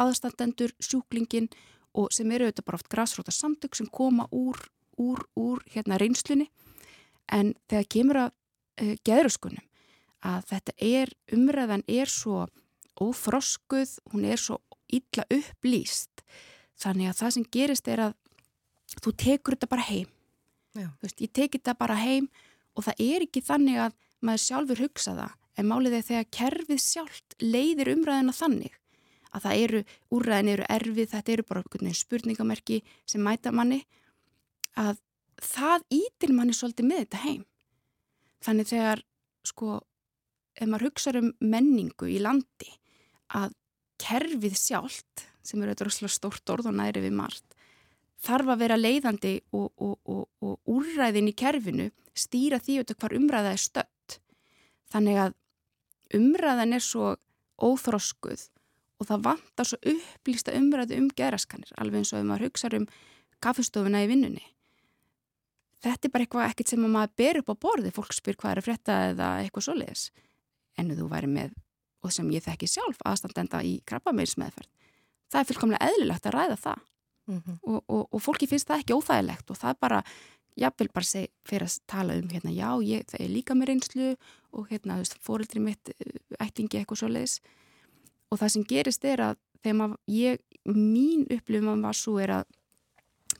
aðstandendur, 0.00 0.72
sjúklingin 0.82 1.46
og 1.94 2.10
sem 2.10 2.30
eru 2.32 2.48
auðvitað 2.48 2.66
bara 2.66 2.80
oft 2.80 2.90
græsróta 2.90 3.30
samtök 3.34 3.76
sem 3.76 3.86
koma 3.86 4.26
úr, 4.32 4.58
úr, 5.00 5.24
úr 5.38 5.64
hérna 5.72 5.98
reynslunni. 6.00 6.50
En 7.30 7.54
þegar 7.70 7.90
kemur 7.94 8.20
að 8.24 8.30
uh, 8.30 8.94
geðröskunum 9.06 9.66
að 10.20 10.48
þetta 10.50 10.74
er, 10.84 11.12
umræðan 11.32 11.84
er 11.88 12.10
svo 12.12 12.44
óþroskuð, 13.00 13.96
hún 14.12 14.26
er 14.28 14.40
svo 14.40 14.58
illa 14.92 15.24
upplýst. 15.32 16.24
Þannig 16.80 17.10
að 17.10 17.20
það 17.20 17.34
sem 17.36 17.46
gerist 17.56 17.88
er 17.88 18.02
að 18.08 18.16
þú 19.00 19.14
tekur 19.24 19.56
þetta 19.56 19.70
bara 19.70 19.86
heim. 19.88 20.08
Veist, 21.00 21.20
ég 21.20 21.32
teki 21.32 21.58
þetta 21.58 21.76
bara 21.80 21.96
heim 21.98 22.28
og 22.76 22.86
það 22.86 23.02
er 23.06 23.24
ekki 23.26 23.42
þannig 23.44 23.80
að 23.86 23.96
maður 24.20 24.44
sjálfur 24.44 24.82
hugsa 24.84 25.16
það. 25.16 25.32
En 25.58 25.68
málið 25.68 25.96
er 25.98 26.06
þegar 26.06 26.28
kerfið 26.36 26.82
sjálft 26.84 27.34
leiðir 27.42 27.90
umræðina 27.96 28.34
þannig 28.36 28.76
að 29.30 29.44
það 29.44 29.64
eru, 29.64 29.80
úrræðin 30.10 30.52
eru 30.54 30.64
erfið, 30.74 31.10
þetta 31.12 31.32
eru 31.32 31.44
bara 31.46 31.92
spurningamerki 31.94 32.80
sem 33.06 33.22
mæta 33.22 33.52
manni 33.54 33.84
að 34.78 35.00
það 35.40 35.86
ítir 35.96 36.34
manni 36.36 36.54
svolítið 36.56 36.88
með 36.90 37.02
þetta 37.04 37.22
heim. 37.24 37.44
Þannig 38.44 38.68
þegar, 38.70 39.02
sko, 39.46 39.80
ef 40.56 40.68
maður 40.68 40.86
hugsa 40.88 41.14
um 41.20 41.32
menningu 41.40 42.08
í 42.08 42.20
landi 42.22 42.70
að 43.36 43.54
kerfið 44.00 44.56
sjálft, 44.56 45.26
sem 45.44 45.62
eru 45.62 45.74
rosalega 45.80 46.12
stórt 46.12 46.52
orð 46.52 46.70
og 46.70 46.76
næri 46.76 47.02
við 47.04 47.16
margt, 47.16 47.56
þarf 48.20 48.52
að 48.52 48.62
vera 48.64 48.78
leiðandi 48.80 49.34
og, 49.56 49.70
og, 49.80 49.96
og, 50.04 50.24
og 50.44 50.70
úrræðin 50.70 51.30
í 51.30 51.36
kerfinu 51.36 51.88
stýra 52.16 52.60
því 52.60 52.80
auðvitað 52.80 53.00
hvar 53.00 53.16
umræða 53.16 53.52
er 53.54 53.62
stött. 53.62 54.16
Þannig 54.92 55.20
að 55.24 55.36
umræðan 56.18 56.76
er 56.76 56.84
svo 56.84 57.14
óþroskuð 57.60 58.48
og 59.00 59.08
það 59.08 59.24
vantar 59.24 59.68
svo 59.68 59.78
upplýsta 59.92 60.56
umræðu 60.56 60.98
um 61.00 61.08
geraskanir, 61.16 61.72
alveg 61.80 62.02
eins 62.02 62.12
og 62.12 62.20
ef 62.20 62.28
maður 62.28 62.50
hugsa 62.50 62.72
um 62.76 62.88
kaffestofuna 63.40 64.02
í 64.04 64.10
vinnunni. 64.10 64.44
Þetta 65.80 66.06
er 66.08 66.12
bara 66.12 66.24
eitthvað 66.26 66.50
ekkert 66.50 66.68
sem 66.74 66.84
að 66.84 66.92
maður 66.92 67.14
ber 67.16 67.38
upp 67.40 67.50
á 67.52 67.62
borði, 67.64 67.90
fólk 67.96 68.12
spyr 68.12 68.36
hvað 68.36 68.52
er 68.52 68.60
að 68.60 68.66
frétta 68.68 68.96
eða 69.14 69.28
eitthvað 69.44 69.66
svoleiðis. 69.68 70.02
En 70.78 70.90
þú 70.92 71.08
væri 71.08 71.30
með, 71.32 71.54
og 72.04 72.12
sem 72.12 72.28
ég 72.34 72.44
þekki 72.44 72.68
sjálf, 72.68 73.00
aðstandenda 73.08 73.62
í 73.64 73.78
krabbameinsmeðferð. 73.88 74.68
Það 75.30 75.40
er 75.40 75.48
fullkomlega 75.50 75.88
eðlilegt 75.90 76.26
að 76.30 76.36
ræða 76.38 76.60
það 76.66 76.86
Mhm. 77.30 77.60
og, 77.62 77.84
og, 77.86 78.08
og 78.10 78.22
fólki 78.24 78.46
finnst 78.48 78.66
það 78.66 78.80
ekki 78.82 78.94
óþægilegt 78.96 79.50
og 79.52 79.56
það 79.60 79.70
er 79.70 79.76
bara, 79.80 79.98
jafnvel 80.58 80.88
bara 80.92 81.06
seg, 81.06 81.28
fyrir 81.46 81.66
að 81.68 81.74
tala 81.86 82.16
um 82.18 82.28
hérna, 82.32 82.50
já, 82.50 82.70
ég, 82.82 83.04
það 83.06 83.20
er 83.20 83.30
líka 83.30 83.54
með 83.54 83.68
reynslu 83.70 84.08
og 84.58 84.66
hérna, 84.72 84.96
fóreldri 85.22 85.60
mitt 85.62 85.92
eh, 85.94 86.16
ættingi 86.42 86.80
eitthvað 86.80 86.98
svo 86.98 87.10
leiðis 87.12 87.36
og 88.32 88.40
það 88.40 88.50
sem 88.56 88.64
gerist 88.72 89.04
er 89.06 89.22
að 89.28 89.36
þegar 89.62 89.78
maður, 89.78 90.00
ég, 90.16 90.40
mín 90.66 91.22
upplifum 91.30 91.84
var 91.86 91.94
svo 92.00 92.16
er 92.18 92.34
að 92.40 92.50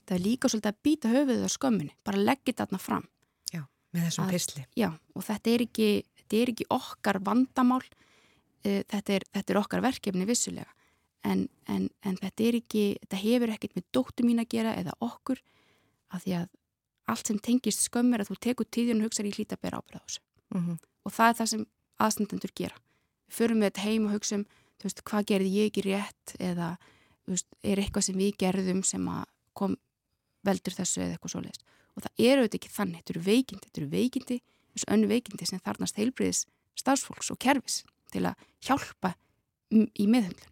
það 0.07 0.15
er 0.17 0.23
líka 0.25 0.49
svolítið 0.51 0.71
að 0.71 0.81
býta 0.87 1.11
höfuðið 1.13 1.45
á 1.47 1.49
skömminni, 1.55 1.95
bara 2.03 2.17
leggja 2.21 2.53
þetta 2.53 2.79
fram 2.81 3.07
Já, 3.53 3.61
með 3.93 4.05
þessum 4.07 4.25
Að- 4.25 4.31
pistli. 4.35 4.65
Já, 4.77 4.89
og 5.15 5.23
þetta 5.27 5.53
er 5.53 5.65
ekki, 5.67 5.89
þetta 6.21 6.37
er 6.41 6.53
ekki 6.53 6.67
okkar 6.69 7.19
vandamál, 7.23 7.81
uh, 7.83 8.81
þetta, 8.91 9.13
er, 9.17 9.27
þetta 9.33 9.53
er 9.53 9.61
okkar 9.61 9.81
verkefni 9.81 10.25
vissulega, 10.29 10.69
en, 11.23 11.47
en, 11.67 11.89
en 12.03 12.17
þetta 12.17 12.47
er 12.47 12.59
ekki, 12.61 12.85
þetta 13.05 13.21
hefur 13.21 13.53
ekkert 13.55 13.75
með 13.77 13.85
dóttu 13.93 14.25
mín 14.25 14.41
að 14.41 14.49
gera 14.55 14.75
eða 14.79 14.95
okkur, 15.01 15.41
af 16.11 16.23
því 16.25 16.37
að 16.41 16.47
allt 17.11 17.27
sem 17.27 17.39
tengist 17.43 17.83
skömm 17.87 18.13
er 18.15 18.23
að 18.23 18.31
þú 18.31 18.39
tekur 18.45 18.67
tíðin 18.71 19.01
og 19.01 19.09
hugsaður 19.09 19.29
í 19.31 19.35
hlýta 19.35 19.57
að 19.57 19.63
bera 19.65 19.79
ábyrða 19.81 19.99
á 19.99 20.05
þessu. 20.07 20.21
Mhm. 20.55 20.77
Og 21.05 21.11
það 21.11 21.29
er 21.29 21.37
það 21.39 21.49
sem 21.51 21.63
aðstandendur 22.01 22.51
gera. 22.55 22.75
Við 23.27 23.35
förum 23.35 23.59
við 23.61 23.67
þetta 23.71 23.85
heim 23.85 24.05
og 24.05 24.13
hugsaum, 24.15 24.45
hvað 24.81 25.25
gerði 25.29 25.49
ég 25.55 25.69
ekki 25.71 25.83
rétt 25.85 26.33
eða, 26.39 26.67
veist, 27.27 27.47
er 27.63 27.81
eitthvað 27.81 28.05
sem 28.07 28.15
við 28.17 28.37
gerðum 28.41 28.83
sem 28.85 29.07
kom 29.53 29.75
veldur 30.47 30.75
þessu 30.77 31.01
eða 31.01 31.15
eitthvað 31.15 31.35
svoleiðist. 31.35 31.65
Og 31.95 32.05
það 32.05 32.23
eru 32.27 32.43
auðvitað 32.43 32.59
ekki 32.61 32.73
þannig, 32.75 33.01
þetta 33.01 33.13
eru 33.13 33.23
veikindi, 33.25 33.67
þetta 33.67 33.81
eru 33.81 33.89
veikindi, 33.91 34.37
þessu 34.75 34.89
önnu 34.95 35.09
veikindi 35.11 35.49
sem 35.49 35.63
þarnast 35.65 35.99
heilbriðis 35.99 36.45
starfsfólks 36.79 37.33
og 37.33 37.41
kerfis 37.41 37.81
til 38.13 38.23
að 38.29 38.47
hjálpa 38.63 39.13
í 39.71 40.07
meðhundlun. 40.07 40.51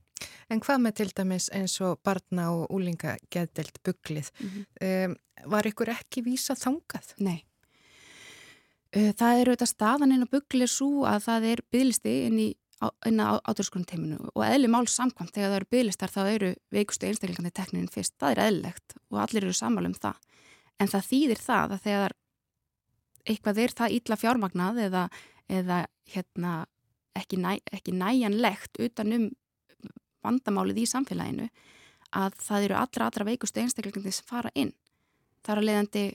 En 0.49 0.59
hvað 0.63 0.81
með 0.83 0.95
til 0.99 1.09
dæmis 1.15 1.47
eins 1.55 1.77
og 1.85 1.99
barna 2.03 2.49
og 2.51 2.71
úlinga 2.75 3.15
geðdelt 3.31 3.77
buglið? 3.85 4.31
Um, 4.83 5.15
var 5.47 5.67
ykkur 5.69 5.93
ekki 5.93 6.25
vísa 6.25 6.57
þangað? 6.59 7.13
Nei. 7.23 7.45
Það 8.89 9.39
eru 9.43 9.53
auðvitað 9.53 9.69
staðan 9.69 10.15
inn 10.15 10.25
á 10.25 10.33
bugli 10.33 10.67
svo 10.67 11.05
að 11.07 11.27
það 11.27 11.45
er 11.51 11.59
bygglisti 11.71 12.13
inn, 12.25 12.39
í, 12.41 12.47
inn 13.09 13.19
á 13.19 13.39
áturskunum 13.43 13.87
teiminu 13.87 14.17
og 14.31 14.43
eðli 14.45 14.69
máls 14.71 14.93
samkvæmt 14.95 15.33
þegar 15.35 15.49
það 15.49 15.57
eru 15.57 15.69
bygglistar 15.73 16.11
þá 16.13 16.19
eru 16.29 16.51
veikustu 16.71 17.07
einstaklingandi 17.09 17.51
tekninin 17.55 17.91
fyrst. 17.91 18.15
Það 18.19 18.31
er 18.31 18.41
eðlilegt 18.45 18.95
og 19.11 19.21
allir 19.23 19.47
eru 19.47 19.55
sammála 19.57 19.91
um 19.91 19.97
það. 19.97 20.19
En 20.79 20.91
það 20.91 21.07
þýðir 21.09 21.41
það 21.43 21.75
að 21.75 21.83
þegar 21.87 22.15
eitthvað 23.29 23.61
er 23.63 23.75
það 23.75 23.95
illa 23.97 24.17
fjármagnað 24.19 24.79
eða, 24.85 25.03
eða 25.51 25.79
hérna, 26.13 26.53
ekki, 27.19 27.39
næ, 27.43 27.51
ekki 27.75 27.95
næjanlegt 27.99 28.79
utan 28.87 29.15
um 29.17 29.27
vandamálið 30.23 30.83
í 30.83 30.87
samfélaginu 30.89 31.49
að 32.15 32.39
það 32.41 32.69
eru 32.69 32.77
allra 32.79 33.09
allra 33.09 33.27
veikustu 33.27 33.61
einstaklingandi 33.61 34.13
sem 34.15 34.27
fara 34.27 34.51
inn. 34.55 34.71
Þar 35.45 35.61
að 35.61 35.67
leiðandi 35.67 36.05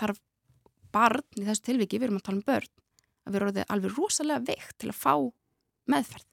þarf 0.00 0.20
barn, 0.90 1.26
í 1.38 1.44
þessu 1.46 1.68
tilviki, 1.68 2.00
við 2.00 2.08
erum 2.08 2.18
að 2.18 2.26
tala 2.26 2.40
um 2.40 2.46
börn, 2.48 2.72
að 3.26 3.36
vera 3.36 3.50
orðið 3.50 3.68
alveg 3.68 3.94
rosalega 3.98 4.46
veikt 4.48 4.76
til 4.80 4.90
að 4.90 4.98
fá 4.98 5.14
meðferð. 5.88 6.26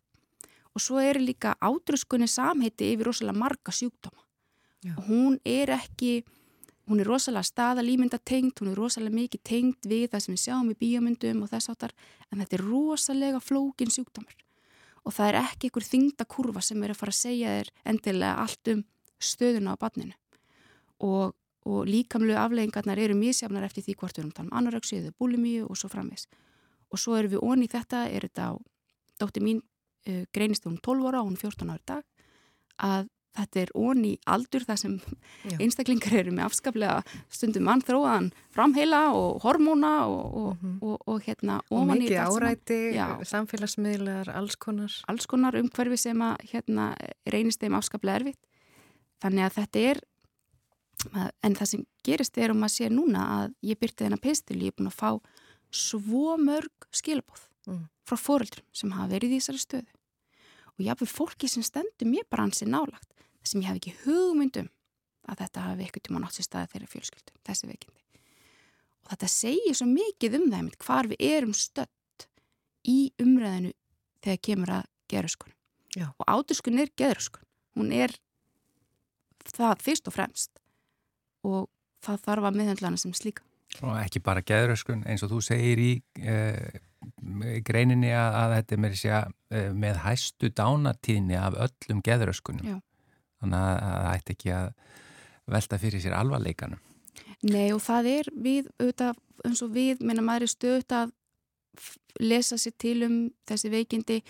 Og 0.76 0.84
svo 0.84 1.02
er 1.02 1.20
líka 1.22 1.56
átruskunni 1.64 2.28
samheiti 2.30 2.92
yfir 2.94 3.10
rosalega 3.10 3.40
marga 3.40 3.74
sjúkdóma. 3.74 4.22
Já. 4.86 4.94
Hún 5.08 5.40
er 5.46 5.72
ekki, 5.74 6.26
hún 6.90 7.02
er 7.02 7.10
rosalega 7.10 7.48
staðalýmynda 7.48 8.20
tengd, 8.22 8.60
hún 8.62 8.74
er 8.74 8.78
rosalega 8.78 9.16
mikið 9.16 9.44
tengd 9.44 9.90
við 9.90 10.12
það 10.12 10.26
sem 10.26 10.36
við 10.36 10.44
sjáum 10.44 10.70
í 10.74 10.78
bíómyndum 10.78 11.42
og 11.44 11.50
þess 11.54 11.72
áttar, 11.74 11.96
en 12.30 12.44
þetta 12.44 12.60
er 12.60 12.68
rosalega 12.68 13.42
flókin 13.42 13.94
sjúkdómar. 13.94 14.38
Og 15.08 15.16
það 15.16 15.32
er 15.32 15.40
ekki 15.42 15.70
einhver 15.70 15.88
þingdakurfa 15.88 16.62
sem 16.62 16.84
er 16.84 16.94
að 16.94 17.02
fara 17.02 17.16
að 17.16 17.22
segja 17.24 17.58
þér 17.58 17.74
endilega 17.94 18.44
allt 18.44 18.72
um 18.74 18.86
stöðuna 19.24 19.74
á 19.74 19.82
barninu. 19.82 20.16
Og 21.00 21.34
og 21.68 21.88
líkamlu 21.88 22.36
afleggingarnar 22.40 23.00
eru 23.00 23.16
mísjafnar 23.18 23.66
eftir 23.68 23.84
því 23.84 23.96
hvort 24.00 24.16
við 24.16 24.24
erum 24.24 24.32
að 24.32 24.38
tala 24.40 24.50
um 24.50 24.58
anorexi 24.62 25.00
eða 25.02 25.16
búlimíu 25.20 25.66
og 25.68 25.80
svo 25.80 25.90
framvis. 25.92 26.28
Og 26.92 27.02
svo 27.02 27.18
erum 27.18 27.34
við 27.34 27.44
onni 27.44 27.68
í 27.68 27.72
þetta, 27.72 28.06
er 28.08 28.28
þetta 28.28 28.46
á, 28.48 28.52
dótti 29.20 29.42
mín 29.44 29.62
uh, 30.08 30.24
greinist 30.34 30.66
hún 30.66 30.80
12 30.82 31.08
ára 31.12 31.22
og 31.22 31.30
hún 31.32 31.38
14 31.40 31.70
ára 31.70 31.80
í 31.82 31.88
dag, 31.88 32.04
að 32.80 33.08
þetta 33.38 33.60
er 33.62 33.70
onni 33.78 34.16
aldur 34.26 34.64
þar 34.66 34.78
sem 34.82 34.94
Já. 35.46 35.58
einstaklingar 35.62 36.14
eru 36.18 36.32
með 36.34 36.48
afskaplega 36.48 37.04
stundum 37.30 37.68
mannþróðan 37.68 38.32
framheila 38.56 39.02
og 39.14 39.44
hormóna 39.44 39.92
og, 40.10 40.24
og, 40.42 40.56
Mhm. 40.64 40.80
og, 40.82 40.98
og 41.06 41.22
hérna 41.22 41.60
Og 41.70 41.84
ofan 41.84 41.98
í 41.98 42.08
mikið 42.08 42.16
þetta 42.16 42.24
allt 42.26 42.34
saman. 42.34 42.48
áræti, 42.50 43.30
samfélagsmiðlar, 43.30 44.32
alls 44.36 44.56
konar. 44.56 44.92
alls 45.08 45.26
konar 45.30 45.54
umhverfi 45.54 45.98
sem 46.00 46.18
að 46.18 46.38
hérna, 46.50 46.96
reynist 47.30 47.60
þeim 47.62 47.78
afskaplega 47.78 48.16
erfitt. 48.24 48.40
Þannig 49.22 49.46
að 49.46 49.54
þetta 49.60 49.80
er, 49.92 50.02
en 51.44 51.56
það 51.56 51.68
sem 51.68 51.86
gerist 52.04 52.38
er 52.42 52.52
um 52.52 52.64
að 52.66 52.74
sé 52.74 52.90
núna 52.90 53.22
að 53.38 53.54
ég 53.70 53.78
byrti 53.80 54.04
þennan 54.06 54.22
pistil, 54.24 54.58
ég 54.62 54.74
er 54.74 54.78
búin 54.80 54.90
að 54.90 54.98
fá 54.98 55.12
svo 55.70 56.38
mörg 56.42 56.88
skilabóð 56.92 57.46
Mm. 57.68 57.86
frá 58.08 58.16
foreldrum 58.20 58.66
sem 58.72 58.92
hafa 58.96 59.12
verið 59.12 59.36
í 59.36 59.40
þessari 59.42 59.64
stöðu. 59.64 59.94
Og 60.78 60.86
jáfnveg 60.86 61.12
fólki 61.12 61.50
sem 61.52 61.66
stendur 61.66 62.08
mér 62.08 62.28
bara 62.30 62.46
hansi 62.46 62.68
nálagt, 62.70 63.10
það 63.42 63.52
sem 63.52 63.64
ég 63.64 63.68
hef 63.68 63.80
ekki 63.82 63.96
hugmyndum 64.06 64.70
að 65.28 65.42
þetta 65.42 65.66
hafi 65.66 65.86
eitthvað 65.86 66.06
tíma 66.08 66.22
nátt 66.24 66.38
sér 66.38 66.48
staði 66.48 66.72
þeirra 66.74 66.92
fjölskyldu, 66.94 67.36
þessi 67.48 67.70
veikindi. 67.72 68.04
Og 69.04 69.12
þetta 69.12 69.30
segir 69.32 69.76
svo 69.76 69.88
mikið 69.90 70.38
um 70.40 70.46
það, 70.48 70.58
einmitt, 70.62 70.80
hvar 70.86 71.10
við 71.12 71.26
erum 71.28 71.56
stödd 71.58 72.28
í 72.88 72.98
umræðinu 73.24 73.74
þegar 74.24 74.42
kemur 74.48 74.74
að 74.78 74.88
geðröskun. 75.12 75.54
Já. 75.98 76.08
Og 76.14 76.26
átuskun 76.28 76.82
er 76.82 76.92
geðröskun. 77.00 77.44
Hún 77.78 77.92
er 77.96 78.14
það 79.48 79.84
fyrst 79.84 80.10
og 80.10 80.16
fremst 80.16 80.64
og 81.48 81.70
það 82.04 82.24
þarf 82.26 82.50
að 82.50 82.60
meðhendlana 82.60 83.00
sem 83.02 83.16
slíka. 83.16 83.44
Og 83.84 83.96
ekki 84.00 84.22
bara 84.24 84.44
geðröskun 84.46 85.04
eins 85.10 85.24
og 85.26 85.32
þú 85.34 85.42
segir 85.44 85.82
í 85.82 85.92
e, 86.20 86.36
greininni 87.68 88.12
að, 88.16 88.38
að 88.42 88.56
þetta 88.56 88.76
er 88.76 88.82
með, 88.84 88.98
segja, 89.02 89.22
eh, 89.52 89.70
með 89.76 90.02
hæstu 90.04 90.52
dánatíðni 90.56 91.38
af 91.40 91.58
öllum 91.68 92.02
geðröskunum. 92.06 92.68
Já. 92.68 92.78
Þannig 93.42 93.64
að 93.64 93.78
að 93.78 93.98
það 93.98 94.12
ætti 94.14 94.36
ekki 94.38 94.54
að 94.58 94.68
velta 95.58 95.80
fyrir 95.82 96.04
sér 96.04 96.18
alvarleikanum. 96.18 96.84
Nei 97.48 97.70
og 97.74 97.82
það 97.86 98.10
er 98.16 98.30
við 98.34 98.70
auðvitað, 98.80 99.22
eins 99.46 99.62
og 99.62 99.74
við, 99.76 100.02
minna 100.02 100.26
maður 100.26 100.48
er 100.48 100.54
stöðt 100.54 100.96
að 100.98 101.14
lesa 102.24 102.58
sér 102.58 102.74
til 102.82 102.98
um 103.06 103.18
þessi 103.48 103.70
veikindi 103.70 104.22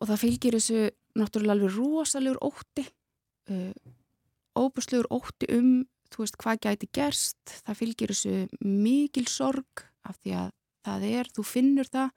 og 0.00 0.08
það 0.10 0.22
fylgir 0.24 0.56
þessu 0.58 0.80
náttúrulega 1.14 1.54
alveg 1.54 1.76
rosalegur 1.76 2.40
ótti 2.42 2.84
uh, 3.52 3.70
óbúslegur 4.58 5.06
ótti 5.14 5.50
um 5.54 5.84
þú 6.10 6.24
veist 6.24 6.38
hvað 6.40 6.60
gæti 6.66 6.90
gerst 6.94 7.54
það 7.62 7.78
fylgir 7.80 8.14
þessu 8.14 8.34
mikil 8.66 9.26
sorg 9.30 9.86
af 10.06 10.18
því 10.22 10.36
að 10.42 10.52
það 10.84 11.06
er, 11.10 11.30
þú 11.34 11.44
finnur 11.48 11.88
það 11.90 12.10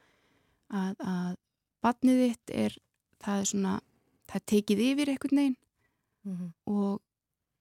að, 0.69 0.95
að 0.99 1.35
batnið 1.85 2.21
þitt 2.25 2.53
er 2.65 2.77
það 3.23 3.41
er 3.43 3.49
svona, 3.51 3.73
það 4.27 4.39
er 4.41 4.45
tekið 4.53 4.85
yfir 4.91 5.13
einhvern 5.15 5.41
veginn 5.43 5.57
Mhm. 6.27 6.47
og 6.67 6.99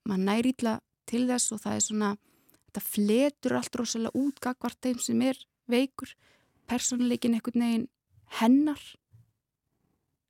maður 0.08 0.24
næri 0.26 0.50
ítla 0.50 0.80
til 1.06 1.26
þess 1.28 1.52
og 1.54 1.60
það 1.62 1.76
er 1.76 1.82
svona 1.84 2.08
þetta 2.66 2.82
fletur 2.82 3.54
allt 3.54 3.76
rosalega 3.78 4.18
út 4.18 4.40
gagvart 4.42 4.80
þeim 4.82 4.98
sem 5.04 5.20
er 5.22 5.38
veikur 5.70 6.10
persónuleikin 6.66 7.36
einhvern 7.38 7.62
veginn 7.62 7.84
hennar 8.40 8.82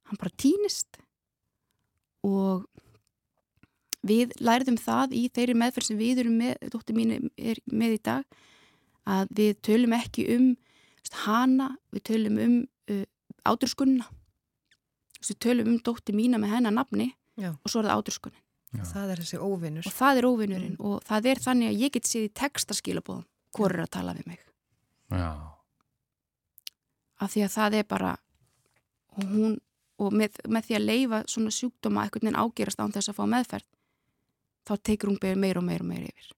hann 0.05 0.21
bara 0.21 0.37
týnist 0.37 1.01
og 2.27 2.67
við 4.07 4.37
lærðum 4.45 4.77
það 4.79 5.17
í 5.17 5.25
þeirri 5.33 5.57
meðferð 5.57 5.89
sem 5.89 5.99
við 5.99 6.21
erum 6.23 6.37
með, 6.43 6.55
dóttir 6.71 6.99
mín 6.99 7.31
er 7.37 7.59
með 7.73 7.97
í 7.97 8.03
dag 8.05 8.25
að 9.07 9.33
við 9.39 9.57
tölum 9.65 9.97
ekki 9.97 10.29
um 10.37 10.51
hana, 11.15 11.77
við 11.93 12.03
tölum 12.11 12.39
um 12.43 12.57
uh, 12.91 13.05
ádurskunna 13.47 14.07
við 15.27 15.39
tölum 15.43 15.69
um 15.75 15.79
dóttir 15.83 16.15
mína 16.15 16.39
með 16.39 16.57
hennar 16.57 16.73
nafni 16.75 17.13
Já. 17.37 17.53
og 17.53 17.71
svo 17.71 17.81
er 17.83 17.89
það 17.91 17.97
ádurskunni 18.01 18.43
Það 18.77 19.11
er 19.11 19.21
þessi 19.23 19.39
óvinnur. 19.41 19.87
og 19.87 19.93
það 19.95 20.19
er 20.19 20.27
óvinnurinn 20.29 20.77
og 20.85 21.03
það 21.07 21.27
er 21.31 21.39
þannig 21.41 21.69
að 21.71 21.79
ég 21.81 21.93
get 21.95 22.05
séð 22.09 22.25
í 22.27 22.33
textaskilabóðum 22.37 23.25
hvor 23.57 23.73
er 23.73 23.85
að 23.87 23.91
tala 23.97 24.13
við 24.15 24.27
mig 24.27 24.41
Já. 25.11 25.31
af 27.23 27.33
því 27.33 27.45
að 27.47 27.55
það 27.55 27.75
er 27.79 27.87
bara 27.89 28.17
og 29.17 29.25
hún 29.31 29.55
og 29.97 30.13
með, 30.13 30.37
með 30.53 30.67
því 30.67 30.75
að 30.77 30.85
leifa 30.91 31.23
svona 31.31 31.53
sjúkdóma 31.57 32.03
einhvern 32.05 32.27
veginn 32.27 32.37
ágerast 32.43 32.81
án 32.83 32.93
þess 32.93 33.09
að 33.09 33.17
fá 33.17 33.25
meðferð 33.33 33.69
þá 34.67 34.73
tekur 34.85 35.09
hún 35.13 35.21
meir 35.41 35.57
og 35.57 35.65
meir 35.65 35.81
og 35.85 35.89
meir 35.89 36.05
yfir 36.11 36.33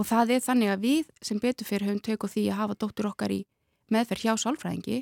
og 0.00 0.08
það 0.08 0.34
er 0.36 0.44
þannig 0.44 0.72
að 0.72 0.84
við 0.86 1.08
sem 1.20 1.40
betur 1.40 1.68
fyrir 1.68 1.90
höfum 1.90 2.04
tök 2.04 2.24
á 2.24 2.28
því 2.32 2.44
að 2.48 2.60
hafa 2.62 2.76
dóttur 2.80 3.08
okkar 3.10 3.34
í 3.34 3.40
meðferð 3.92 4.24
hjá 4.24 4.32
sálfræðingi. 4.40 5.00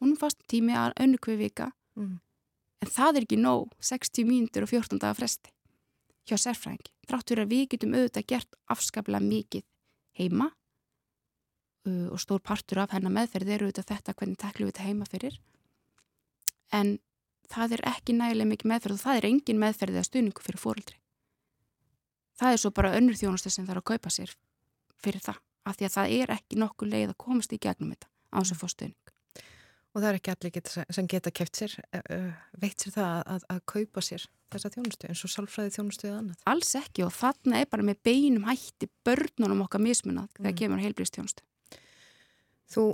Hún 0.00 0.14
er 0.14 0.20
fast 0.20 0.38
tími 0.50 0.76
að 0.78 0.94
önnu 1.02 1.18
hver 1.18 1.40
vika. 1.40 1.72
Mm. 1.98 2.20
en 2.80 2.88
það 2.88 3.16
er 3.18 3.24
ekki 3.26 3.36
nóg 3.36 3.72
60 3.84 4.24
mínútur 4.24 4.64
og 4.64 4.70
14 4.70 5.00
daga 5.02 5.16
fresti 5.18 5.50
hjá 6.24 6.36
sérfræðingi. 6.38 6.92
Þrátt 7.10 7.32
fyrir 7.32 7.44
að 7.44 7.52
við 7.52 7.66
getum 7.74 7.96
auðvitað 7.98 8.26
gert 8.30 8.56
afskaplega 8.72 9.20
mikið 9.26 9.64
heima 10.16 10.46
uh, 10.48 12.06
og 12.14 12.22
stór 12.22 12.40
partur 12.40 12.80
af 12.84 12.94
hennar 12.94 13.12
meðferð 13.12 13.52
er 13.52 13.66
auðvitað 13.66 13.90
þetta 13.90 14.14
hvernig 14.14 14.40
teklu 14.40 14.68
við 14.68 14.72
þetta 14.72 14.86
heima 14.86 15.10
fyrir. 15.10 15.36
En 16.72 16.96
það 17.50 17.76
er 17.76 17.86
ekki 17.90 18.16
nægilega 18.16 18.52
mikið 18.54 18.72
meðferð 18.72 18.96
og 18.96 19.04
það 19.04 19.20
er 19.20 19.28
engin 19.32 19.60
meðferð 19.60 19.98
eða 19.98 20.08
stuðningu 20.08 20.46
fyrir 20.46 20.64
fóreldri 20.64 20.99
það 22.40 22.56
er 22.56 22.62
svo 22.64 22.72
bara 22.74 22.94
önnur 22.98 23.18
þjónustu 23.20 23.52
sem 23.52 23.68
þarf 23.68 23.82
að 23.84 23.88
kaupa 23.92 24.12
sér 24.14 24.34
fyrir 25.00 25.22
það 25.24 25.40
af 25.68 25.76
því 25.78 25.88
að 25.88 25.96
það 25.96 26.16
er 26.18 26.34
ekki 26.38 26.60
nokkuð 26.60 26.92
leið 26.94 27.12
að 27.12 27.18
komast 27.26 27.52
í 27.54 27.60
gegnum 27.60 27.92
þetta 27.94 28.08
á 28.32 28.36
þess 28.40 28.54
að 28.56 28.62
fá 28.62 28.68
stuðning 28.74 28.98
Og 29.90 29.98
það 29.98 30.06
er 30.06 30.16
ekki 30.20 30.30
allir 30.30 30.52
geta, 30.54 30.82
sem 30.94 31.06
geta 31.10 31.30
keft 31.34 31.58
sér, 31.58 31.72
uh, 31.98 32.28
veitt 32.62 32.78
sér 32.78 32.92
það 32.94 33.08
að, 33.34 33.46
að, 33.50 33.62
kaupa 33.72 34.02
sér 34.06 34.26
þessa 34.54 34.70
þjónustu 34.76 35.08
eins 35.10 35.22
og 35.26 35.32
sálfræði 35.32 35.72
þjónustu 35.74 36.06
eða 36.06 36.18
annað. 36.20 36.44
alls 36.52 36.70
ekki 36.78 37.02
og 37.02 37.10
þarna 37.16 37.58
er 37.58 37.66
bara 37.72 37.86
með 37.88 37.98
beinum 38.06 38.46
hætti 38.46 38.86
börnunum 39.06 39.64
okkar 39.64 39.82
mismunað 39.82 40.28
þegar 40.36 40.52
Mm. 40.52 40.60
kemur 40.62 40.84
heilbrýðstjónustu 40.84 41.42
Þú 42.70 42.84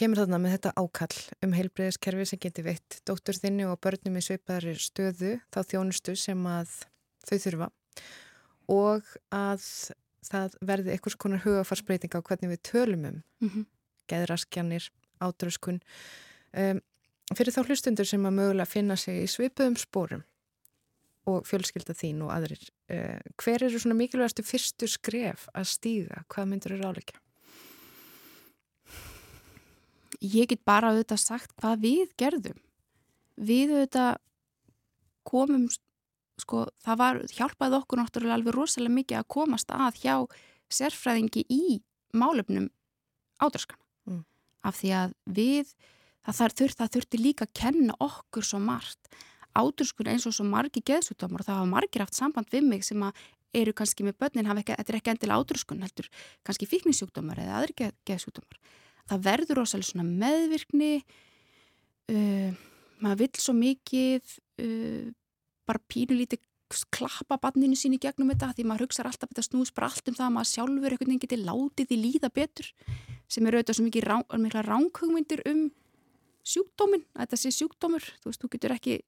kemur 0.00 0.22
þarna 0.22 0.40
með 0.40 0.54
þetta 0.56 0.72
ákall 0.80 1.18
um 1.44 1.52
heilbreyðiskerfi 1.58 2.26
sem 2.30 2.40
geti 2.40 2.64
veitt 2.64 3.00
dóttur 3.04 3.36
þinni 3.36 3.68
og 3.68 3.76
börnum 3.84 4.16
í 4.16 4.24
sveipaðri 4.24 4.72
stöðu 4.80 5.34
þá 5.52 5.60
þjónustu 5.74 6.16
sem 6.16 6.40
að 6.48 6.72
þau 7.28 7.36
þurfa 7.36 7.68
og 8.70 9.06
að 9.34 9.64
það 10.28 10.56
verði 10.62 10.94
einhvers 10.94 11.18
konar 11.18 11.42
hugafarsbreyting 11.44 12.14
á 12.14 12.20
hvernig 12.22 12.52
við 12.54 12.62
tölum 12.68 13.06
um 13.08 13.22
mm 13.40 13.48
-hmm. 13.48 13.64
geðraskjanir, 14.08 14.90
átröskun 15.20 15.80
um, 16.52 16.80
fyrir 17.34 17.52
þá 17.52 17.62
hlustundur 17.66 18.06
sem 18.06 18.26
að 18.26 18.38
mögulega 18.38 18.66
finna 18.66 18.96
sig 18.96 19.22
í 19.22 19.26
svipuðum 19.26 19.76
spórum 19.76 20.22
og 21.26 21.46
fjölskylda 21.46 21.94
þín 21.94 22.22
og 22.22 22.30
aðrir 22.30 22.62
uh, 22.90 23.18
hver 23.36 23.62
eru 23.62 23.78
svona 23.78 23.94
mikilvægastu 23.94 24.42
fyrstu 24.42 24.86
skref 24.86 25.48
að 25.54 25.64
stíga, 25.64 26.24
hvað 26.28 26.46
myndur 26.46 26.72
eru 26.72 26.88
áleikja? 26.88 27.18
ég 30.22 30.48
get 30.50 30.64
bara 30.64 30.92
auðvitað 30.92 31.20
sagt 31.20 31.54
hvað 31.58 31.80
við 31.82 32.12
gerðum 32.20 32.58
við 33.36 33.74
auðvitað 33.74 34.20
komum 35.26 35.66
sko, 36.40 36.66
það 36.84 37.00
var, 37.02 37.20
hjálpaði 37.32 37.78
okkur 37.80 38.00
náttúrulega 38.00 38.38
alveg 38.38 38.56
rosalega 38.56 38.96
mikið 38.98 39.20
að 39.20 39.30
komast 39.36 39.72
að 39.74 40.00
hjá 40.02 40.14
sérfræðingi 40.72 41.44
í 41.52 41.80
málefnum 42.16 42.70
ádraskana 43.42 43.82
Mm. 44.02 44.24
af 44.66 44.80
því 44.80 44.88
að 44.98 45.12
við 45.30 45.68
það, 46.26 46.34
þar, 46.38 46.54
þurft, 46.58 46.78
það 46.80 46.94
þurfti 46.96 47.20
líka 47.20 47.46
að 47.46 47.52
kenna 47.54 47.94
okkur 48.02 48.46
svo 48.46 48.58
margt. 48.62 49.12
Ádraskun 49.54 50.10
eins 50.10 50.26
og 50.26 50.34
svo 50.34 50.46
margi 50.48 50.82
geðsútdómar 50.82 51.42
og 51.42 51.46
það 51.46 51.58
hafa 51.60 51.70
margir 51.70 52.02
haft 52.02 52.16
samband 52.16 52.50
við 52.50 52.66
mig 52.66 52.86
sem 52.86 53.02
að 53.04 53.12
eru 53.52 53.74
kannski 53.76 54.06
með 54.06 54.16
börnin, 54.22 54.48
ekki, 54.48 54.74
þetta 54.78 54.92
er 54.92 54.98
ekki 54.98 55.12
endilega 55.12 55.38
ádraskun 55.42 55.84
heldur 55.84 56.08
kannski 56.46 56.68
fíknisjúkdómar 56.70 57.42
eða 57.42 57.58
aðri 57.60 57.76
geð, 57.82 57.96
geðsútdómar 58.08 58.60
það 59.10 59.26
verður 59.26 59.60
rosalega 59.60 60.06
meðvirkni 60.08 60.92
uh, 62.16 62.62
maður 63.02 63.20
vill 63.26 63.42
svo 63.44 63.54
mikið 63.58 64.36
uh, 64.64 65.10
bara 65.72 65.84
pínulítið 65.92 66.42
klappa 66.92 67.36
banninu 67.40 67.76
sín 67.76 67.96
í 67.96 68.00
gegnum 68.00 68.30
þetta 68.32 68.52
því 68.56 68.64
maður 68.68 68.86
hugsaður 68.86 69.10
alltaf 69.10 69.28
að 69.28 69.32
þetta 69.32 69.44
snús 69.48 69.72
bara 69.76 69.88
allt 69.90 70.08
um 70.08 70.16
það 70.16 70.26
að 70.26 70.34
maður 70.36 70.50
sjálfur 70.52 70.94
einhvern 70.94 71.10
veginn 71.10 71.22
geti 71.24 71.38
látið 71.40 71.88
því 71.90 71.98
líða 72.00 72.30
betur 72.32 72.68
sem 73.32 73.46
er 73.46 73.56
auðvitað 73.56 73.78
svo 73.78 73.86
mikið 73.86 74.06
rán, 74.08 74.46
ránkugmyndir 74.68 75.42
um 75.50 75.62
sjúkdómin 76.42 77.04
að 77.14 77.24
þetta 77.24 77.40
sé 77.42 77.52
sjúkdómur. 77.58 78.06
Þú 78.22 78.30
veist, 78.30 78.42
þú 78.42 78.50
getur 78.54 78.74
ekki 78.76 78.98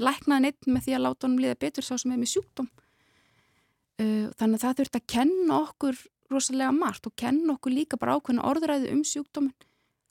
læknað 0.00 0.42
neitt 0.44 0.68
með 0.70 0.86
því 0.86 0.96
að 0.96 1.04
láta 1.04 1.26
honum 1.26 1.42
líða 1.44 1.58
betur 1.66 1.86
sá 1.86 1.94
sem 1.98 2.14
er 2.14 2.20
með 2.22 2.32
sjúkdóm. 2.36 2.70
Uh, 3.96 4.26
þannig 4.36 4.58
að 4.58 4.64
það 4.64 4.78
þurft 4.80 4.98
að 4.98 5.06
kenna 5.14 5.60
okkur 5.62 6.00
rosalega 6.32 6.72
margt 6.76 7.06
og 7.08 7.14
kenna 7.16 7.54
okkur 7.54 7.72
líka 7.72 7.98
bara 8.00 8.16
ákveðna 8.18 8.44
orðræði 8.46 8.90
um 8.92 9.04
sjúkdómin 9.06 9.54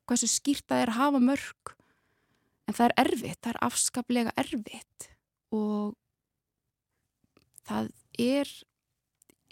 hversu 0.10 0.30
skýrt 0.30 0.66
það 0.70 0.86
er 0.86 0.92
að 0.94 1.00
hafa 1.02 1.22
mörg 1.22 1.74
en 2.66 2.78
það 2.78 2.86
er 2.88 2.96
erfitt, 3.04 3.40
það 3.42 3.52
er 3.52 3.60
afskaplega 3.68 4.34
erfitt 4.42 5.10
og 5.54 5.94
það 7.66 7.92
er 8.22 8.52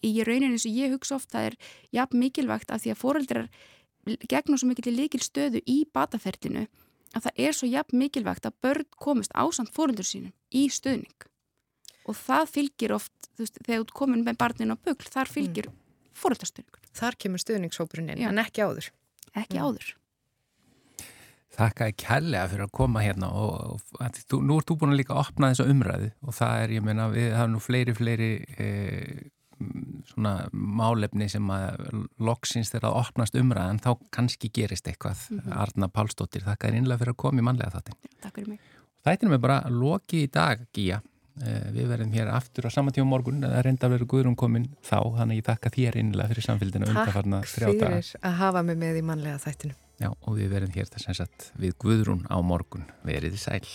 í 0.03 0.13
rauninu 0.27 0.59
sem 0.59 0.73
ég 0.75 0.93
hugsa 0.93 1.17
oft 1.17 1.31
það 1.31 1.51
er 1.51 1.59
jafn 1.95 2.19
mikilvægt 2.21 2.71
af 2.73 2.83
því 2.83 2.93
að 2.93 3.01
foreldrar 3.01 3.49
gegnum 4.29 4.59
svo 4.59 4.69
mikil 4.69 4.93
líkil 4.95 5.21
stöðu 5.23 5.61
í 5.69 5.83
batafertinu 5.95 6.65
að 7.13 7.27
það 7.27 7.43
er 7.45 7.55
svo 7.55 7.69
jafn 7.69 8.01
mikilvægt 8.01 8.47
að 8.49 8.57
börn 8.65 8.89
komist 8.99 9.35
ásand 9.37 9.71
foreldrar 9.75 10.07
sínum 10.07 10.33
í 10.51 10.65
stöðning 10.73 11.29
og 12.03 12.17
það 12.19 12.49
fylgir 12.51 12.93
oft, 12.97 13.29
veist, 13.39 13.59
þegar 13.63 13.85
þú 13.87 13.97
komin 14.01 14.25
með 14.25 14.39
barnin 14.41 14.73
á 14.73 14.77
bugl, 14.77 15.07
þar 15.07 15.29
fylgir 15.31 15.69
mm. 15.69 15.77
foreldrastöðningur, 16.19 16.81
Þar 16.93 17.15
kemur 17.17 17.41
stuðningshópurinn 17.41 18.11
inn, 18.13 18.25
Já. 18.25 18.29
en 18.29 18.41
ekki 18.43 18.61
áður. 18.61 18.89
ekki 19.33 19.57
Mm. 19.57 19.63
áður 19.63 19.93
Þakka 21.54 21.88
ég 21.91 21.97
kærlega 22.01 22.49
fyrir 22.49 22.66
að 22.66 22.74
koma 22.74 23.04
hérna 23.04 23.30
og, 23.38 23.76
og 23.76 24.01
að, 24.01 24.24
þú, 24.26 24.39
nú 24.41 24.58
ert 24.58 24.72
þú 24.72 24.78
búin 24.82 24.95
að 24.95 24.99
líka 25.04 25.18
opna 25.22 25.51
þessa 25.51 25.70
umræðu 25.70 26.10
og 26.26 26.36
það 26.39 26.64
er, 26.64 26.74
ég 26.80 26.86
meina, 26.88 27.08
við 27.14 27.36
hafum 27.38 27.54
nú 27.54 27.62
fleiri, 27.62 27.93
fleiri 27.97 28.30
e, 28.58 28.70
svona 30.10 30.34
málefni 30.51 31.28
sem 31.32 31.54
að 31.54 31.86
loksins 32.26 32.74
þegar 32.74 32.89
að 32.89 32.99
opnast 33.04 33.38
umræðan 33.38 33.82
þá 33.84 33.91
kannski 34.18 34.49
gerist 34.54 34.89
eitthvað. 34.89 35.28
Mhm. 35.30 35.56
Arna 35.66 35.89
Pálsdóttir, 35.93 36.45
þakka 36.47 36.70
þér 36.72 36.80
innlega 36.82 37.04
fyrir 37.04 37.16
að 37.16 37.22
koma 37.26 37.43
í 37.43 37.47
mannlega 37.49 37.78
þáttin. 37.78 37.99
Takk 38.26 38.39
fyrir 38.39 38.54
mig. 38.56 38.70
Þættinum 39.04 39.36
er 39.36 39.43
bara 39.43 39.62
loki 39.70 40.24
í 40.26 40.32
dag, 40.32 40.66
Gíja. 40.74 41.01
E, 41.34 41.54
við 41.74 41.88
verðum 41.89 42.12
hér 42.14 42.30
aftur 42.30 42.70
á 42.70 42.72
sama 42.74 42.93
tíma 42.93 43.10
á 43.10 43.14
morgun, 43.14 43.41
eða 43.45 43.64
reynda 43.66 43.88
að 43.88 43.95
vera 43.97 44.10
Guðrún 44.10 44.38
komin 44.38 44.68
þá, 44.86 44.99
þannig 45.18 45.41
ég 45.41 45.47
þakka 45.47 45.74
þér 45.74 46.01
innlega 46.01 46.30
fyrir 46.30 46.45
samfélgina 46.45 46.89
undarfarna 46.89 47.41
Já, 50.01 50.09
og 50.09 50.37
við 50.39 50.53
verðum 50.55 50.73
hér 50.73 50.89
þess 50.89 51.23
að 51.23 51.49
við 51.61 51.75
Guðrún 51.81 52.23
á 52.25 52.37
morgun 52.41 52.87
verið 53.05 53.37
sæl. 53.41 53.65